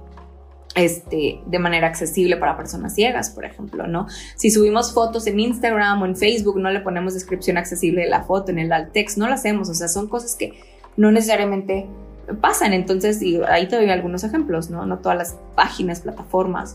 este, 0.74 1.40
de 1.46 1.60
manera 1.60 1.86
accesible 1.86 2.38
para 2.38 2.58
personas 2.58 2.96
ciegas, 2.96 3.30
por 3.30 3.46
ejemplo, 3.46 3.86
¿no? 3.86 4.08
Si 4.36 4.50
subimos 4.50 4.92
fotos 4.92 5.28
en 5.28 5.40
Instagram 5.40 6.02
o 6.02 6.06
en 6.08 6.16
Facebook, 6.16 6.60
no 6.60 6.72
le 6.72 6.80
ponemos 6.80 7.14
descripción 7.14 7.58
accesible 7.58 8.02
de 8.02 8.10
la 8.10 8.24
foto 8.24 8.50
en 8.50 8.58
el 8.58 8.72
alt 8.72 8.94
text, 8.94 9.20
no 9.20 9.28
lo 9.28 9.36
hacemos, 9.36 9.70
o 9.70 9.76
sea, 9.76 9.90
son 9.90 10.08
cosas 10.08 10.36
que 10.36 10.54
no 10.98 11.12
necesariamente 11.12 11.86
pasan. 12.42 12.74
Entonces, 12.74 13.22
y 13.22 13.40
ahí 13.44 13.68
te 13.68 13.76
doy 13.76 13.92
algunos 13.92 14.24
ejemplos, 14.24 14.72
¿no? 14.72 14.88
No 14.88 14.98
todas 14.98 15.20
las 15.20 15.38
páginas, 15.54 16.02
plataformas. 16.02 16.74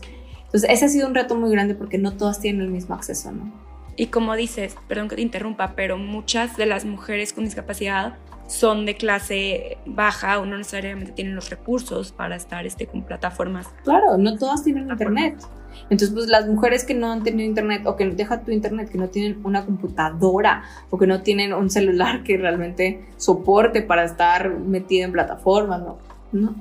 Entonces, 0.53 0.69
ese 0.69 0.85
ha 0.85 0.89
sido 0.89 1.07
un 1.07 1.15
reto 1.15 1.35
muy 1.35 1.49
grande 1.49 1.75
porque 1.75 1.97
no 1.97 2.11
todas 2.13 2.41
tienen 2.41 2.61
el 2.61 2.71
mismo 2.71 2.93
acceso, 2.93 3.31
¿no? 3.31 3.49
Y 3.95 4.07
como 4.07 4.35
dices, 4.35 4.75
perdón 4.89 5.07
que 5.07 5.15
te 5.15 5.21
interrumpa, 5.21 5.73
pero 5.75 5.97
muchas 5.97 6.57
de 6.57 6.65
las 6.65 6.83
mujeres 6.83 7.31
con 7.31 7.45
discapacidad 7.45 8.15
son 8.47 8.85
de 8.85 8.95
clase 8.95 9.77
baja 9.85 10.39
o 10.39 10.45
no 10.45 10.57
necesariamente 10.57 11.13
tienen 11.13 11.35
los 11.35 11.49
recursos 11.49 12.11
para 12.11 12.35
estar 12.35 12.65
este, 12.65 12.85
con 12.85 13.03
plataformas. 13.03 13.67
Claro, 13.83 14.17
no 14.17 14.37
todas 14.37 14.63
tienen 14.63 14.89
internet. 14.89 15.37
Entonces, 15.83 16.09
pues 16.13 16.27
las 16.27 16.47
mujeres 16.47 16.83
que 16.83 16.93
no 16.93 17.11
han 17.11 17.23
tenido 17.23 17.47
internet 17.47 17.83
o 17.85 17.95
que 17.95 18.09
deja 18.09 18.41
tu 18.41 18.51
internet, 18.51 18.89
que 18.89 18.97
no 18.97 19.07
tienen 19.07 19.39
una 19.45 19.65
computadora 19.65 20.63
o 20.89 20.97
que 20.97 21.07
no 21.07 21.21
tienen 21.21 21.53
un 21.53 21.69
celular 21.69 22.23
que 22.23 22.37
realmente 22.37 23.05
soporte 23.15 23.81
para 23.81 24.03
estar 24.03 24.49
metida 24.49 25.05
en 25.05 25.13
plataformas, 25.13 25.81
¿no? 25.81 25.97
¿no? 26.33 26.55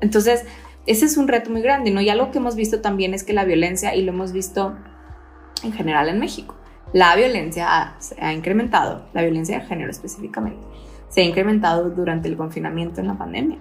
Entonces, 0.00 0.44
ese 0.88 1.04
es 1.04 1.18
un 1.18 1.28
reto 1.28 1.50
muy 1.50 1.60
grande, 1.60 1.90
¿no? 1.90 2.00
Y 2.00 2.08
algo 2.08 2.30
que 2.30 2.38
hemos 2.38 2.56
visto 2.56 2.80
también 2.80 3.12
es 3.12 3.22
que 3.22 3.34
la 3.34 3.44
violencia, 3.44 3.94
y 3.94 4.02
lo 4.02 4.12
hemos 4.12 4.32
visto 4.32 4.74
en 5.62 5.72
general 5.72 6.08
en 6.08 6.18
México, 6.18 6.56
la 6.94 7.14
violencia 7.14 7.94
se 7.98 8.16
ha 8.20 8.32
incrementado, 8.32 9.06
la 9.12 9.20
violencia 9.20 9.58
de 9.58 9.66
género 9.66 9.90
específicamente, 9.90 10.66
se 11.10 11.20
ha 11.20 11.24
incrementado 11.24 11.90
durante 11.90 12.28
el 12.28 12.38
confinamiento 12.38 13.02
en 13.02 13.08
la 13.08 13.18
pandemia. 13.18 13.58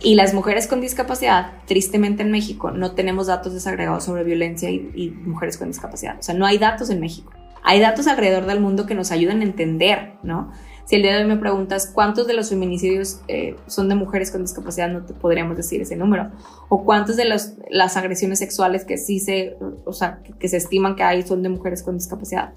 Y 0.00 0.14
las 0.14 0.34
mujeres 0.34 0.68
con 0.68 0.80
discapacidad, 0.80 1.54
tristemente 1.66 2.22
en 2.22 2.30
México, 2.30 2.70
no 2.70 2.92
tenemos 2.92 3.26
datos 3.26 3.52
desagregados 3.52 4.04
sobre 4.04 4.22
violencia 4.22 4.70
y, 4.70 5.10
mujeres 5.24 5.58
con 5.58 5.66
discapacidad. 5.66 6.16
O 6.20 6.22
sea, 6.22 6.36
no 6.36 6.46
hay 6.46 6.58
datos 6.58 6.90
en 6.90 7.00
México. 7.00 7.32
Hay 7.64 7.80
datos 7.80 8.06
alrededor 8.06 8.46
del 8.46 8.60
mundo 8.60 8.86
que 8.86 8.94
nos 8.94 9.10
ayudan 9.10 9.40
a 9.40 9.44
entender, 9.44 10.14
¿no? 10.22 10.52
Si 10.86 10.96
el 10.96 11.02
día 11.02 11.16
de 11.16 11.22
hoy 11.22 11.28
me 11.28 11.36
preguntas 11.36 11.90
cuántos 11.92 12.26
de 12.26 12.34
los 12.34 12.48
feminicidios 12.48 13.20
eh, 13.26 13.56
son 13.66 13.88
de 13.88 13.96
mujeres 13.96 14.30
con 14.30 14.42
discapacidad, 14.42 14.88
no 14.88 15.02
te 15.04 15.14
podríamos 15.14 15.56
decir 15.56 15.82
ese 15.82 15.96
número. 15.96 16.30
O 16.68 16.84
cuántos 16.84 17.16
de 17.16 17.24
las 17.24 17.96
agresiones 17.96 18.38
sexuales 18.38 18.84
que 18.84 18.96
sí 18.96 19.18
se, 19.18 19.56
o 19.84 19.92
sea, 19.92 20.20
que, 20.38 20.48
se 20.48 20.56
estiman 20.56 20.94
que 20.94 21.02
hay 21.02 21.22
son 21.22 21.42
de 21.42 21.48
mujeres 21.48 21.82
con 21.82 21.98
discapacidad. 21.98 22.54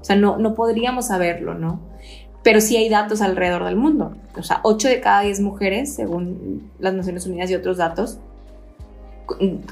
O 0.00 0.04
sea, 0.04 0.16
no, 0.16 0.38
no 0.38 0.54
podríamos 0.54 1.08
saberlo, 1.08 1.54
¿no? 1.54 1.80
pero 2.44 2.60
sí 2.60 2.76
hay 2.76 2.88
datos 2.90 3.22
alrededor 3.22 3.64
del 3.64 3.74
mundo. 3.74 4.14
O 4.36 4.42
sea, 4.42 4.60
8 4.62 4.88
de 4.88 5.00
cada 5.00 5.22
10 5.22 5.40
mujeres, 5.40 5.94
según 5.94 6.70
las 6.78 6.92
Naciones 6.92 7.26
Unidas 7.26 7.50
y 7.50 7.54
otros 7.54 7.78
datos, 7.78 8.18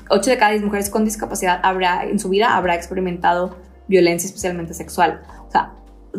8 0.08 0.30
de 0.30 0.38
cada 0.38 0.52
10 0.52 0.64
mujeres 0.64 0.88
con 0.88 1.04
discapacidad 1.04 1.60
habrá, 1.62 2.04
en 2.04 2.18
su 2.18 2.30
vida 2.30 2.56
habrá 2.56 2.74
experimentado 2.74 3.56
violencia, 3.88 4.26
especialmente 4.26 4.72
sexual. 4.72 5.20
O 5.46 5.50
sea, 5.50 5.74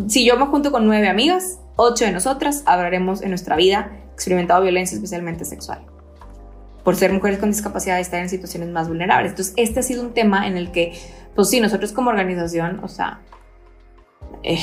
si 0.08 0.26
yo 0.26 0.38
me 0.38 0.46
junto 0.46 0.72
con 0.72 0.86
9 0.86 1.08
amigas, 1.08 1.60
8 1.76 2.06
de 2.06 2.12
nosotras 2.12 2.64
habremos 2.66 3.22
en 3.22 3.30
nuestra 3.30 3.56
vida 3.56 3.92
experimentado 4.14 4.62
violencia, 4.62 4.96
especialmente 4.96 5.46
sexual. 5.46 5.82
Por 6.84 6.96
ser 6.96 7.14
mujeres 7.14 7.40
con 7.40 7.50
discapacidad, 7.50 8.00
estar 8.00 8.20
en 8.20 8.30
situaciones 8.30 8.70
más 8.70 8.88
vulnerables. 8.88 9.32
Entonces, 9.32 9.54
este 9.58 9.80
ha 9.80 9.84
sido 9.84 10.04
un 10.04 10.14
tema 10.14 10.48
en 10.48 10.58
el 10.58 10.72
que, 10.72 10.94
pues 11.36 11.50
sí, 11.50 11.60
nosotros 11.60 11.94
como 11.94 12.10
organización, 12.10 12.82
o 12.84 12.88
sea, 12.88 13.22
eh, 14.44 14.60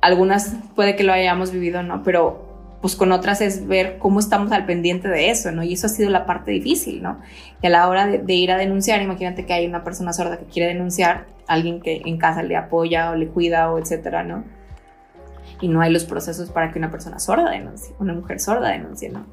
algunas 0.00 0.54
puede 0.74 0.94
que 0.94 1.04
lo 1.04 1.12
hayamos 1.12 1.52
vivido, 1.52 1.82
¿no? 1.82 2.02
Pero 2.02 2.51
pues 2.82 2.96
con 2.96 3.12
otras 3.12 3.40
es 3.40 3.68
ver 3.68 3.98
cómo 3.98 4.18
estamos 4.18 4.50
al 4.50 4.66
pendiente 4.66 5.08
de 5.08 5.30
eso, 5.30 5.52
¿no? 5.52 5.62
Y 5.62 5.74
eso 5.74 5.86
ha 5.86 5.88
sido 5.88 6.10
la 6.10 6.26
parte 6.26 6.50
difícil, 6.50 7.00
¿no? 7.00 7.20
Y 7.62 7.68
a 7.68 7.70
la 7.70 7.88
hora 7.88 8.08
de, 8.08 8.34
ir 8.34 8.50
a 8.50 8.58
denunciar, 8.58 9.00
imagínate 9.00 9.46
que 9.46 9.52
hay 9.52 9.66
una 9.66 9.84
persona 9.84 10.12
sorda 10.12 10.36
que 10.36 10.46
quiere 10.46 10.74
denunciar, 10.74 11.26
alguien 11.46 11.80
que 11.80 12.02
en 12.04 12.18
casa 12.18 12.42
le 12.42 12.56
apoya 12.56 13.12
o 13.12 13.14
le 13.14 13.28
cuida 13.28 13.70
o 13.70 13.78
etcétera, 13.78 14.24
¿no? 14.24 14.42
Y 15.60 15.68
no 15.68 15.80
hay 15.80 15.92
los 15.92 16.04
procesos 16.04 16.50
para 16.50 16.72
que 16.72 16.80
una 16.80 16.90
persona 16.90 17.20
sorda 17.20 17.50
denuncie, 17.50 17.94
una 18.00 18.14
mujer 18.14 18.40
sorda 18.40 18.70
denuncie, 18.70 19.10
¿no? 19.10 19.26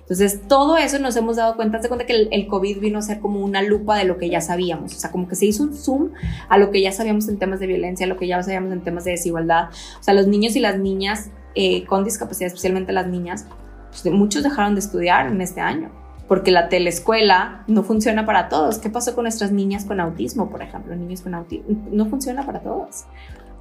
Entonces, 0.00 0.42
todo 0.48 0.78
eso 0.78 0.98
nos 0.98 1.16
hemos 1.16 1.36
dado 1.36 1.56
cuenta, 1.56 1.78
de 1.80 1.88
cuenta 1.88 2.06
que 2.06 2.28
el, 2.30 2.46
COVID 2.46 2.78
vino 2.78 3.00
a 3.00 3.02
ser 3.02 3.18
como 3.18 3.40
una 3.40 3.60
lupa 3.60 3.98
de 3.98 4.04
lo 4.04 4.16
que 4.18 4.30
ya 4.30 4.40
sabíamos, 4.40 4.94
o 4.94 4.98
sea, 4.98 5.10
como 5.10 5.28
que 5.28 5.34
se 5.34 5.46
hizo 5.46 5.64
un 5.64 5.76
zoom 5.76 6.12
a 6.48 6.56
lo 6.56 6.70
que 6.70 6.80
ya 6.80 6.92
sabíamos 6.92 7.28
en 7.28 7.38
temas 7.38 7.58
de 7.60 7.66
violencia, 7.66 8.06
a 8.06 8.08
lo 8.08 8.16
que 8.16 8.28
ya 8.28 8.40
sabíamos 8.42 8.72
en 8.72 8.82
temas 8.82 9.04
de 9.04 9.10
desigualdad. 9.10 9.68
O 9.98 10.02
sea, 10.02 10.14
los 10.14 10.28
niños 10.28 10.54
y 10.54 10.60
las 10.60 10.78
niñas 10.78 11.30
eh, 11.56 11.84
con 11.86 12.04
discapacidad, 12.04 12.46
especialmente 12.46 12.92
las 12.92 13.08
niñas, 13.08 13.46
pues, 13.90 14.14
muchos 14.14 14.44
dejaron 14.44 14.74
de 14.74 14.80
estudiar 14.80 15.26
en 15.26 15.40
este 15.40 15.60
año 15.60 15.90
porque 16.28 16.50
la 16.50 16.68
teleescuela 16.68 17.64
no 17.68 17.84
funciona 17.84 18.26
para 18.26 18.48
todos. 18.48 18.78
¿Qué 18.78 18.90
pasó 18.90 19.14
con 19.14 19.24
nuestras 19.24 19.52
niñas 19.52 19.84
con 19.84 20.00
autismo, 20.00 20.50
por 20.50 20.60
ejemplo? 20.60 20.94
Niños 20.96 21.20
con 21.20 21.34
autismo 21.34 21.88
no 21.90 22.06
funciona 22.06 22.44
para 22.44 22.60
todos. 22.60 23.04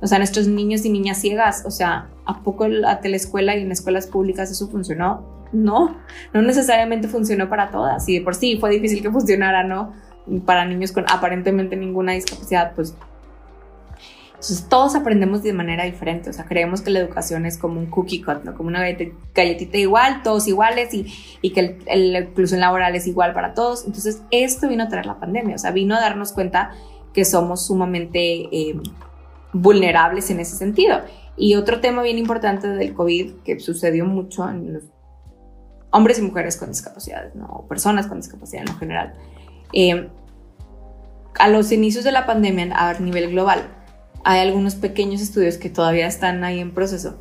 O 0.02 0.08
sea, 0.08 0.18
nuestros 0.18 0.48
niños 0.48 0.84
y 0.84 0.90
niñas 0.90 1.20
ciegas, 1.20 1.64
o 1.66 1.72
sea, 1.72 2.10
¿a 2.26 2.42
poco 2.42 2.68
la 2.68 3.02
teleescuela 3.02 3.56
y 3.56 3.62
en 3.62 3.72
escuelas 3.72 4.08
públicas 4.08 4.52
eso 4.52 4.68
funcionó? 4.68 5.36
no, 5.56 5.96
no 6.34 6.42
necesariamente 6.42 7.08
funcionó 7.08 7.50
para 7.50 7.72
todas. 7.72 8.08
Y 8.10 8.20
de 8.20 8.22
por 8.24 8.36
sí 8.36 8.58
fue 8.60 8.70
difícil 8.70 9.02
que 9.02 9.10
funcionara, 9.10 9.64
¿no? 9.64 9.94
Para 10.46 10.66
niños 10.66 10.92
con 10.92 11.06
aparentemente 11.10 11.76
ninguna 11.76 12.14
discapacidad, 12.14 12.74
pues 12.76 12.96
entonces 14.36 14.68
todos 14.68 14.96
aprendemos 14.96 15.44
de 15.44 15.54
manera 15.54 15.86
diferente, 15.86 16.30
o 16.30 16.34
sea, 16.34 16.46
creemos 16.46 16.82
que 16.82 16.92
la 16.92 17.00
educación 17.00 17.46
es 17.46 17.58
como 17.58 17.80
un 17.80 17.86
cookie 17.88 18.22
cut, 18.22 18.44
¿no? 18.44 18.54
Como 18.54 18.68
una 18.68 18.82
galletita 19.34 19.78
igual, 19.78 20.24
todos 20.24 20.48
iguales 20.48 20.94
y, 20.94 21.08
y 21.42 21.52
que 21.52 21.80
la 21.88 22.20
inclusión 22.20 22.60
laboral 22.60 22.96
es 22.96 23.08
igual 23.08 23.34
para 23.34 23.54
todos. 23.54 23.86
Entonces 23.86 24.22
esto 24.32 24.68
vino 24.68 24.84
a 24.84 24.90
traer 24.90 25.06
la 25.06 25.20
pandemia, 25.20 25.56
o 25.56 25.58
sea, 25.58 25.72
vino 25.72 25.96
a 25.96 26.02
darnos 26.02 26.34
cuenta 26.34 26.72
que 27.14 27.24
somos 27.24 27.66
sumamente 27.66 28.20
eh, 28.20 28.76
vulnerables 29.54 30.30
en 30.30 30.42
ese 30.42 30.58
sentido. 30.58 31.00
Y 31.38 31.56
otro 31.56 31.80
tema 31.80 32.02
bien 32.02 32.18
importante 32.18 32.68
del 32.68 32.94
COVID 32.94 33.36
que 33.46 33.60
sucedió 33.60 34.06
mucho 34.06 34.48
en 34.50 34.74
los 34.74 34.84
hombres 35.92 36.20
y 36.20 36.24
mujeres 36.24 36.58
con 36.58 36.70
discapacidades, 36.70 37.36
¿no? 37.36 37.46
o 37.48 37.68
personas 37.68 38.08
con 38.08 38.20
discapacidad 38.20 38.64
en 38.68 38.78
general. 38.78 39.14
Eh, 39.72 40.10
a 41.40 41.48
los 41.48 41.72
inicios 41.72 42.04
de 42.04 42.12
la 42.12 42.26
pandemia 42.26 42.70
a 42.76 43.00
nivel 43.00 43.32
global, 43.32 43.85
hay 44.26 44.40
algunos 44.40 44.76
pequeños 44.76 45.22
estudios 45.22 45.58
que 45.58 45.70
todavía 45.70 46.08
están 46.08 46.44
ahí 46.44 46.60
en 46.60 46.72
proceso, 46.72 47.16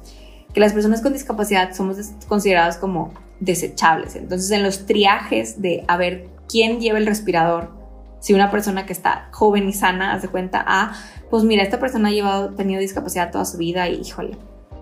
que 0.55 0.61
las 0.61 0.73
personas 0.73 1.03
con 1.03 1.13
discapacidad 1.13 1.75
somos 1.75 1.99
consideradas 2.27 2.79
como 2.79 3.13
desechables. 3.41 4.17
Entonces, 4.17 4.51
en 4.51 4.63
los 4.63 4.87
triajes 4.87 5.61
de 5.61 5.85
a 5.87 5.99
ver 5.99 6.29
quién 6.49 6.81
lleva 6.81 6.97
el 6.97 7.07
respirador, 7.07 7.71
si 8.21 8.33
una 8.33 8.51
persona 8.51 8.87
que 8.87 8.95
está 8.95 9.29
joven 9.33 9.69
y 9.69 9.75
sana 9.75 10.15
hace 10.15 10.29
cuenta, 10.29 10.65
ah, 10.67 10.95
pues 11.29 11.45
mira, 11.45 11.63
esta 11.63 11.79
persona 11.79 12.09
ha 12.09 12.13
llevado, 12.13 12.55
tenido 12.55 12.81
discapacidad 12.81 13.31
toda 13.31 13.45
su 13.45 13.59
vida 13.59 13.87
y 13.91 14.01
híjole. 14.01 14.39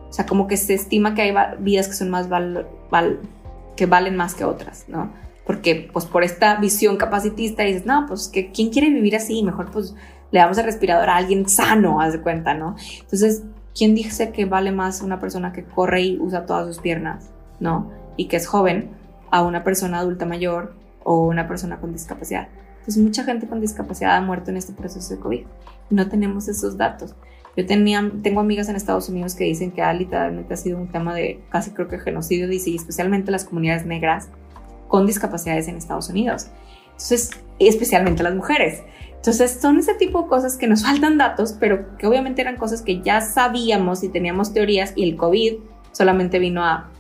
O 0.09 0.13
sea, 0.13 0.25
como 0.25 0.47
que 0.47 0.57
se 0.57 0.75
estima 0.75 1.17
que 1.17 1.23
hay 1.23 1.35
vidas 1.59 1.89
que 1.89 1.95
son 1.95 2.09
más 2.09 2.29
val, 2.29 2.69
que 3.75 3.87
valen 3.87 4.15
más 4.15 4.35
que 4.35 4.45
otras, 4.45 4.85
¿no? 4.87 5.11
Porque 5.45 5.91
pues 5.93 6.05
por 6.05 6.23
esta 6.23 6.55
visión 6.57 6.99
capacitista 6.99 7.65
dices, 7.65 7.85
no, 7.85 8.07
pues 8.07 8.29
que 8.29 8.53
quién 8.53 8.71
quiere 8.71 8.91
vivir 8.91 9.17
así, 9.17 9.43
mejor 9.43 9.73
pues 9.73 9.97
le 10.33 10.41
damos 10.41 10.59
el 10.59 10.65
respirador 10.65 11.09
a 11.09 11.17
alguien 11.17 11.49
sano, 11.49 12.01
haz 12.01 12.13
de 12.13 12.21
cuenta, 12.21 12.55
¿no? 12.55 12.75
Entonces, 13.01 13.45
¿quién 13.77 13.95
dice 13.95 14.33
que 14.33 14.45
vale 14.45 14.73
más 14.73 15.03
una 15.03 15.21
persona 15.21 15.53
que 15.53 15.65
corre 15.65 16.03
y 16.03 16.19
usa 16.19 16.47
todas 16.47 16.67
sus 16.67 16.79
piernas, 16.79 17.31
¿no? 17.61 17.93
Y 18.17 18.27
que 18.27 18.37
es 18.37 18.47
joven 18.47 18.91
a 19.31 19.43
una 19.43 19.65
persona 19.65 19.99
adulta 19.99 20.27
mayor 20.27 20.75
o 21.05 21.27
una 21.27 21.49
persona 21.49 21.81
con 21.81 21.93
discapacidad. 21.93 22.49
Pues 22.85 22.97
mucha 22.99 23.25
gente 23.25 23.47
con 23.47 23.61
discapacidad 23.61 24.17
ha 24.17 24.21
muerto 24.21 24.51
en 24.51 24.57
este 24.57 24.73
proceso 24.73 25.15
de 25.15 25.21
COVID. 25.21 25.47
No 25.91 26.09
tenemos 26.09 26.49
esos 26.49 26.77
datos. 26.77 27.15
Yo 27.57 27.67
tenía, 27.67 28.11
tengo 28.23 28.41
amigas 28.41 28.69
en 28.69 28.77
Estados 28.77 29.09
Unidos 29.09 29.35
que 29.35 29.45
dicen 29.45 29.73
que 29.73 29.83
literalmente 29.95 30.55
ha 30.55 30.57
sido 30.57 30.79
un 30.79 30.89
tema 30.89 31.15
de 31.15 31.43
casi 31.51 31.71
creo 31.71 31.89
que 31.89 31.99
genocidio, 31.99 32.49
dice, 32.49 32.71
y 32.71 32.77
especialmente 32.77 33.31
las 33.31 33.45
comunidades 33.45 33.85
negras 33.85 34.29
con 34.89 35.07
discapacidades 35.07 35.69
en 35.69 35.77
Estados 35.77 36.09
Unidos. 36.09 36.49
Entonces, 36.93 37.31
especialmente 37.59 38.23
las 38.23 38.35
mujeres. 38.35 38.83
Entonces, 39.23 39.61
son 39.61 39.79
ese 39.79 39.95
tipo 39.95 40.23
de 40.23 40.29
cosas 40.29 40.57
que 40.57 40.67
nos 40.67 40.83
faltan 40.87 41.17
datos, 41.17 41.55
pero 41.59 41.97
que 41.97 42.09
obviamente 42.09 42.43
eran 42.43 42.57
cosas 42.57 42.83
que 42.83 43.01
ya 43.03 43.21
sabíamos 43.21 44.03
y 44.03 44.09
teníamos 44.09 44.53
teorías 44.53 44.93
y 44.97 45.05
el 45.09 45.17
COVID 45.17 45.55
solamente 45.93 46.41
vino 46.41 46.65
a 46.65 46.91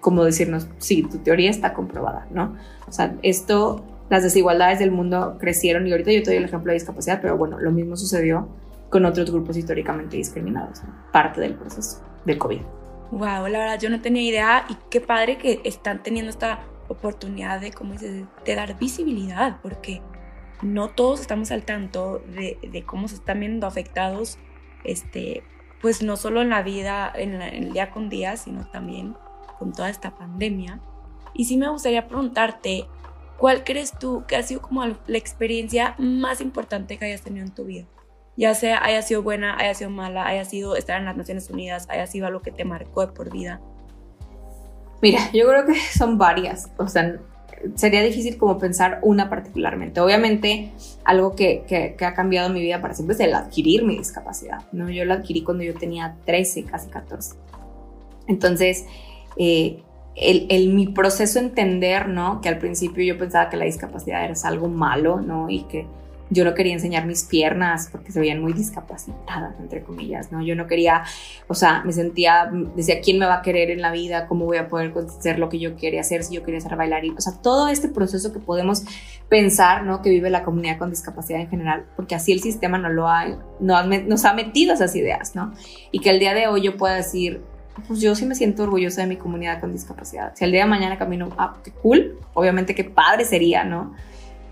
como 0.00 0.24
decirnos, 0.24 0.68
sí, 0.76 1.02
tu 1.02 1.18
teoría 1.18 1.50
está 1.50 1.72
comprobada, 1.72 2.26
¿no? 2.30 2.54
O 2.86 2.92
sea, 2.92 3.16
esto, 3.22 3.82
las 4.10 4.22
desigualdades 4.22 4.78
del 4.78 4.90
mundo 4.90 5.38
crecieron 5.40 5.86
y 5.86 5.90
ahorita 5.90 6.12
yo 6.12 6.22
te 6.22 6.30
doy 6.30 6.36
el 6.36 6.44
ejemplo 6.44 6.70
de 6.70 6.74
discapacidad, 6.74 7.20
pero 7.20 7.36
bueno, 7.36 7.58
lo 7.58 7.72
mismo 7.72 7.96
sucedió 7.96 8.48
con 8.90 9.06
otros 9.06 9.30
grupos 9.30 9.56
históricamente 9.56 10.16
discriminados, 10.16 10.82
parte 11.12 11.40
del 11.40 11.54
proceso 11.54 12.00
del 12.26 12.38
COVID. 12.38 12.60
Wow, 13.10 13.48
la 13.48 13.58
verdad 13.58 13.80
yo 13.80 13.90
no 13.90 14.00
tenía 14.00 14.22
idea 14.22 14.66
y 14.68 14.76
qué 14.90 15.00
padre 15.00 15.38
que 15.38 15.60
están 15.64 16.02
teniendo 16.02 16.30
esta 16.30 16.60
oportunidad 16.88 17.60
de, 17.60 17.72
como 17.72 17.92
dices, 17.92 18.24
de 18.44 18.54
dar 18.54 18.78
visibilidad, 18.78 19.56
porque 19.62 20.02
no 20.62 20.88
todos 20.88 21.20
estamos 21.20 21.50
al 21.50 21.64
tanto 21.64 22.18
de, 22.18 22.84
cómo 22.86 23.08
se 23.08 23.16
están 23.16 23.40
viendo 23.40 23.66
afectados, 23.66 24.38
este, 24.84 25.42
pues 25.80 26.02
no 26.02 26.16
solo 26.16 26.42
en 26.42 26.50
la 26.50 26.62
vida, 26.62 27.12
en, 27.14 27.40
en 27.40 27.64
el 27.64 27.72
día 27.72 27.90
con 27.90 28.08
día, 28.08 28.36
sino 28.36 28.68
también 28.70 29.14
con 29.58 29.72
toda 29.72 29.90
esta 29.90 30.16
pandemia. 30.16 30.80
Y 31.34 31.44
sí 31.44 31.56
me 31.56 31.68
gustaría 31.68 32.06
preguntarte, 32.06 32.86
¿cuál 33.36 33.64
crees 33.64 33.96
tú 33.98 34.24
que 34.26 34.36
ha 34.36 34.42
sido 34.42 34.62
como 34.62 34.84
la 34.84 35.18
experiencia 35.18 35.94
más 35.98 36.40
importante 36.40 36.98
que 36.98 37.04
hayas 37.04 37.22
tenido 37.22 37.46
en 37.46 37.54
tu 37.54 37.64
vida? 37.64 37.86
Ya 38.36 38.54
sea 38.54 38.84
haya 38.84 39.02
sido 39.02 39.22
buena, 39.22 39.56
haya 39.58 39.74
sido 39.74 39.90
mala, 39.90 40.26
haya 40.26 40.44
sido 40.44 40.76
estar 40.76 40.98
en 40.98 41.06
las 41.06 41.16
Naciones 41.16 41.50
Unidas, 41.50 41.88
haya 41.90 42.06
sido 42.06 42.26
algo 42.26 42.40
que 42.40 42.52
te 42.52 42.64
marcó 42.64 43.06
de 43.06 43.12
por 43.12 43.32
vida. 43.32 43.60
Mira, 45.02 45.30
yo 45.32 45.46
creo 45.48 45.66
que 45.66 45.74
son 45.96 46.18
varias. 46.18 46.70
O 46.76 46.88
sea, 46.88 47.20
sería 47.74 48.02
difícil 48.02 48.36
como 48.36 48.58
pensar 48.58 48.98
una 49.02 49.28
particularmente. 49.28 50.00
Obviamente, 50.00 50.72
algo 51.04 51.34
que, 51.34 51.64
que, 51.66 52.04
ha 52.04 52.14
cambiado 52.14 52.50
mi 52.50 52.60
vida 52.60 52.80
para 52.80 52.94
siempre 52.94 53.14
es 53.14 53.20
el 53.20 53.34
adquirir 53.34 53.84
mi 53.84 53.96
discapacidad. 53.96 54.64
¿no? 54.72 54.90
Yo 54.90 55.04
lo 55.04 55.14
adquirí 55.14 55.42
cuando 55.42 55.64
yo 55.64 55.74
tenía 55.74 56.16
13, 56.24 56.64
casi 56.64 56.88
14. 56.88 57.34
Entonces, 58.26 58.86
eh, 59.36 59.82
el, 60.20 60.72
mi 60.74 60.88
proceso 60.88 61.38
entender, 61.38 62.08
¿no? 62.08 62.40
Que 62.40 62.48
al 62.48 62.58
principio 62.58 63.04
yo 63.04 63.18
pensaba 63.18 63.48
que 63.48 63.56
la 63.56 63.64
discapacidad 63.64 64.24
era 64.24 64.34
algo 64.44 64.68
malo, 64.68 65.20
¿no? 65.20 65.48
Y 65.48 65.62
que 65.64 65.86
yo 66.30 66.44
no 66.44 66.54
quería 66.54 66.74
enseñar 66.74 67.06
mis 67.06 67.24
piernas 67.24 67.88
porque 67.90 68.12
se 68.12 68.20
veían 68.20 68.40
muy 68.40 68.52
discapacitadas, 68.52 69.58
entre 69.60 69.82
comillas, 69.82 70.30
¿no? 70.30 70.42
Yo 70.42 70.54
no 70.54 70.66
quería, 70.66 71.04
o 71.46 71.54
sea, 71.54 71.82
me 71.84 71.92
sentía, 71.92 72.50
decía, 72.76 73.00
¿quién 73.00 73.18
me 73.18 73.26
va 73.26 73.36
a 73.36 73.42
querer 73.42 73.70
en 73.70 73.80
la 73.80 73.90
vida? 73.92 74.26
¿Cómo 74.26 74.44
voy 74.44 74.58
a 74.58 74.68
poder 74.68 74.92
hacer 74.96 75.38
lo 75.38 75.48
que 75.48 75.58
yo 75.58 75.76
quería 75.76 76.00
hacer 76.00 76.24
si 76.24 76.34
yo 76.34 76.42
quería 76.42 76.60
ser 76.60 76.76
bailarina? 76.76 77.16
O 77.16 77.20
sea, 77.20 77.32
todo 77.40 77.68
este 77.68 77.88
proceso 77.88 78.32
que 78.32 78.38
podemos 78.38 78.82
pensar, 79.28 79.84
¿no? 79.84 80.02
Que 80.02 80.10
vive 80.10 80.28
la 80.30 80.44
comunidad 80.44 80.78
con 80.78 80.90
discapacidad 80.90 81.40
en 81.40 81.48
general, 81.48 81.86
porque 81.96 82.14
así 82.14 82.32
el 82.32 82.40
sistema 82.40 82.78
no 82.78 82.90
lo 82.90 83.08
ha, 83.08 83.26
no 83.60 83.82
nos 83.84 84.24
ha 84.24 84.34
metido 84.34 84.74
esas 84.74 84.94
ideas, 84.96 85.34
¿no? 85.34 85.52
Y 85.92 86.00
que 86.00 86.10
el 86.10 86.18
día 86.18 86.34
de 86.34 86.46
hoy 86.46 86.62
yo 86.62 86.76
pueda 86.76 86.94
decir, 86.94 87.42
pues 87.86 88.00
yo 88.00 88.14
sí 88.14 88.26
me 88.26 88.34
siento 88.34 88.64
orgullosa 88.64 89.02
de 89.02 89.06
mi 89.06 89.16
comunidad 89.16 89.60
con 89.60 89.72
discapacidad. 89.72 90.32
Si 90.34 90.44
el 90.44 90.52
día 90.52 90.64
de 90.64 90.70
mañana 90.70 90.98
camino, 90.98 91.30
ah, 91.38 91.56
qué 91.64 91.70
cool, 91.70 92.18
obviamente 92.34 92.74
qué 92.74 92.84
padre 92.84 93.24
sería, 93.24 93.64
¿no? 93.64 93.94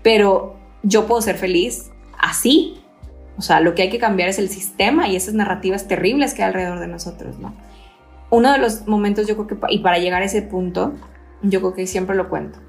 Pero 0.01 0.56
yo 0.83 1.07
puedo 1.07 1.21
ser 1.21 1.37
feliz 1.37 1.91
así. 2.17 2.81
O 3.37 3.41
sea, 3.41 3.59
lo 3.59 3.75
que 3.75 3.83
hay 3.83 3.89
que 3.89 3.99
cambiar 3.99 4.29
es 4.29 4.39
el 4.39 4.49
sistema 4.49 5.07
y 5.07 5.15
esas 5.15 5.33
narrativas 5.33 5.87
terribles 5.87 6.33
que 6.33 6.43
hay 6.43 6.47
alrededor 6.47 6.79
de 6.79 6.87
nosotros, 6.87 7.37
¿no? 7.39 7.53
Uno 8.29 8.51
de 8.51 8.57
los 8.57 8.87
momentos, 8.87 9.27
yo 9.27 9.35
creo 9.35 9.47
que, 9.47 9.57
y 9.69 9.79
para 9.79 9.99
llegar 9.99 10.21
a 10.21 10.25
ese 10.25 10.41
punto, 10.41 10.93
yo 11.41 11.59
creo 11.61 11.73
que 11.73 11.87
siempre 11.87 12.15
lo 12.15 12.29
cuento. 12.29 12.59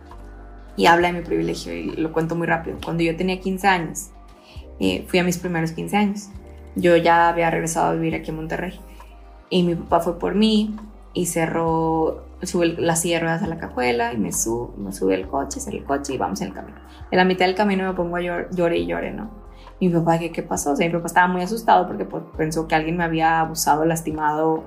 Y 0.77 0.87
habla 0.87 1.09
de 1.09 1.21
mi 1.21 1.25
privilegio 1.25 1.75
y 1.75 1.97
lo 1.97 2.13
cuento 2.13 2.37
muy 2.37 2.47
rápido. 2.47 2.79
Cuando 2.85 3.03
yo 3.03 3.17
tenía 3.17 3.41
15 3.41 3.67
años, 3.67 4.11
eh, 4.79 5.05
fui 5.09 5.19
a 5.19 5.25
mis 5.25 5.39
primeros 5.39 5.73
15 5.73 5.97
años. 5.97 6.29
Yo 6.77 6.97
ya 6.97 7.29
había 7.29 7.51
regresado 7.51 7.89
a 7.89 7.95
vivir 7.95 8.15
aquí 8.15 8.31
en 8.31 8.37
Monterrey. 8.37 8.79
Y 9.51 9.65
mi 9.65 9.75
papá 9.75 10.01
fue 10.01 10.19
por 10.19 10.35
mí 10.35 10.77
y 11.15 11.27
cerró, 11.27 12.28
sube 12.43 12.75
la 12.79 12.97
silla 12.97 13.17
de 13.17 13.21
ruedas 13.23 13.43
a 13.43 13.47
la 13.47 13.59
cajuela 13.59 14.13
y 14.13 14.19
me, 14.19 14.33
sube, 14.33 14.77
me 14.77 14.93
sube 14.93 15.15
el 15.15 15.29
coche, 15.29 15.61
sale 15.61 15.79
el 15.79 15.85
coche 15.85 16.15
y 16.15 16.19
vamos 16.19 16.41
en 16.41 16.49
el 16.49 16.55
camino. 16.55 16.79
En 17.11 17.19
la 17.19 17.25
mitad 17.25 17.47
del 17.47 17.55
camino 17.55 17.87
me 17.87 17.95
pongo 17.95 18.17
a 18.17 18.21
llorar, 18.21 18.75
y 18.75 18.87
llore, 18.87 19.13
¿no? 19.13 19.31
Y 19.81 19.89
mi 19.89 19.95
papá, 19.95 20.19
¿qué, 20.19 20.31
qué 20.33 20.43
pasó? 20.43 20.73
O 20.73 20.77
sea, 20.77 20.87
mi 20.87 20.93
papá 20.93 21.07
estaba 21.07 21.29
muy 21.29 21.43
asustado 21.43 21.87
porque 21.87 22.05
pues, 22.05 22.23
pensó 22.37 22.67
que 22.69 22.75
alguien 22.75 22.97
me 22.97 23.05
había 23.05 23.41
abusado, 23.41 23.85
lastimado, 23.85 24.65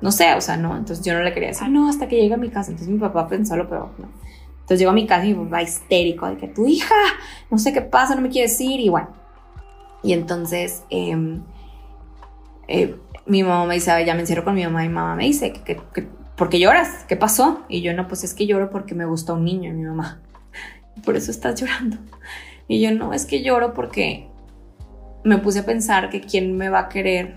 no 0.00 0.12
sé, 0.12 0.34
o 0.34 0.40
sea, 0.40 0.56
no. 0.56 0.76
Entonces 0.76 1.04
yo 1.04 1.14
no 1.14 1.22
le 1.22 1.32
quería 1.32 1.48
decir, 1.48 1.64
ah, 1.66 1.70
no, 1.70 1.88
hasta 1.88 2.08
que 2.08 2.16
llegue 2.16 2.34
a 2.34 2.38
mi 2.38 2.50
casa. 2.50 2.70
Entonces 2.70 2.92
mi 2.92 2.98
papá 2.98 3.28
pensó 3.28 3.56
lo 3.56 3.68
peor, 3.68 3.90
¿no? 3.98 4.08
Entonces 4.52 4.78
llego 4.80 4.90
a 4.90 4.94
mi 4.94 5.06
casa 5.06 5.26
y 5.26 5.34
mi 5.34 5.44
papá 5.44 5.62
histérico 5.62 6.26
de 6.26 6.36
que 6.36 6.48
tu 6.48 6.66
hija, 6.66 6.94
no 7.50 7.58
sé 7.58 7.72
qué 7.72 7.82
pasa, 7.82 8.14
no 8.14 8.20
me 8.22 8.30
quiere 8.30 8.48
decir 8.48 8.80
y 8.80 8.88
bueno. 8.88 9.08
Y 10.02 10.12
entonces 10.12 10.82
eh, 10.90 11.40
eh, 12.68 12.96
mi 13.26 13.42
mamá 13.42 13.66
me 13.66 13.74
dice, 13.74 14.04
ya 14.04 14.14
me 14.14 14.20
encierro 14.20 14.44
con 14.44 14.54
mi 14.54 14.64
mamá 14.64 14.84
y 14.84 14.88
mi 14.88 14.94
mamá 14.94 15.16
me 15.16 15.24
dice, 15.24 15.52
que, 15.52 15.80
¿por 16.36 16.48
qué 16.48 16.58
lloras? 16.58 17.04
¿Qué 17.08 17.16
pasó? 17.16 17.64
Y 17.68 17.80
yo, 17.80 17.94
no, 17.94 18.06
pues 18.08 18.24
es 18.24 18.34
que 18.34 18.46
lloro 18.46 18.70
porque 18.70 18.94
me 18.94 19.04
gusta 19.04 19.32
un 19.32 19.44
niño, 19.44 19.70
y 19.70 19.74
mi 19.74 19.84
mamá. 19.84 20.20
Por 21.04 21.16
eso 21.16 21.30
estás 21.30 21.60
llorando. 21.60 21.96
Y 22.68 22.80
yo, 22.80 22.92
no, 22.92 23.12
es 23.12 23.26
que 23.26 23.42
lloro 23.42 23.74
porque 23.74 24.28
me 25.24 25.38
puse 25.38 25.60
a 25.60 25.66
pensar 25.66 26.10
que 26.10 26.20
quién 26.20 26.56
me 26.56 26.68
va 26.68 26.80
a 26.80 26.88
querer 26.88 27.36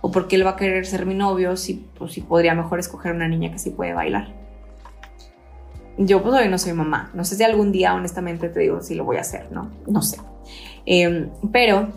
o 0.00 0.10
por 0.10 0.28
qué 0.28 0.36
él 0.36 0.46
va 0.46 0.50
a 0.50 0.56
querer 0.56 0.84
ser 0.84 1.06
mi 1.06 1.14
novio 1.14 1.56
si, 1.56 1.74
pues, 1.74 2.12
si 2.12 2.20
podría 2.20 2.54
mejor 2.54 2.78
escoger 2.78 3.12
una 3.14 3.28
niña 3.28 3.52
que 3.52 3.58
sí 3.58 3.70
puede 3.70 3.94
bailar. 3.94 4.34
Yo 5.98 6.22
pues 6.22 6.34
hoy 6.34 6.48
no 6.48 6.58
soy 6.58 6.72
mamá. 6.72 7.10
No 7.14 7.24
sé 7.24 7.36
si 7.36 7.44
algún 7.44 7.70
día 7.70 7.94
honestamente 7.94 8.48
te 8.48 8.60
digo 8.60 8.80
si 8.80 8.94
lo 8.94 9.04
voy 9.04 9.18
a 9.18 9.20
hacer, 9.20 9.52
¿no? 9.52 9.70
No 9.86 10.02
sé. 10.02 10.18
Em, 10.86 11.30
pero 11.52 11.88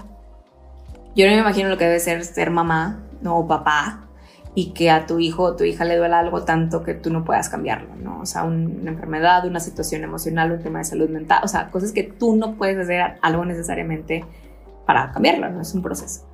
yo 1.16 1.26
no 1.26 1.32
me 1.34 1.40
imagino 1.40 1.70
lo 1.70 1.78
que 1.78 1.86
debe 1.86 2.00
ser 2.00 2.24
ser 2.24 2.52
mamá 2.52 3.00
¿no? 3.22 3.48
papá 3.48 4.05
y 4.58 4.72
que 4.72 4.90
a 4.90 5.06
tu 5.06 5.20
hijo 5.20 5.44
o 5.44 5.56
tu 5.58 5.66
hija 5.66 5.84
le 5.84 5.98
duela 5.98 6.20
algo 6.20 6.44
tanto 6.44 6.82
que 6.82 6.94
tú 6.94 7.12
no 7.12 7.26
puedas 7.26 7.50
cambiarlo, 7.50 7.94
¿no? 7.96 8.22
O 8.22 8.26
sea, 8.26 8.46
una 8.46 8.90
enfermedad, 8.90 9.46
una 9.46 9.60
situación 9.60 10.04
emocional, 10.04 10.54
un 10.54 10.64
tema 10.64 10.80
de 10.80 10.86
salud 10.86 11.10
mental, 11.10 11.42
o 11.44 11.48
sea, 11.50 11.70
cosas 11.70 11.92
que 11.92 12.04
tú 12.04 12.38
no 12.38 12.56
puedes 12.56 12.78
hacer 12.78 13.18
algo 13.22 13.44
necesariamente 13.44 14.24
para 14.86 15.12
cambiarlo, 15.12 15.50
¿no? 15.50 15.62
Es 15.62 15.74
un 15.74 15.82
proceso. 15.82 16.26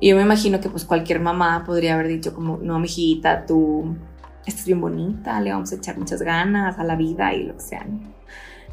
Y 0.00 0.10
yo 0.10 0.16
me 0.16 0.22
imagino 0.22 0.60
que 0.60 0.68
pues 0.68 0.84
cualquier 0.84 1.20
mamá 1.20 1.62
podría 1.64 1.94
haber 1.94 2.08
dicho 2.08 2.34
como, 2.34 2.58
no, 2.58 2.80
mijita, 2.80 3.46
tú 3.46 3.96
estás 4.44 4.66
bien 4.66 4.80
bonita, 4.80 5.40
le 5.40 5.52
vamos 5.52 5.70
a 5.70 5.76
echar 5.76 5.96
muchas 5.98 6.22
ganas 6.22 6.78
a 6.80 6.84
la 6.84 6.96
vida 6.96 7.32
y 7.32 7.44
lo 7.44 7.54
que 7.54 7.60
sea, 7.60 7.86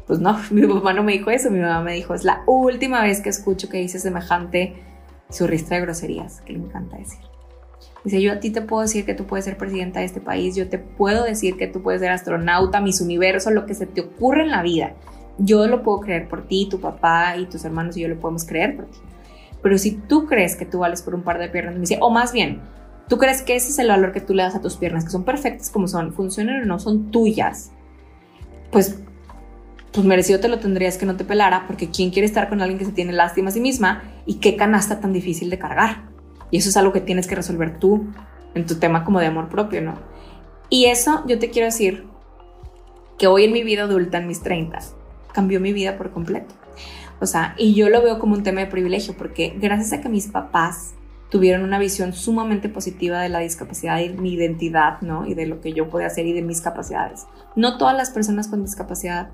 Pues 0.06 0.18
no, 0.18 0.36
mi 0.50 0.66
papá 0.66 0.92
no 0.92 1.04
me 1.04 1.12
dijo 1.12 1.30
eso, 1.30 1.48
mi 1.48 1.60
mamá 1.60 1.80
me 1.80 1.92
dijo, 1.92 2.12
es 2.12 2.24
la 2.24 2.42
última 2.46 3.02
vez 3.02 3.20
que 3.20 3.28
escucho 3.28 3.68
que 3.68 3.78
dice 3.78 4.00
semejante 4.00 4.82
su 5.30 5.46
de 5.46 5.80
groserías, 5.80 6.40
que 6.40 6.54
le 6.54 6.58
encanta 6.58 6.96
decir. 6.96 7.33
Dice, 8.04 8.20
yo 8.20 8.32
a 8.32 8.40
ti 8.40 8.50
te 8.50 8.60
puedo 8.60 8.82
decir 8.82 9.06
que 9.06 9.14
tú 9.14 9.24
puedes 9.24 9.46
ser 9.46 9.56
presidenta 9.56 10.00
de 10.00 10.06
este 10.06 10.20
país, 10.20 10.54
yo 10.54 10.68
te 10.68 10.78
puedo 10.78 11.24
decir 11.24 11.56
que 11.56 11.66
tú 11.66 11.82
puedes 11.82 12.02
ser 12.02 12.10
astronauta, 12.10 12.80
mis 12.80 13.00
universo, 13.00 13.50
lo 13.50 13.64
que 13.64 13.74
se 13.74 13.86
te 13.86 14.02
ocurre 14.02 14.42
en 14.42 14.50
la 14.50 14.62
vida. 14.62 14.94
yo 15.38 15.66
lo 15.66 15.82
puedo 15.82 16.00
creer 16.00 16.28
por 16.28 16.46
ti, 16.46 16.68
tu 16.70 16.80
papá 16.80 17.36
y 17.36 17.46
tus 17.46 17.64
hermanos 17.64 17.96
y 17.96 18.02
yo 18.02 18.08
lo 18.08 18.20
podemos 18.20 18.44
creer 18.44 18.76
por 18.76 18.86
ti. 18.86 18.98
Pero 19.62 19.78
si 19.78 19.92
tú 19.92 20.26
crees 20.26 20.54
que 20.54 20.66
tú 20.66 20.80
vales 20.80 21.02
por 21.02 21.14
un 21.14 21.22
par 21.22 21.38
de 21.38 21.48
piernas, 21.48 21.80
dice, 21.80 21.98
o 22.00 22.10
más 22.10 22.32
bien, 22.32 22.60
tú 23.08 23.18
crees 23.18 23.42
que 23.42 23.56
ese 23.56 23.70
es 23.70 23.78
el 23.78 23.88
valor 23.88 24.12
que 24.12 24.20
tú 24.20 24.34
le 24.34 24.42
das 24.42 24.54
a 24.54 24.60
tus 24.60 24.76
piernas, 24.76 25.04
que 25.04 25.10
son 25.10 25.24
perfectas 25.24 25.70
como 25.70 25.88
son, 25.88 26.12
funcionan 26.12 26.62
o 26.62 26.66
no, 26.66 26.78
son 26.78 27.10
tuyas, 27.10 27.72
pues, 28.70 29.00
pues 29.92 30.06
merecido 30.06 30.38
te 30.38 30.48
lo 30.48 30.58
tendrías 30.58 30.98
que 30.98 31.06
no 31.06 31.16
te 31.16 31.24
pelara, 31.24 31.64
porque 31.66 31.88
¿quién 31.88 32.10
quiere 32.10 32.26
estar 32.26 32.48
con 32.48 32.60
alguien 32.60 32.78
que 32.78 32.84
se 32.84 32.92
tiene 32.92 33.12
lástima 33.12 33.48
a 33.48 33.52
sí 33.52 33.60
misma 33.60 34.02
y 34.26 34.34
qué 34.34 34.54
canasta 34.54 35.00
tan 35.00 35.12
difícil 35.12 35.50
de 35.50 35.58
cargar? 35.58 36.13
Y 36.54 36.58
eso 36.58 36.68
es 36.68 36.76
algo 36.76 36.92
que 36.92 37.00
tienes 37.00 37.26
que 37.26 37.34
resolver 37.34 37.80
tú 37.80 38.06
en 38.54 38.64
tu 38.64 38.76
tema 38.76 39.02
como 39.02 39.18
de 39.18 39.26
amor 39.26 39.48
propio, 39.48 39.82
¿no? 39.82 39.94
Y 40.70 40.84
eso 40.84 41.24
yo 41.26 41.40
te 41.40 41.50
quiero 41.50 41.66
decir 41.66 42.04
que 43.18 43.26
hoy 43.26 43.42
en 43.42 43.52
mi 43.52 43.64
vida 43.64 43.82
adulta, 43.82 44.18
en 44.18 44.28
mis 44.28 44.40
30, 44.40 44.78
cambió 45.32 45.58
mi 45.58 45.72
vida 45.72 45.98
por 45.98 46.12
completo. 46.12 46.54
O 47.18 47.26
sea, 47.26 47.56
y 47.58 47.74
yo 47.74 47.88
lo 47.88 48.00
veo 48.02 48.20
como 48.20 48.36
un 48.36 48.44
tema 48.44 48.60
de 48.60 48.68
privilegio, 48.68 49.16
porque 49.18 49.52
gracias 49.60 49.94
a 49.94 50.00
que 50.00 50.08
mis 50.08 50.28
papás 50.28 50.94
tuvieron 51.28 51.64
una 51.64 51.80
visión 51.80 52.12
sumamente 52.12 52.68
positiva 52.68 53.20
de 53.20 53.30
la 53.30 53.40
discapacidad 53.40 53.98
y 53.98 54.10
mi 54.10 54.34
identidad, 54.34 55.00
¿no? 55.00 55.26
Y 55.26 55.34
de 55.34 55.46
lo 55.46 55.60
que 55.60 55.72
yo 55.72 55.90
podía 55.90 56.06
hacer 56.06 56.24
y 56.24 56.34
de 56.34 56.42
mis 56.42 56.60
capacidades. 56.60 57.26
No 57.56 57.78
todas 57.78 57.96
las 57.96 58.10
personas 58.10 58.46
con 58.46 58.62
discapacidad 58.62 59.30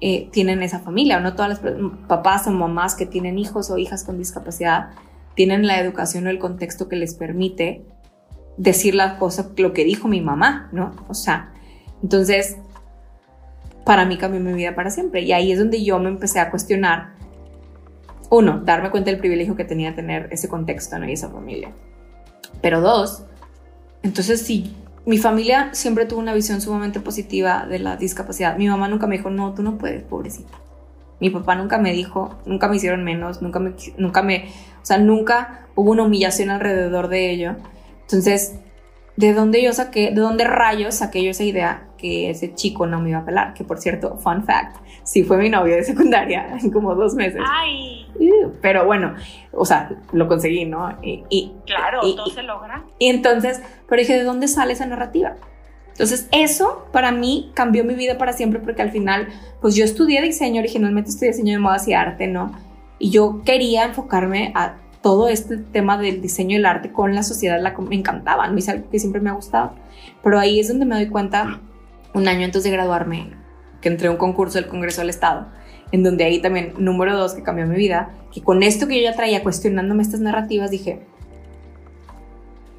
eh, 0.00 0.30
tienen 0.32 0.64
esa 0.64 0.80
familia, 0.80 1.18
o 1.18 1.20
no 1.20 1.36
todas 1.36 1.62
las 1.62 1.74
papás 2.08 2.48
o 2.48 2.50
mamás 2.50 2.96
que 2.96 3.06
tienen 3.06 3.38
hijos 3.38 3.70
o 3.70 3.78
hijas 3.78 4.02
con 4.02 4.18
discapacidad 4.18 4.90
tienen 5.36 5.66
la 5.66 5.78
educación 5.78 6.26
o 6.26 6.30
el 6.30 6.40
contexto 6.40 6.88
que 6.88 6.96
les 6.96 7.14
permite 7.14 7.84
decir 8.56 8.94
la 8.94 9.18
cosa, 9.18 9.50
lo 9.56 9.72
que 9.72 9.84
dijo 9.84 10.08
mi 10.08 10.20
mamá, 10.20 10.68
¿no? 10.72 10.96
O 11.08 11.14
sea, 11.14 11.52
entonces, 12.02 12.56
para 13.84 14.06
mí 14.06 14.16
cambió 14.16 14.40
mi 14.40 14.54
vida 14.54 14.74
para 14.74 14.90
siempre. 14.90 15.22
Y 15.22 15.32
ahí 15.32 15.52
es 15.52 15.58
donde 15.58 15.84
yo 15.84 15.98
me 15.98 16.08
empecé 16.08 16.40
a 16.40 16.50
cuestionar, 16.50 17.14
uno, 18.30 18.62
darme 18.64 18.90
cuenta 18.90 19.10
del 19.10 19.20
privilegio 19.20 19.54
que 19.54 19.64
tenía 19.64 19.94
tener 19.94 20.28
ese 20.32 20.48
contexto, 20.48 20.98
¿no? 20.98 21.08
Y 21.08 21.12
esa 21.12 21.28
familia. 21.28 21.70
Pero 22.62 22.80
dos, 22.80 23.22
entonces 24.02 24.40
si 24.40 24.74
mi 25.04 25.18
familia 25.18 25.70
siempre 25.72 26.06
tuvo 26.06 26.20
una 26.20 26.34
visión 26.34 26.60
sumamente 26.60 26.98
positiva 26.98 27.66
de 27.66 27.78
la 27.78 27.96
discapacidad. 27.96 28.56
Mi 28.56 28.68
mamá 28.68 28.88
nunca 28.88 29.06
me 29.06 29.18
dijo, 29.18 29.30
no, 29.30 29.54
tú 29.54 29.62
no 29.62 29.78
puedes, 29.78 30.02
pobrecita. 30.02 30.58
Mi 31.20 31.30
papá 31.30 31.54
nunca 31.54 31.78
me 31.78 31.92
dijo, 31.92 32.36
nunca 32.44 32.68
me 32.68 32.76
hicieron 32.76 33.04
menos, 33.04 33.40
nunca 33.42 33.58
me, 33.58 33.72
nunca 33.96 34.22
me, 34.22 34.48
o 34.82 34.84
sea, 34.86 34.98
nunca 34.98 35.66
hubo 35.74 35.92
una 35.92 36.02
humillación 36.02 36.50
alrededor 36.50 37.08
de 37.08 37.30
ello. 37.30 37.56
Entonces, 38.02 38.60
¿de 39.16 39.32
dónde 39.32 39.62
yo 39.62 39.72
saqué, 39.72 40.10
de 40.10 40.20
dónde 40.20 40.44
rayos 40.44 40.96
saqué 40.96 41.24
yo 41.24 41.30
esa 41.30 41.44
idea 41.44 41.88
que 41.96 42.30
ese 42.30 42.54
chico 42.54 42.86
no 42.86 43.00
me 43.00 43.10
iba 43.10 43.20
a 43.20 43.24
pelar? 43.24 43.54
Que 43.54 43.64
por 43.64 43.78
cierto, 43.78 44.16
fun 44.18 44.44
fact, 44.44 44.76
sí 45.04 45.24
fue 45.24 45.38
mi 45.38 45.48
novio 45.48 45.74
de 45.74 45.84
secundaria 45.84 46.56
en 46.62 46.70
como 46.70 46.94
dos 46.94 47.14
meses. 47.14 47.42
Ay. 47.46 48.06
Pero 48.60 48.86
bueno, 48.86 49.14
o 49.52 49.64
sea, 49.64 49.90
lo 50.12 50.28
conseguí, 50.28 50.64
¿no? 50.64 50.98
Y, 51.02 51.52
claro, 51.66 52.00
todo 52.00 52.26
se 52.26 52.42
logra. 52.42 52.84
Y 52.98 53.08
entonces, 53.08 53.62
pero 53.88 54.00
dije, 54.00 54.14
¿de 54.14 54.24
dónde 54.24 54.48
sale 54.48 54.72
esa 54.72 54.86
narrativa? 54.86 55.36
Entonces, 55.96 56.28
eso 56.30 56.86
para 56.92 57.10
mí 57.10 57.50
cambió 57.54 57.82
mi 57.82 57.94
vida 57.94 58.18
para 58.18 58.34
siempre 58.34 58.60
porque 58.60 58.82
al 58.82 58.90
final, 58.90 59.28
pues 59.62 59.74
yo 59.74 59.82
estudié 59.82 60.20
diseño, 60.20 60.60
originalmente 60.60 61.08
estudié 61.08 61.30
diseño 61.30 61.54
de 61.54 61.58
modas 61.58 61.88
y 61.88 61.94
arte, 61.94 62.26
¿no? 62.26 62.52
Y 62.98 63.08
yo 63.08 63.40
quería 63.46 63.86
enfocarme 63.86 64.52
a 64.54 64.76
todo 65.00 65.28
este 65.28 65.56
tema 65.56 65.96
del 65.96 66.20
diseño 66.20 66.52
y 66.52 66.56
el 66.56 66.66
arte 66.66 66.92
con 66.92 67.14
la 67.14 67.22
sociedad 67.22 67.58
la, 67.62 67.74
me 67.78 67.96
encantaba, 67.96 68.46
¿no? 68.46 68.58
es 68.58 68.68
algo 68.68 68.90
que 68.90 68.98
siempre 68.98 69.22
me 69.22 69.30
ha 69.30 69.32
gustado. 69.32 69.72
Pero 70.22 70.38
ahí 70.38 70.60
es 70.60 70.68
donde 70.68 70.84
me 70.84 70.96
doy 70.96 71.06
cuenta, 71.06 71.60
un 72.12 72.28
año 72.28 72.44
antes 72.44 72.62
de 72.62 72.70
graduarme, 72.70 73.30
que 73.80 73.88
entré 73.88 74.08
a 74.08 74.10
un 74.10 74.18
concurso 74.18 74.58
del 74.58 74.68
Congreso 74.68 75.00
del 75.00 75.08
Estado, 75.08 75.46
en 75.92 76.02
donde 76.02 76.24
ahí 76.24 76.42
también, 76.42 76.74
número 76.76 77.16
dos, 77.16 77.32
que 77.32 77.42
cambió 77.42 77.66
mi 77.66 77.76
vida, 77.76 78.10
que 78.34 78.42
con 78.42 78.62
esto 78.62 78.86
que 78.86 78.96
yo 78.96 79.02
ya 79.02 79.16
traía 79.16 79.42
cuestionándome 79.42 80.02
estas 80.02 80.20
narrativas, 80.20 80.70
dije, 80.70 81.06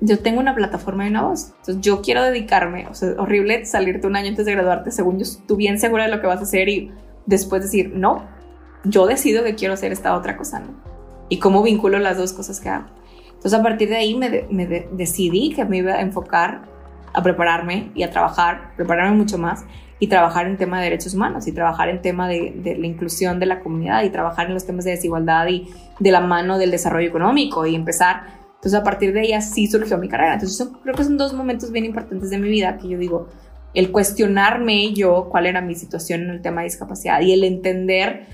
yo 0.02 0.20
tengo 0.20 0.40
una 0.40 0.56
plataforma 0.56 1.06
y 1.06 1.10
una 1.10 1.24
voz, 1.24 1.54
entonces 1.60 1.80
yo 1.82 2.02
quiero 2.02 2.24
dedicarme, 2.24 2.88
o 2.88 2.94
sea, 2.94 3.14
horrible 3.18 3.66
salirte 3.66 4.08
un 4.08 4.16
año 4.16 4.30
antes 4.30 4.46
de 4.46 4.52
graduarte, 4.54 4.92
según 4.92 5.20
yo, 5.20 5.26
tú 5.48 5.56
bien 5.56 5.80
segura 5.80 6.06
de 6.06 6.12
lo 6.12 6.22
que 6.22 6.28
vas 6.28 6.40
a 6.40 6.44
hacer 6.44 6.70
y 6.70 6.92
después 7.26 7.62
decir, 7.64 7.92
no, 7.96 8.26
yo 8.84 9.08
decido 9.08 9.44
que 9.44 9.56
quiero 9.56 9.74
hacer 9.74 9.92
esta 9.92 10.16
otra 10.16 10.38
cosa, 10.38 10.60
¿no? 10.60 10.88
y 11.30 11.40
cómo 11.40 11.64
vinculo 11.64 12.00
las 12.00 12.18
dos 12.18 12.34
cosas 12.34 12.60
que 12.60 12.70
hago. 12.70 12.86
Entonces 13.28 13.54
a 13.54 13.64
partir 13.64 13.90
de 13.90 13.98
ahí 13.98 14.16
me, 14.16 14.30
decidí 14.92 15.54
que 15.54 15.66
me 15.66 15.78
iba 15.78 15.94
a 15.94 16.02
enfocar 16.02 16.62
a 17.14 17.22
prepararme 17.22 17.92
y 17.96 18.04
a 18.04 18.10
trabajar, 18.10 18.74
prepararme 18.76 19.16
mucho 19.16 19.38
más 19.38 19.66
y 20.00 20.08
trabajar 20.08 20.48
en 20.48 20.58
tema 20.58 20.78
de 20.78 20.86
derechos 20.86 21.14
humanos 21.14 21.48
y 21.48 21.52
trabajar 21.52 21.90
en 21.90 22.02
tema 22.02 22.28
de, 22.28 22.76
la 22.78 22.86
inclusión 22.86 23.40
de 23.40 23.46
la 23.46 23.60
comunidad 23.60 24.04
y 24.04 24.10
trabajar 24.10 24.48
en 24.48 24.54
los 24.54 24.66
temas 24.66 24.86
de 24.86 24.92
desigualdad 24.92 25.48
y 25.48 25.68
de 26.00 26.12
la 26.12 26.22
mano 26.22 26.58
del 26.58 26.72
desarrollo 26.72 27.08
económico 27.08 27.66
y 27.66 27.76
empezar. 27.76 28.47
Entonces 28.58 28.80
a 28.80 28.84
partir 28.84 29.14
de 29.14 29.22
ahí 29.22 29.34
así 29.34 29.68
surgió 29.68 29.98
mi 29.98 30.10
carrera. 30.10 30.34
Entonces 30.34 30.70
creo 30.84 30.96
que 30.96 31.04
son 31.04 31.18
dos 31.18 31.34
momentos 31.34 31.72
bien 31.72 31.86
importantes 31.86 32.30
de 32.30 32.38
mi 32.38 32.50
vida 32.50 32.78
que 32.78 32.90
yo 32.90 32.98
digo, 32.98 33.28
el 33.74 33.92
cuestionarme 33.92 34.94
yo 34.94 35.30
cuál 35.30 35.46
era 35.46 35.62
mi 35.62 35.76
situación 35.76 36.22
en 36.24 36.30
el 36.32 36.42
tema 36.42 36.62
de 36.62 36.66
discapacidad 36.66 37.22
y 37.22 37.34
el 37.34 37.44
entender 37.44 38.26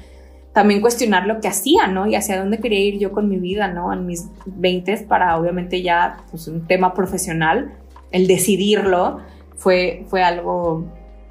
también 0.54 0.82
cuestionar 0.82 1.26
lo 1.26 1.42
que 1.42 1.48
hacía, 1.48 1.88
¿no? 1.88 2.06
Y 2.08 2.16
hacia 2.16 2.40
dónde 2.40 2.60
quería 2.60 2.80
ir 2.80 3.00
yo 3.00 3.12
con 3.12 3.28
mi 3.28 3.38
vida, 3.38 3.68
¿no? 3.68 3.92
En 3.92 4.06
mis 4.06 4.28
20 4.46 4.98
para 5.08 5.38
obviamente 5.38 5.82
ya 5.82 6.18
pues, 6.30 6.48
un 6.48 6.68
tema 6.68 6.94
profesional, 6.94 7.74
el 8.12 8.28
decidirlo 8.28 9.20
fue, 9.56 10.06
fue 10.08 10.24
algo, 10.24 10.86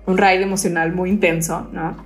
un 0.07 0.19
raid 0.19 0.43
emocional 0.43 0.93
muy 0.93 1.09
intenso, 1.09 1.69
¿no? 1.73 1.97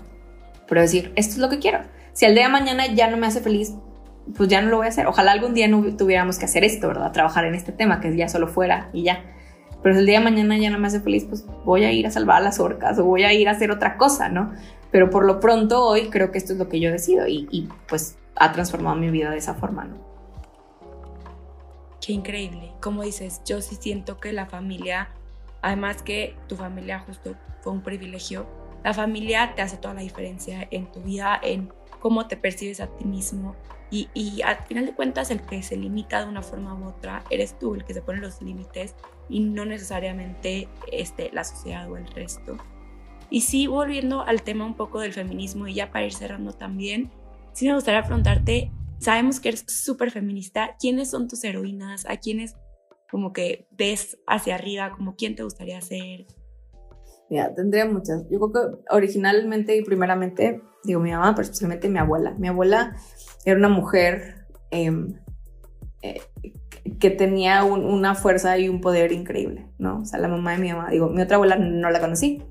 Pero 0.68 0.82
decir, 0.82 1.12
esto 1.16 1.32
es 1.32 1.39
lo 1.39 1.49
que 1.49 1.59
quiero. 1.59 1.80
Si 2.12 2.26
al 2.26 2.34
día 2.34 2.45
de 2.45 2.51
mañana 2.51 2.87
ya 2.87 3.09
no 3.09 3.16
me 3.16 3.26
hace 3.26 3.41
feliz, 3.41 3.74
pues 4.34 4.48
ya 4.48 4.60
no 4.60 4.70
lo 4.70 4.78
voy 4.78 4.86
a 4.86 4.88
hacer. 4.88 5.06
Ojalá 5.06 5.32
algún 5.32 5.54
día 5.54 5.68
no 5.68 5.82
tuviéramos 5.96 6.38
que 6.38 6.46
hacer 6.46 6.64
esto, 6.64 6.88
¿verdad? 6.88 7.12
Trabajar 7.12 7.44
en 7.44 7.54
este 7.54 7.72
tema, 7.72 8.00
que 8.00 8.16
ya 8.16 8.28
solo 8.28 8.48
fuera 8.48 8.90
y 8.92 9.04
ya. 9.04 9.24
Pero 9.82 9.94
si 9.94 10.00
el 10.00 10.06
día 10.06 10.18
de 10.18 10.24
mañana 10.24 10.58
ya 10.58 10.70
no 10.70 10.78
me 10.78 10.88
hace 10.88 11.00
feliz, 11.00 11.24
pues 11.24 11.46
voy 11.64 11.84
a 11.84 11.92
ir 11.92 12.06
a 12.06 12.10
salvar 12.10 12.38
a 12.38 12.40
las 12.40 12.58
orcas 12.58 12.98
o 12.98 13.04
voy 13.04 13.22
a 13.24 13.32
ir 13.32 13.48
a 13.48 13.52
hacer 13.52 13.70
otra 13.70 13.96
cosa, 13.96 14.28
¿no? 14.28 14.52
Pero 14.90 15.10
por 15.10 15.24
lo 15.24 15.38
pronto 15.40 15.84
hoy 15.84 16.08
creo 16.08 16.32
que 16.32 16.38
esto 16.38 16.54
es 16.54 16.58
lo 16.58 16.68
que 16.68 16.80
yo 16.80 16.90
decido 16.90 17.26
y, 17.28 17.68
pues 17.88 18.18
ha 18.34 18.52
transformado 18.52 18.96
mi 18.96 19.10
vida 19.10 19.30
de 19.30 19.38
esa 19.38 19.54
forma, 19.54 19.84
¿no? 19.84 19.96
Qué 22.04 22.12
increíble. 22.12 22.72
Como 22.80 23.02
dices, 23.02 23.40
yo 23.46 23.60
sí 23.62 23.76
siento 23.80 24.18
que 24.18 24.32
la 24.32 24.46
familia, 24.46 25.08
además 25.62 26.02
que 26.02 26.36
tu 26.48 26.56
familia 26.56 27.00
justo 27.00 27.34
fue 27.62 27.72
un 27.72 27.82
privilegio, 27.82 28.46
la 28.84 28.94
familia 28.94 29.54
te 29.56 29.62
hace 29.62 29.76
toda 29.76 29.94
la 29.94 30.02
diferencia 30.02 30.68
en 30.70 30.90
tu 30.92 31.00
vida, 31.00 31.38
en 31.42 31.72
cómo 32.00 32.26
te 32.28 32.36
percibes 32.36 32.80
a 32.80 32.86
ti 32.86 33.04
mismo. 33.04 33.56
Y, 33.91 34.09
y 34.14 34.43
al 34.43 34.57
final 34.66 34.87
de 34.87 34.95
cuentas, 34.95 35.30
el 35.30 35.41
que 35.43 35.62
se 35.62 35.76
limita 35.76 36.22
de 36.22 36.28
una 36.28 36.43
forma 36.43 36.74
u 36.74 36.89
otra, 36.89 37.24
eres 37.30 37.59
tú 37.59 37.74
el 37.74 37.84
que 37.84 37.95
se 37.95 38.03
pone 38.03 38.20
los 38.20 38.43
límites 38.43 38.95
y 39.28 39.41
no 39.41 39.64
necesariamente 39.64 40.68
este, 40.91 41.30
la 41.32 41.45
sociedad 41.45 41.91
o 41.91 41.97
el 41.97 42.07
resto. 42.09 42.57
Y 43.30 43.43
sí, 43.43 43.66
volviendo 43.66 44.22
al 44.22 44.43
tema 44.43 44.64
un 44.64 44.76
poco 44.76 45.01
del 45.01 45.12
feminismo 45.12 45.66
y 45.66 45.74
ya 45.74 45.91
para 45.91 46.07
ir 46.07 46.12
cerrando 46.12 46.53
también, 46.53 47.11
sí 47.53 47.66
me 47.66 47.74
gustaría 47.74 48.03
preguntarte, 48.03 48.72
sabemos 48.99 49.41
que 49.41 49.49
eres 49.49 49.64
súper 49.66 50.11
feminista, 50.11 50.76
¿quiénes 50.80 51.11
son 51.11 51.28
tus 51.28 51.43
heroínas? 51.45 52.07
¿A 52.09 52.16
quiénes 52.18 52.57
como 53.11 53.32
que 53.32 53.66
ves 53.70 54.18
hacia 54.26 54.55
arriba? 54.55 54.93
como 54.97 55.16
quién 55.16 55.37
te 55.37 55.43
gustaría 55.43 55.80
ser? 55.80 56.26
Mira, 57.28 57.53
tendría 57.55 57.87
muchas. 57.87 58.24
Yo 58.30 58.39
creo 58.39 58.53
que 58.53 58.84
originalmente 58.91 59.76
y 59.76 59.82
primeramente, 59.82 60.62
digo 60.84 61.01
mi 61.01 61.11
mamá, 61.11 61.34
pero 61.34 61.43
especialmente 61.43 61.89
mi 61.89 61.99
abuela. 61.99 62.34
Mi 62.39 62.47
abuela 62.47 62.97
era 63.47 63.59
una 63.59 63.68
mujer 63.68 64.47
em, 64.70 65.14
eh, 66.03 66.20
que 67.01 67.11
tenía 67.11 67.64
una 67.64 68.14
fuerza 68.14 68.59
y 68.59 68.68
un 68.68 68.80
poder 68.80 69.12
increíble, 69.12 69.66
¿no? 69.78 70.01
O 70.01 70.05
sea, 70.05 70.18
la 70.18 70.28
mamá 70.28 70.53
de 70.53 70.59
mi 70.59 70.72
mamá, 70.72 70.90
digo, 70.90 71.09
mi 71.09 71.22
otra 71.22 71.36
abuela 71.36 71.57
no 71.57 71.90
la 71.90 72.01
conocí, 72.01 72.42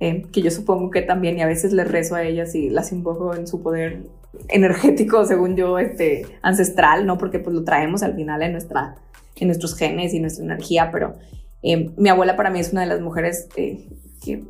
eh, 0.00 0.22
que 0.32 0.42
yo 0.42 0.50
supongo 0.50 0.90
que 0.90 1.02
también, 1.02 1.38
y 1.38 1.42
a 1.42 1.46
veces 1.46 1.72
les 1.72 1.88
rezo 1.90 2.16
a 2.16 2.24
ellas 2.24 2.54
y 2.54 2.70
las 2.70 2.92
invoco 2.92 3.34
en 3.34 3.46
su 3.46 3.62
poder 3.62 4.02
energético, 4.48 5.24
según 5.24 5.56
yo, 5.56 5.78
este, 5.78 6.26
ancestral, 6.42 7.06
¿no? 7.06 7.18
Porque 7.18 7.38
pues 7.38 7.54
lo 7.54 7.64
traemos 7.64 8.02
al 8.02 8.14
final 8.14 8.42
en, 8.42 8.52
nuestra, 8.52 8.96
en 9.36 9.48
nuestros 9.48 9.76
genes 9.76 10.12
y 10.12 10.20
nuestra 10.20 10.44
energía, 10.44 10.90
pero 10.90 11.14
eh, 11.62 11.90
mi 11.96 12.08
abuela 12.08 12.36
para 12.36 12.50
mí 12.50 12.60
es 12.60 12.72
una 12.72 12.82
de 12.82 12.88
las 12.88 13.00
mujeres 13.00 13.48
eh, 13.56 13.88
que 14.24 14.42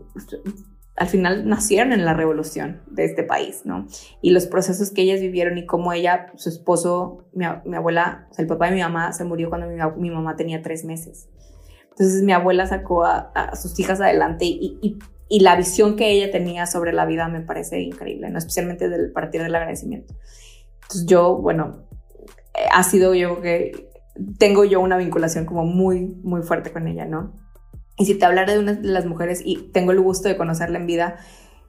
al 0.96 1.08
final 1.08 1.48
nacieron 1.48 1.92
en 1.92 2.04
la 2.04 2.14
revolución 2.14 2.82
de 2.86 3.04
este 3.04 3.22
país, 3.22 3.62
¿no? 3.64 3.86
Y 4.20 4.30
los 4.30 4.46
procesos 4.46 4.90
que 4.90 5.02
ellas 5.02 5.20
vivieron 5.20 5.56
y 5.56 5.64
cómo 5.64 5.92
ella, 5.92 6.26
su 6.36 6.48
esposo, 6.48 7.28
mi, 7.32 7.46
abuela, 7.46 8.28
o 8.30 8.40
el 8.40 8.46
papá 8.46 8.66
de 8.66 8.76
mi 8.76 8.82
mamá 8.82 9.12
se 9.12 9.24
murió 9.24 9.48
cuando 9.48 9.68
mi, 9.96 10.10
mamá 10.10 10.36
tenía 10.36 10.62
tres 10.62 10.84
meses. 10.84 11.28
Entonces 11.90 12.22
mi 12.22 12.32
abuela 12.32 12.66
sacó 12.66 13.04
a, 13.04 13.54
sus 13.54 13.78
hijas 13.80 14.00
adelante 14.00 14.44
y, 14.44 14.78
y, 14.82 14.98
y 15.28 15.40
la 15.40 15.56
visión 15.56 15.96
que 15.96 16.10
ella 16.10 16.30
tenía 16.30 16.66
sobre 16.66 16.92
la 16.92 17.06
vida 17.06 17.26
me 17.28 17.40
parece 17.40 17.80
increíble, 17.80 18.28
¿no? 18.28 18.36
especialmente 18.38 18.90
del 18.90 19.12
partir 19.12 19.42
del 19.42 19.54
agradecimiento. 19.54 20.14
Entonces 20.82 21.06
yo, 21.06 21.38
bueno, 21.38 21.86
eh, 22.54 22.66
ha 22.70 22.82
sido 22.82 23.14
yo 23.14 23.40
que 23.40 23.88
tengo 24.38 24.64
yo 24.64 24.80
una 24.80 24.98
vinculación 24.98 25.46
como 25.46 25.64
muy, 25.64 26.04
muy 26.22 26.42
fuerte 26.42 26.70
con 26.70 26.86
ella, 26.86 27.06
¿no? 27.06 27.32
Y 27.98 28.06
si 28.06 28.14
te 28.14 28.24
hablara 28.24 28.52
de 28.52 28.58
una 28.58 28.72
de 28.74 28.88
las 28.88 29.06
mujeres 29.06 29.42
y 29.44 29.70
tengo 29.72 29.92
el 29.92 30.00
gusto 30.00 30.28
de 30.28 30.36
conocerla 30.36 30.78
en 30.78 30.86
vida, 30.86 31.16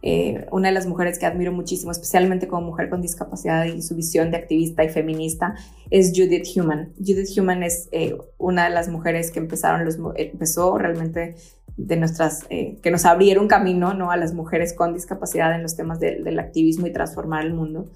eh, 0.06 0.48
una 0.52 0.68
de 0.68 0.74
las 0.74 0.86
mujeres 0.86 1.18
que 1.18 1.26
admiro 1.26 1.54
muchísimo, 1.54 1.92
especialmente 1.92 2.48
como 2.48 2.68
mujer 2.68 2.90
con 2.90 3.02
discapacidad 3.02 3.64
y 3.66 3.82
su 3.82 3.96
visión 3.96 4.32
de 4.32 4.38
activista 4.38 4.84
y 4.84 4.90
feminista, 4.90 5.56
es 5.90 6.12
Judith 6.14 6.46
Human. 6.56 6.94
Judith 6.98 7.30
Human 7.38 7.64
es 7.64 7.88
eh, 7.94 8.18
una 8.38 8.66
de 8.66 8.72
las 8.72 8.90
mujeres 8.90 9.32
que 9.32 9.40
empezaron 9.40 9.86
los, 9.86 9.98
empezó 10.16 10.78
realmente 10.78 11.36
de 11.78 11.96
nuestras, 11.96 12.46
eh, 12.50 12.80
que 12.84 12.92
nos 12.92 13.06
abrieron 13.06 13.48
camino 13.48 13.94
¿no? 13.94 14.12
a 14.12 14.18
las 14.18 14.34
mujeres 14.34 14.74
con 14.74 14.94
discapacidad 14.94 15.56
en 15.56 15.64
los 15.64 15.78
temas 15.78 16.02
del 16.02 16.38
activismo 16.38 16.86
y 16.86 16.92
transformar 16.92 17.46
el 17.46 17.54
mundo. 17.54 17.90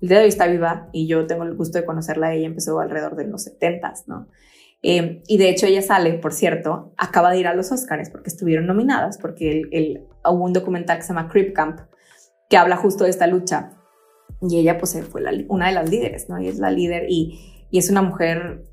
El 0.00 0.08
día 0.08 0.18
de 0.18 0.24
hoy 0.24 0.28
está 0.28 0.46
viva 0.46 0.88
y 0.92 1.08
yo 1.08 1.26
tengo 1.26 1.42
el 1.42 1.56
gusto 1.56 1.78
de 1.78 1.84
conocerla. 1.84 2.32
Ella 2.34 2.46
empezó 2.46 2.78
alrededor 2.78 3.16
de 3.16 3.26
los 3.26 3.42
70, 3.42 3.94
¿no? 4.06 4.28
Eh, 4.82 5.22
y 5.26 5.38
de 5.38 5.48
hecho 5.48 5.66
ella 5.66 5.82
sale, 5.82 6.14
por 6.14 6.32
cierto, 6.32 6.92
acaba 6.96 7.30
de 7.30 7.40
ir 7.40 7.46
a 7.48 7.54
los 7.54 7.72
Oscars 7.72 8.10
porque 8.10 8.28
estuvieron 8.28 8.66
nominadas, 8.66 9.18
porque 9.18 9.62
el, 9.72 10.06
hubo 10.24 10.44
un 10.44 10.52
documental 10.52 10.98
que 10.98 11.02
se 11.02 11.08
llama 11.08 11.28
Crip 11.28 11.54
Camp, 11.54 11.80
que 12.48 12.56
habla 12.56 12.76
justo 12.76 13.04
de 13.04 13.10
esta 13.10 13.26
lucha. 13.26 13.70
Y 14.40 14.58
ella 14.58 14.78
pues 14.78 14.96
fue 15.10 15.22
una 15.48 15.66
de 15.66 15.72
las 15.72 15.90
líderes, 15.90 16.28
¿no? 16.28 16.40
Y 16.40 16.48
es 16.48 16.58
la 16.58 16.70
líder 16.70 17.06
y, 17.08 17.66
y 17.70 17.78
es 17.78 17.90
una 17.90 18.02
mujer 18.02 18.64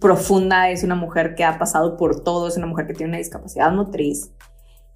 profunda, 0.00 0.70
es 0.70 0.82
una 0.82 0.94
mujer 0.94 1.34
que 1.34 1.44
ha 1.44 1.58
pasado 1.58 1.96
por 1.96 2.22
todo, 2.22 2.48
es 2.48 2.56
una 2.56 2.66
mujer 2.66 2.86
que 2.86 2.94
tiene 2.94 3.10
una 3.10 3.18
discapacidad 3.18 3.70
motriz. 3.72 4.32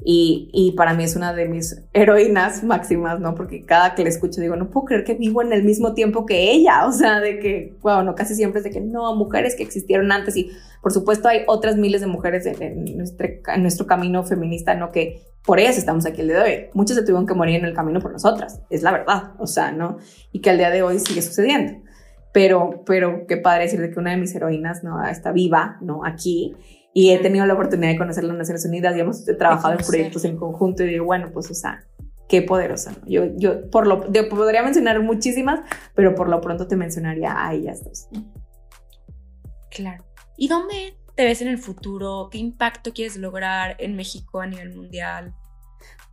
Y, 0.05 0.75
para 0.77 0.95
mí 0.95 1.05
es 1.05 1.17
una 1.17 1.33
de 1.33 1.49
mis 1.49 1.83
heroínas 1.93 2.63
máximas, 2.63 3.21
¿no? 3.21 3.35
Porque 3.35 3.65
cada 3.65 3.95
que 3.95 4.05
le 4.05 4.11
escucho 4.11 4.41
digo, 4.41 4.55
no 4.57 4.71
puedo 4.71 4.87
creer 4.87 5.05
que 5.05 5.15
vivo 5.15 5.43
en 5.43 5.53
el 5.53 5.65
mismo 5.65 5.93
tiempo 5.93 6.25
que 6.25 6.53
ella, 6.53 6.87
o 6.87 6.93
sea, 6.93 7.21
de 7.21 7.41
que, 7.41 7.77
bueno, 7.83 8.15
casi 8.15 8.35
siempre 8.35 8.61
es 8.61 8.65
de 8.65 8.71
que 8.71 8.81
no, 8.81 9.15
mujeres 9.17 9.57
que 9.57 9.65
existieron 9.65 10.13
antes 10.13 10.37
y 10.37 10.51
por 10.81 10.93
supuesto 10.93 11.29
hay 11.29 11.43
otras 11.49 11.77
miles 11.77 12.01
de 12.01 12.07
mujeres 12.07 12.47
en, 12.47 12.97
nuestro, 12.97 13.27
en 13.53 13.63
nuestro 13.63 13.87
camino 13.87 14.23
feminista, 14.25 14.75
¿no? 14.75 14.93
Que 14.93 15.25
por 15.45 15.59
ellas 15.59 15.77
estamos 15.77 16.07
aquí 16.07 16.21
el 16.21 16.29
día 16.29 16.43
de 16.43 16.43
hoy. 16.43 16.67
Muchas 16.75 16.97
se 16.97 17.03
tuvieron 17.03 17.27
que 17.27 17.35
morir 17.35 17.57
en 17.57 17.65
el 17.65 17.75
camino 17.75 18.01
por 18.01 18.13
nosotras, 18.13 18.63
es 18.71 18.83
la 18.83 18.93
verdad, 18.93 19.33
o 19.39 19.47
sea, 19.47 19.73
¿no? 19.73 19.99
Y 20.33 20.41
que 20.41 20.51
al 20.51 20.59
día 20.59 20.71
de 20.71 20.83
hoy 20.83 21.01
sigue 21.01 21.23
sucediendo 21.23 21.89
pero, 22.33 22.85
pero 22.87 23.27
qué 23.27 23.37
padre 23.37 23.65
decir 23.65 23.81
de 23.81 23.91
que 23.91 23.99
una 23.99 24.11
de 24.13 24.17
mis 24.17 24.35
heroínas 24.35 24.85
no 24.85 25.05
está 25.05 25.33
viva, 25.33 25.79
¿no? 25.81 26.05
Aquí. 26.05 26.55
Y 26.95 27.11
he 27.11 27.19
tenido 27.19 27.47
la 27.47 27.55
oportunidad 27.55 27.93
de 27.93 27.99
conocer 27.99 28.25
las 28.25 28.37
Naciones 28.37 28.65
Unidas 28.65 28.97
y 28.97 29.01
hemos 29.01 29.25
trabajado 29.25 29.79
en 29.79 29.87
proyectos 29.87 30.25
en 30.25 30.37
conjunto 30.37 30.83
y 30.85 30.89
digo, 30.89 31.05
bueno, 31.05 31.31
pues, 31.33 31.51
o 31.51 31.55
sea, 31.55 31.85
qué 32.29 32.43
poderosa. 32.43 32.93
¿no? 32.93 33.07
Yo, 33.07 33.25
yo 33.37 33.71
por 33.71 33.87
lo, 33.87 34.01
podría 34.29 34.63
mencionar 34.63 35.01
muchísimas, 35.03 35.61
pero 35.95 36.15
por 36.15 36.29
lo 36.29 36.41
pronto 36.41 36.67
te 36.67 36.77
mencionaría 36.77 37.35
a 37.37 37.55
ellas 37.55 37.85
dos. 37.85 38.09
Claro. 39.71 40.05
¿Y 40.37 40.49
dónde 40.49 40.97
te 41.15 41.25
ves 41.25 41.43
en 41.43 41.49
el 41.49 41.59
futuro? 41.59 42.29
¿Qué 42.31 42.39
impacto 42.39 42.93
quieres 42.93 43.17
lograr 43.17 43.77
en 43.79 43.97
México 43.97 44.41
a 44.41 44.47
nivel 44.47 44.75
mundial? 44.75 45.35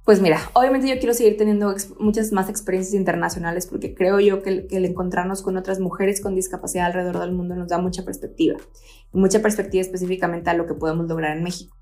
Pues 0.05 0.21
mira, 0.21 0.39
obviamente 0.53 0.87
yo 0.87 0.99
quiero 0.99 1.15
seguir 1.15 1.35
teniendo 1.35 1.73
muchas 1.99 2.31
más 2.31 2.47
experiencias 2.47 2.93
internacionales 2.93 3.65
porque 3.65 3.95
creo 3.95 4.19
yo 4.19 4.43
que 4.43 4.67
el, 4.69 4.85
encontrarnos 4.85 5.41
con 5.41 5.57
otras 5.57 5.79
mujeres 5.79 6.21
con 6.21 6.35
discapacidad 6.35 6.85
alrededor 6.85 7.21
del 7.21 7.31
mundo 7.31 7.55
nos 7.55 7.69
da 7.69 7.79
mucha 7.79 8.05
perspectiva, 8.05 8.59
mucha 9.11 9.41
perspectiva 9.41 9.81
específicamente 9.81 10.51
a 10.51 10.53
lo 10.53 10.67
que 10.67 10.75
podemos 10.75 11.07
lograr 11.07 11.35
en 11.35 11.43
México. 11.43 11.75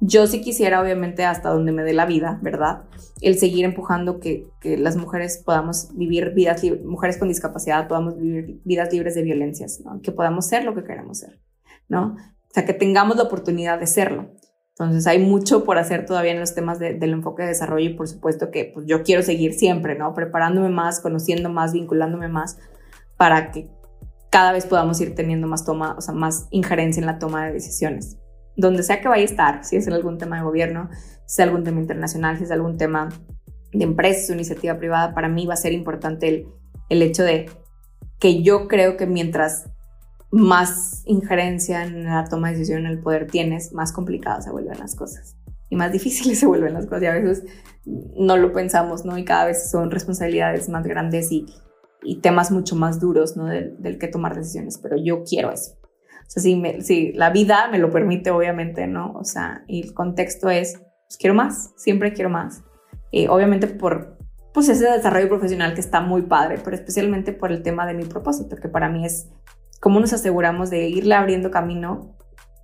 Yo 0.00 0.26
sí 0.26 0.42
quisiera, 0.42 0.82
obviamente, 0.82 1.24
hasta 1.24 1.48
donde 1.48 1.72
me 1.72 1.82
dé 1.82 1.94
la 1.94 2.04
vida, 2.04 2.38
¿verdad? 2.42 2.82
El 3.22 3.38
seguir 3.38 3.64
empujando 3.64 4.20
que, 4.20 4.48
las 4.62 4.96
mujeres 4.96 5.40
podamos 5.42 5.96
vivir 5.96 6.34
vidas, 6.34 6.62
mujeres 6.84 7.16
con 7.16 7.28
discapacidad 7.28 7.88
podamos 7.88 8.18
vivir 8.18 8.60
vidas 8.64 8.92
libres 8.92 9.14
de 9.14 9.22
violencias, 9.22 9.80
¿no? 9.80 10.02
Que 10.02 10.12
podamos 10.12 10.46
ser 10.46 10.64
lo 10.64 10.74
que 10.74 10.84
queremos 10.84 11.20
ser, 11.20 11.40
¿no? 11.88 12.16
O 12.50 12.52
sea, 12.52 12.66
que 12.66 12.74
tengamos 12.74 13.16
la 13.16 13.22
oportunidad 13.22 13.78
de 13.78 13.86
serlo. 13.86 14.32
Entonces 14.84 15.06
hay 15.06 15.18
mucho 15.18 15.64
por 15.64 15.78
hacer 15.78 16.06
todavía 16.06 16.32
en 16.32 16.40
los 16.40 16.54
temas 16.54 16.78
del 16.78 17.12
enfoque 17.12 17.42
de 17.42 17.48
desarrollo 17.48 17.90
y 17.90 17.94
por 17.94 18.08
supuesto 18.08 18.50
que 18.50 18.70
pues, 18.72 18.86
yo 18.86 19.02
quiero 19.02 19.22
seguir 19.22 19.54
siempre, 19.54 19.96
¿no? 19.96 20.14
Preparándome 20.14 20.68
más, 20.68 21.00
conociendo 21.00 21.48
más, 21.48 21.72
vinculándome 21.72 22.28
más 22.28 22.58
para 23.16 23.50
que 23.50 23.68
cada 24.30 24.52
vez 24.52 24.66
podamos 24.66 25.00
ir 25.00 25.14
teniendo 25.14 25.46
más 25.46 25.64
toma, 25.64 25.94
o 25.96 26.00
sea, 26.00 26.14
más 26.14 26.48
injerencia 26.50 27.00
en 27.00 27.06
la 27.06 27.18
toma 27.18 27.46
de 27.46 27.52
decisiones. 27.52 28.16
Donde 28.56 28.82
sea 28.82 29.00
que 29.00 29.08
vaya 29.08 29.22
a 29.22 29.26
estar, 29.26 29.64
si 29.64 29.76
es 29.76 29.86
en 29.86 29.92
algún 29.92 30.18
tema 30.18 30.36
de 30.36 30.42
gobierno, 30.42 30.88
si 31.26 31.40
es 31.42 31.46
algún 31.46 31.64
tema 31.64 31.80
internacional, 31.80 32.38
si 32.38 32.44
es 32.44 32.50
algún 32.50 32.76
tema 32.76 33.10
de 33.72 33.84
empresas 33.84 34.30
o 34.30 34.32
iniciativa 34.32 34.78
privada, 34.78 35.14
para 35.14 35.28
mí 35.28 35.46
va 35.46 35.54
a 35.54 35.58
ser 35.58 35.72
importante 35.72 36.28
el, 36.28 36.46
el 36.88 37.02
hecho 37.02 37.24
de 37.24 37.50
que 38.18 38.42
yo 38.42 38.68
creo 38.68 38.96
que 38.96 39.06
mientras 39.06 39.71
más 40.32 41.02
injerencia 41.04 41.84
en 41.84 42.04
la 42.04 42.24
toma 42.24 42.48
de 42.48 42.54
decisión 42.54 42.80
en 42.80 42.86
el 42.86 43.00
poder 43.00 43.26
tienes, 43.26 43.72
más 43.72 43.92
complicadas 43.92 44.44
se 44.44 44.50
vuelven 44.50 44.78
las 44.78 44.96
cosas 44.96 45.36
y 45.68 45.76
más 45.76 45.92
difíciles 45.92 46.38
se 46.40 46.46
vuelven 46.46 46.74
las 46.74 46.86
cosas 46.86 47.02
y 47.02 47.06
a 47.06 47.12
veces 47.12 47.44
no 47.84 48.36
lo 48.36 48.52
pensamos, 48.52 49.04
¿no? 49.04 49.18
Y 49.18 49.24
cada 49.24 49.46
vez 49.46 49.70
son 49.70 49.90
responsabilidades 49.90 50.68
más 50.68 50.84
grandes 50.86 51.32
y, 51.32 51.46
y 52.02 52.20
temas 52.20 52.50
mucho 52.50 52.76
más 52.76 53.00
duros, 53.00 53.36
¿no? 53.36 53.46
Del, 53.46 53.98
que 53.98 54.08
tomar 54.08 54.36
decisiones, 54.36 54.78
pero 54.78 54.96
yo 54.96 55.24
quiero 55.24 55.50
eso. 55.50 55.72
O 55.82 56.30
sea, 56.30 56.42
si, 56.42 56.56
me, 56.56 56.80
si 56.82 57.12
la 57.12 57.30
vida 57.30 57.68
me 57.70 57.78
lo 57.78 57.90
permite, 57.90 58.30
obviamente, 58.30 58.86
¿no? 58.86 59.12
O 59.14 59.24
sea, 59.24 59.64
y 59.66 59.82
el 59.82 59.94
contexto 59.94 60.48
es, 60.48 60.74
pues 60.78 61.16
quiero 61.18 61.34
más, 61.34 61.72
siempre 61.76 62.12
quiero 62.12 62.30
más. 62.30 62.62
y 63.10 63.26
obviamente 63.26 63.66
por, 63.66 64.18
pues 64.54 64.68
ese 64.68 64.88
desarrollo 64.88 65.28
profesional 65.28 65.74
que 65.74 65.80
está 65.80 66.00
muy 66.00 66.22
padre, 66.22 66.58
pero 66.62 66.76
especialmente 66.76 67.32
por 67.32 67.50
el 67.50 67.62
tema 67.62 67.86
de 67.86 67.94
mi 67.94 68.04
propósito, 68.04 68.56
que 68.56 68.68
para 68.68 68.88
mí 68.88 69.04
es 69.04 69.28
cómo 69.82 69.98
nos 69.98 70.12
aseguramos 70.12 70.70
de 70.70 70.88
irle 70.88 71.16
abriendo 71.16 71.50
camino 71.50 72.14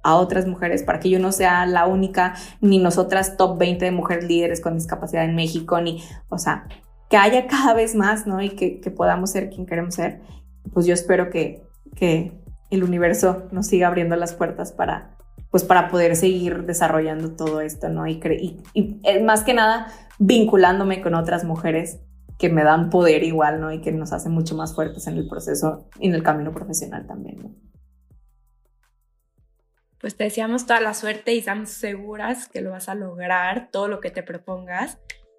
a 0.05 0.15
otras 0.15 0.47
mujeres 0.47 0.85
para 0.85 1.01
que 1.01 1.11
yo 1.11 1.19
no 1.19 1.33
sea 1.33 1.67
la 1.67 1.85
única, 1.85 2.37
ni 2.61 2.79
nosotras 2.79 3.37
top 3.37 3.59
20 3.59 3.87
de 3.87 3.91
mujeres 3.91 4.25
líderes 4.25 4.61
con 4.61 4.75
discapacidad 4.75 5.25
en 5.25 5.35
México, 5.35 5.81
ni, 5.81 6.01
o 6.29 6.39
sea, 6.39 6.69
que 7.11 7.17
haya 7.17 7.49
cada 7.49 7.75
vez 7.75 7.97
más, 7.97 8.29
¿no? 8.29 8.41
Y 8.41 8.51
que, 8.51 8.81
podamos 8.97 9.33
ser 9.33 9.51
quien 9.51 9.67
queremos 9.67 9.97
ser. 9.97 10.21
Pues 10.73 10.87
yo 10.87 10.95
espero 10.95 11.29
que, 11.29 11.65
que 11.97 12.41
el 12.71 12.85
universo 12.85 13.49
nos 13.51 13.67
siga 13.67 13.89
abriendo 13.89 14.15
las 14.15 14.33
puertas 14.35 14.71
para, 14.71 15.17
pues 15.51 15.65
para 15.65 15.89
poder 15.89 16.15
seguir 16.15 16.67
desarrollando 16.67 17.33
todo 17.33 17.61
esto, 17.63 17.89
¿no? 17.89 18.07
Y, 18.07 18.21
y, 18.41 18.63
y, 18.75 19.01
eh, 19.03 19.25
más 19.25 19.43
que 19.43 19.55
nada 19.55 19.89
vinculándome 20.21 21.01
con 21.01 21.17
otras 21.17 21.43
mujeres 21.43 21.99
que 22.39 22.49
me 22.49 22.63
dan 22.63 22.89
poder 22.89 23.25
igual, 23.25 23.61
¿no? 23.61 23.73
Y 23.73 23.81
que 23.81 23.91
nos 23.91 24.13
hacen 24.13 24.33
mucho 24.33 24.55
más 24.55 24.75
fuertes 24.75 25.07
en 25.09 25.17
el 25.17 25.29
proceso 25.29 25.89
y 25.99 26.09
en 26.09 26.15
el 26.15 26.23
camino 26.23 26.53
profesional 26.53 27.07
también, 27.07 27.39
¿no? 27.43 27.55
Pues 30.01 30.17
te 30.17 30.25
deseamos 30.25 30.65
toda 30.65 30.81
la 30.81 30.95
suerte 30.95 31.35
y 31.35 31.39
estamos 31.39 31.71
seguras 31.71 32.49
que 32.49 32.61
lo 32.61 32.71
vas 32.71 32.89
a 32.89 32.95
lograr, 32.95 33.69
todo 33.73 33.89
lo 33.89 33.99
que 34.01 34.13
te 34.13 34.23
propongas. 34.23 34.99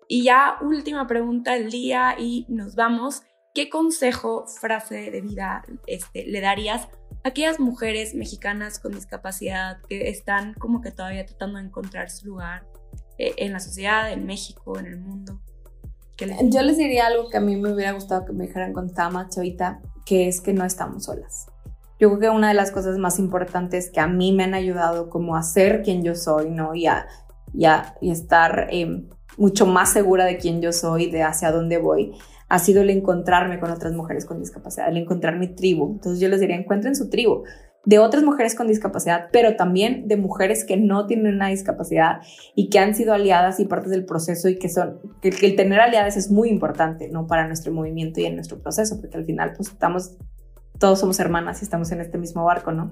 Y 0.10 0.24
ya 0.24 0.58
última 0.62 1.08
pregunta 1.08 1.54
del 1.54 1.72
día 1.72 2.16
y 2.20 2.46
nos 2.50 2.76
vamos. 2.76 3.24
¿Qué 3.54 3.70
consejo, 3.70 4.46
frase 4.48 5.10
de 5.12 5.22
vida 5.22 5.64
este, 5.88 6.26
le 6.26 6.42
darías 6.42 6.90
a 7.24 7.30
aquellas 7.30 7.60
mujeres 7.60 8.14
mexicanas 8.14 8.80
con 8.80 8.92
discapacidad 8.92 9.82
que 9.88 10.10
están 10.10 10.54
como 10.56 10.82
que 10.82 10.92
todavía 10.92 11.26
tratando 11.26 11.58
de 11.60 11.66
encontrar 11.66 12.10
su 12.10 12.28
lugar 12.28 12.68
eh, 13.18 13.34
en 13.38 13.54
la 13.54 13.60
sociedad, 13.60 14.12
en 14.12 14.26
México, 14.26 14.78
en 14.78 14.88
el 14.88 15.00
mundo? 15.00 15.42
Yo 16.44 16.62
les 16.62 16.78
diría 16.78 17.08
algo 17.08 17.30
que 17.30 17.38
a 17.38 17.42
mí 17.42 17.56
me 17.56 17.74
hubiera 17.74 17.92
gustado 17.94 18.26
que 18.26 18.34
me 18.34 18.48
dijeran 18.48 18.74
con 18.74 18.94
Tama, 18.94 19.30
Chavita, 19.30 19.82
que 20.06 20.28
es 20.28 20.42
que 20.42 20.54
no 20.54 20.66
estamos 20.66 21.06
solas. 21.06 21.48
Yo 22.00 22.10
creo 22.10 22.20
que 22.20 22.30
una 22.30 22.50
de 22.50 22.54
las 22.54 22.72
cosas 22.72 22.98
más 22.98 23.20
importantes 23.20 23.90
que 23.90 24.00
a 24.00 24.08
mí 24.08 24.32
me 24.32 24.44
han 24.44 24.54
ayudado 24.54 25.10
como 25.10 25.36
a 25.36 25.44
ser 25.44 25.82
quien 25.84 26.04
yo 26.04 26.16
soy, 26.16 26.50
¿no? 26.50 26.74
Y 26.74 26.86
a, 26.88 27.08
y 27.54 28.12
estar 28.12 28.68
eh, 28.72 29.06
mucho 29.38 29.66
más 29.66 29.92
segura 29.92 30.26
de 30.26 30.38
quién 30.38 30.62
yo 30.62 30.72
soy, 30.72 31.10
de 31.10 31.24
hacia 31.24 31.52
dónde 31.52 31.78
voy, 31.78 32.14
ha 32.48 32.60
sido 32.60 32.82
el 32.82 32.90
encontrarme 32.90 33.60
con 33.60 33.72
otras 33.72 33.94
mujeres 33.94 34.26
con 34.26 34.40
discapacidad, 34.40 34.90
el 34.90 34.98
encontrar 34.98 35.38
mi 35.38 35.48
tribu. 35.48 35.92
Entonces 35.94 36.20
yo 36.20 36.30
les 36.30 36.40
diría, 36.40 36.56
encuentren 36.56 36.96
su 36.96 37.10
tribu 37.10 37.44
de 37.86 38.00
otras 38.00 38.24
mujeres 38.24 38.56
con 38.56 38.68
discapacidad, 38.68 39.28
pero 39.32 39.56
también 39.56 40.08
de 40.08 40.18
mujeres 40.18 40.66
que 40.66 40.78
no 40.78 41.08
tienen 41.08 41.36
una 41.36 41.48
discapacidad 41.48 42.22
y 42.56 42.70
que 42.70 42.80
han 42.80 42.94
sido 42.94 43.14
aliadas 43.14 43.60
y 43.60 43.66
partes 43.66 43.90
del 43.90 44.06
proceso 44.06 44.50
y 44.50 44.60
que 44.60 44.70
son, 44.70 45.00
que, 45.22 45.30
el 45.30 45.56
tener 45.56 45.80
aliadas 45.80 46.18
es 46.18 46.30
muy 46.30 46.50
importante, 46.50 47.10
¿no? 47.10 47.26
Para 47.26 47.48
nuestro 47.48 47.72
movimiento 47.72 48.20
y 48.20 48.26
en 48.26 48.36
nuestro 48.36 48.60
proceso, 48.60 49.00
porque 49.00 49.18
al 49.18 49.26
final 49.26 49.54
pues 49.56 49.70
estamos, 49.70 50.18
todos 50.78 51.00
somos 51.00 51.20
hermanas 51.20 51.62
y 51.62 51.66
estamos 51.66 51.92
en 51.92 52.02
este 52.02 52.18
mismo 52.18 52.44
barco, 52.44 52.72
¿no? 52.72 52.92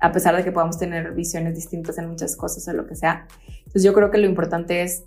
A 0.00 0.12
pesar 0.12 0.34
de 0.34 0.44
que 0.44 0.52
podamos 0.52 0.78
tener 0.78 1.12
visiones 1.12 1.54
distintas 1.54 1.98
en 1.98 2.08
muchas 2.08 2.36
cosas 2.36 2.66
o 2.68 2.72
lo 2.72 2.86
que 2.86 2.96
sea. 2.96 3.26
Entonces 3.58 3.82
yo 3.82 3.92
creo 3.92 4.10
que 4.10 4.18
lo 4.18 4.26
importante 4.26 4.82
es 4.82 5.04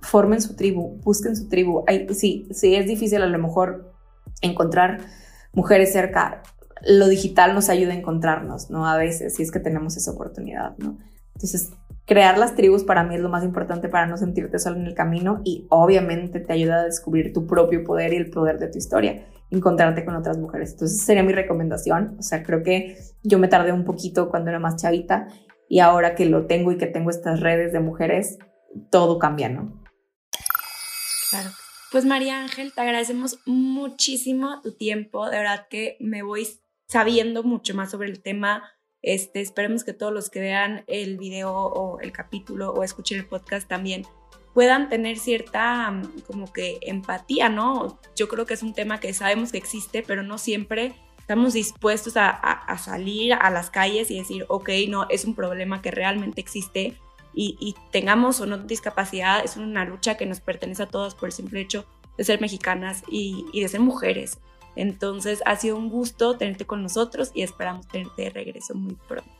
formen 0.00 0.40
su 0.40 0.56
tribu, 0.56 1.00
busquen 1.02 1.36
su 1.36 1.48
tribu. 1.48 1.84
sí, 2.10 2.48
sí 2.50 2.74
es 2.74 2.86
difícil 2.86 3.22
a 3.22 3.26
lo 3.26 3.38
mejor 3.38 3.92
encontrar 4.42 4.98
mujeres 5.52 5.92
cerca 5.92 6.42
lo 6.86 7.08
digital 7.08 7.54
nos 7.54 7.68
ayuda 7.68 7.92
a 7.92 7.96
encontrarnos, 7.96 8.70
¿no? 8.70 8.86
A 8.86 8.96
veces, 8.96 9.34
si 9.34 9.42
es 9.42 9.50
que 9.50 9.60
tenemos 9.60 9.96
esa 9.96 10.12
oportunidad, 10.12 10.76
¿no? 10.78 10.98
Entonces, 11.34 11.70
crear 12.04 12.38
las 12.38 12.54
tribus 12.54 12.84
para 12.84 13.04
mí 13.04 13.14
es 13.14 13.20
lo 13.20 13.28
más 13.28 13.44
importante 13.44 13.88
para 13.88 14.06
no 14.06 14.16
sentirte 14.16 14.58
solo 14.58 14.76
en 14.76 14.86
el 14.86 14.94
camino 14.94 15.40
y 15.44 15.66
obviamente 15.70 16.40
te 16.40 16.52
ayuda 16.52 16.80
a 16.80 16.84
descubrir 16.84 17.32
tu 17.32 17.46
propio 17.46 17.84
poder 17.84 18.12
y 18.12 18.16
el 18.16 18.30
poder 18.30 18.58
de 18.58 18.68
tu 18.68 18.78
historia, 18.78 19.26
encontrarte 19.50 20.04
con 20.04 20.16
otras 20.16 20.38
mujeres. 20.38 20.72
Entonces, 20.72 21.02
sería 21.02 21.22
mi 21.22 21.32
recomendación. 21.32 22.16
O 22.18 22.22
sea, 22.22 22.42
creo 22.42 22.62
que 22.62 22.98
yo 23.22 23.38
me 23.38 23.48
tardé 23.48 23.72
un 23.72 23.84
poquito 23.84 24.30
cuando 24.30 24.50
era 24.50 24.58
más 24.58 24.76
chavita 24.76 25.28
y 25.68 25.80
ahora 25.80 26.14
que 26.14 26.26
lo 26.26 26.46
tengo 26.46 26.72
y 26.72 26.78
que 26.78 26.86
tengo 26.86 27.10
estas 27.10 27.40
redes 27.40 27.72
de 27.72 27.80
mujeres, 27.80 28.38
todo 28.90 29.18
cambia, 29.18 29.48
¿no? 29.48 29.82
Claro. 31.30 31.50
Pues 31.90 32.04
María 32.04 32.42
Ángel, 32.42 32.72
te 32.74 32.80
agradecemos 32.82 33.38
muchísimo 33.46 34.60
tu 34.62 34.76
tiempo. 34.76 35.28
De 35.30 35.38
verdad 35.38 35.66
que 35.70 35.96
me 36.00 36.22
voy 36.22 36.46
sabiendo 36.88 37.42
mucho 37.42 37.74
más 37.74 37.90
sobre 37.90 38.08
el 38.08 38.20
tema. 38.20 38.64
Este, 39.02 39.40
esperemos 39.40 39.84
que 39.84 39.92
todos 39.92 40.12
los 40.12 40.30
que 40.30 40.40
vean 40.40 40.84
el 40.88 41.18
video 41.18 41.52
o 41.54 42.00
el 42.00 42.10
capítulo 42.10 42.72
o 42.72 42.82
escuchen 42.82 43.18
el 43.18 43.26
podcast 43.26 43.68
también 43.68 44.02
puedan 44.54 44.88
tener 44.88 45.18
cierta 45.18 45.90
mm, 45.90 46.22
como 46.26 46.52
que 46.52 46.78
empatía, 46.82 47.48
¿no? 47.48 48.00
Yo 48.16 48.26
creo 48.28 48.46
que 48.46 48.54
es 48.54 48.62
un 48.62 48.74
tema 48.74 48.98
que 48.98 49.12
sabemos 49.12 49.52
que 49.52 49.58
existe, 49.58 50.02
pero 50.02 50.22
no 50.22 50.38
siempre 50.38 50.94
estamos 51.18 51.52
dispuestos 51.52 52.14
a, 52.16 52.76
salir 52.82 53.34
a 53.34 53.50
las 53.50 53.70
calles 53.70 54.10
y 54.10 54.18
decir, 54.18 54.46
ok, 54.48 54.70
no, 54.88 55.06
es 55.10 55.26
un 55.26 55.34
problema 55.34 55.82
que 55.82 55.90
realmente 55.90 56.40
existe 56.40 56.98
y, 57.34 57.76
tengamos 57.92 58.40
o 58.40 58.46
no 58.46 58.56
discapacidad, 58.56 59.44
es 59.44 59.58
una 59.58 59.84
lucha 59.84 60.16
que 60.16 60.26
nos 60.26 60.40
pertenece 60.40 60.84
a 60.84 60.88
todos 60.88 61.14
por 61.14 61.28
el 61.28 61.32
simple 61.32 61.60
hecho 61.60 61.86
de 62.16 62.24
ser 62.24 62.40
mexicanas 62.40 63.04
y 63.08 63.60
de 63.60 63.68
ser 63.68 63.80
mujeres. 63.80 64.38
Entonces 64.78 65.42
ha 65.44 65.56
sido 65.56 65.76
un 65.76 65.90
gusto 65.90 66.36
tenerte 66.38 66.64
con 66.64 66.82
nosotros 66.82 67.32
y 67.34 67.42
esperamos 67.42 67.88
tenerte 67.88 68.22
de 68.22 68.30
regreso 68.30 68.74
muy 68.74 68.96
pronto. 69.08 69.30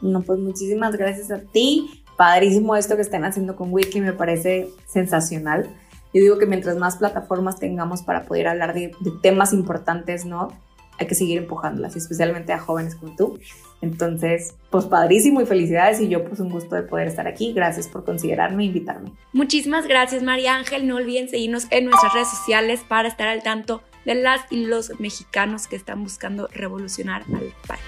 No, 0.00 0.22
pues 0.22 0.38
muchísimas 0.38 0.96
gracias 0.96 1.32
a 1.32 1.40
ti 1.40 2.04
padrísimo 2.16 2.76
esto 2.76 2.94
que 2.94 3.02
estén 3.02 3.24
haciendo 3.24 3.56
con 3.56 3.72
Wiki, 3.72 4.00
me 4.00 4.12
parece 4.12 4.68
sensacional. 4.86 5.68
Yo 6.14 6.20
digo 6.20 6.38
que 6.38 6.46
mientras 6.46 6.76
más 6.76 6.96
plataformas 6.96 7.58
tengamos 7.58 8.02
para 8.02 8.26
poder 8.26 8.48
hablar 8.48 8.74
de, 8.74 8.92
temas 9.22 9.52
importantes, 9.52 10.24
¿no? 10.24 10.48
Hay 11.00 11.06
que 11.06 11.14
seguir 11.14 11.38
empujándolas, 11.38 11.96
especialmente 11.96 12.52
a 12.52 12.58
jóvenes 12.58 12.94
como 12.94 13.14
tú. 13.14 13.38
Entonces, 13.80 14.54
pues 14.70 14.84
padrísimo 14.86 15.40
y 15.40 15.46
felicidades 15.46 16.00
y 16.00 16.08
yo 16.08 16.24
pues 16.24 16.40
un 16.40 16.50
gusto 16.50 16.74
de 16.76 16.82
poder 16.82 17.08
estar 17.08 17.28
aquí. 17.28 17.52
Gracias 17.52 17.86
por 17.86 18.04
considerarme 18.04 18.64
e 18.64 18.66
invitarme. 18.66 19.12
Muchísimas 19.32 19.86
gracias 19.86 20.22
María 20.22 20.56
Ángel. 20.56 20.88
No 20.88 20.96
olviden 20.96 21.28
seguirnos 21.28 21.66
en 21.70 21.84
nuestras 21.84 22.14
redes 22.14 22.30
sociales 22.30 22.80
para 22.88 23.06
estar 23.06 23.28
al 23.28 23.44
tanto 23.44 23.82
de 24.08 24.14
las 24.14 24.40
y 24.50 24.64
los 24.64 24.98
mexicanos 24.98 25.66
que 25.66 25.76
están 25.76 26.02
buscando 26.02 26.48
revolucionar 26.50 27.24
al 27.34 27.52
país. 27.66 27.82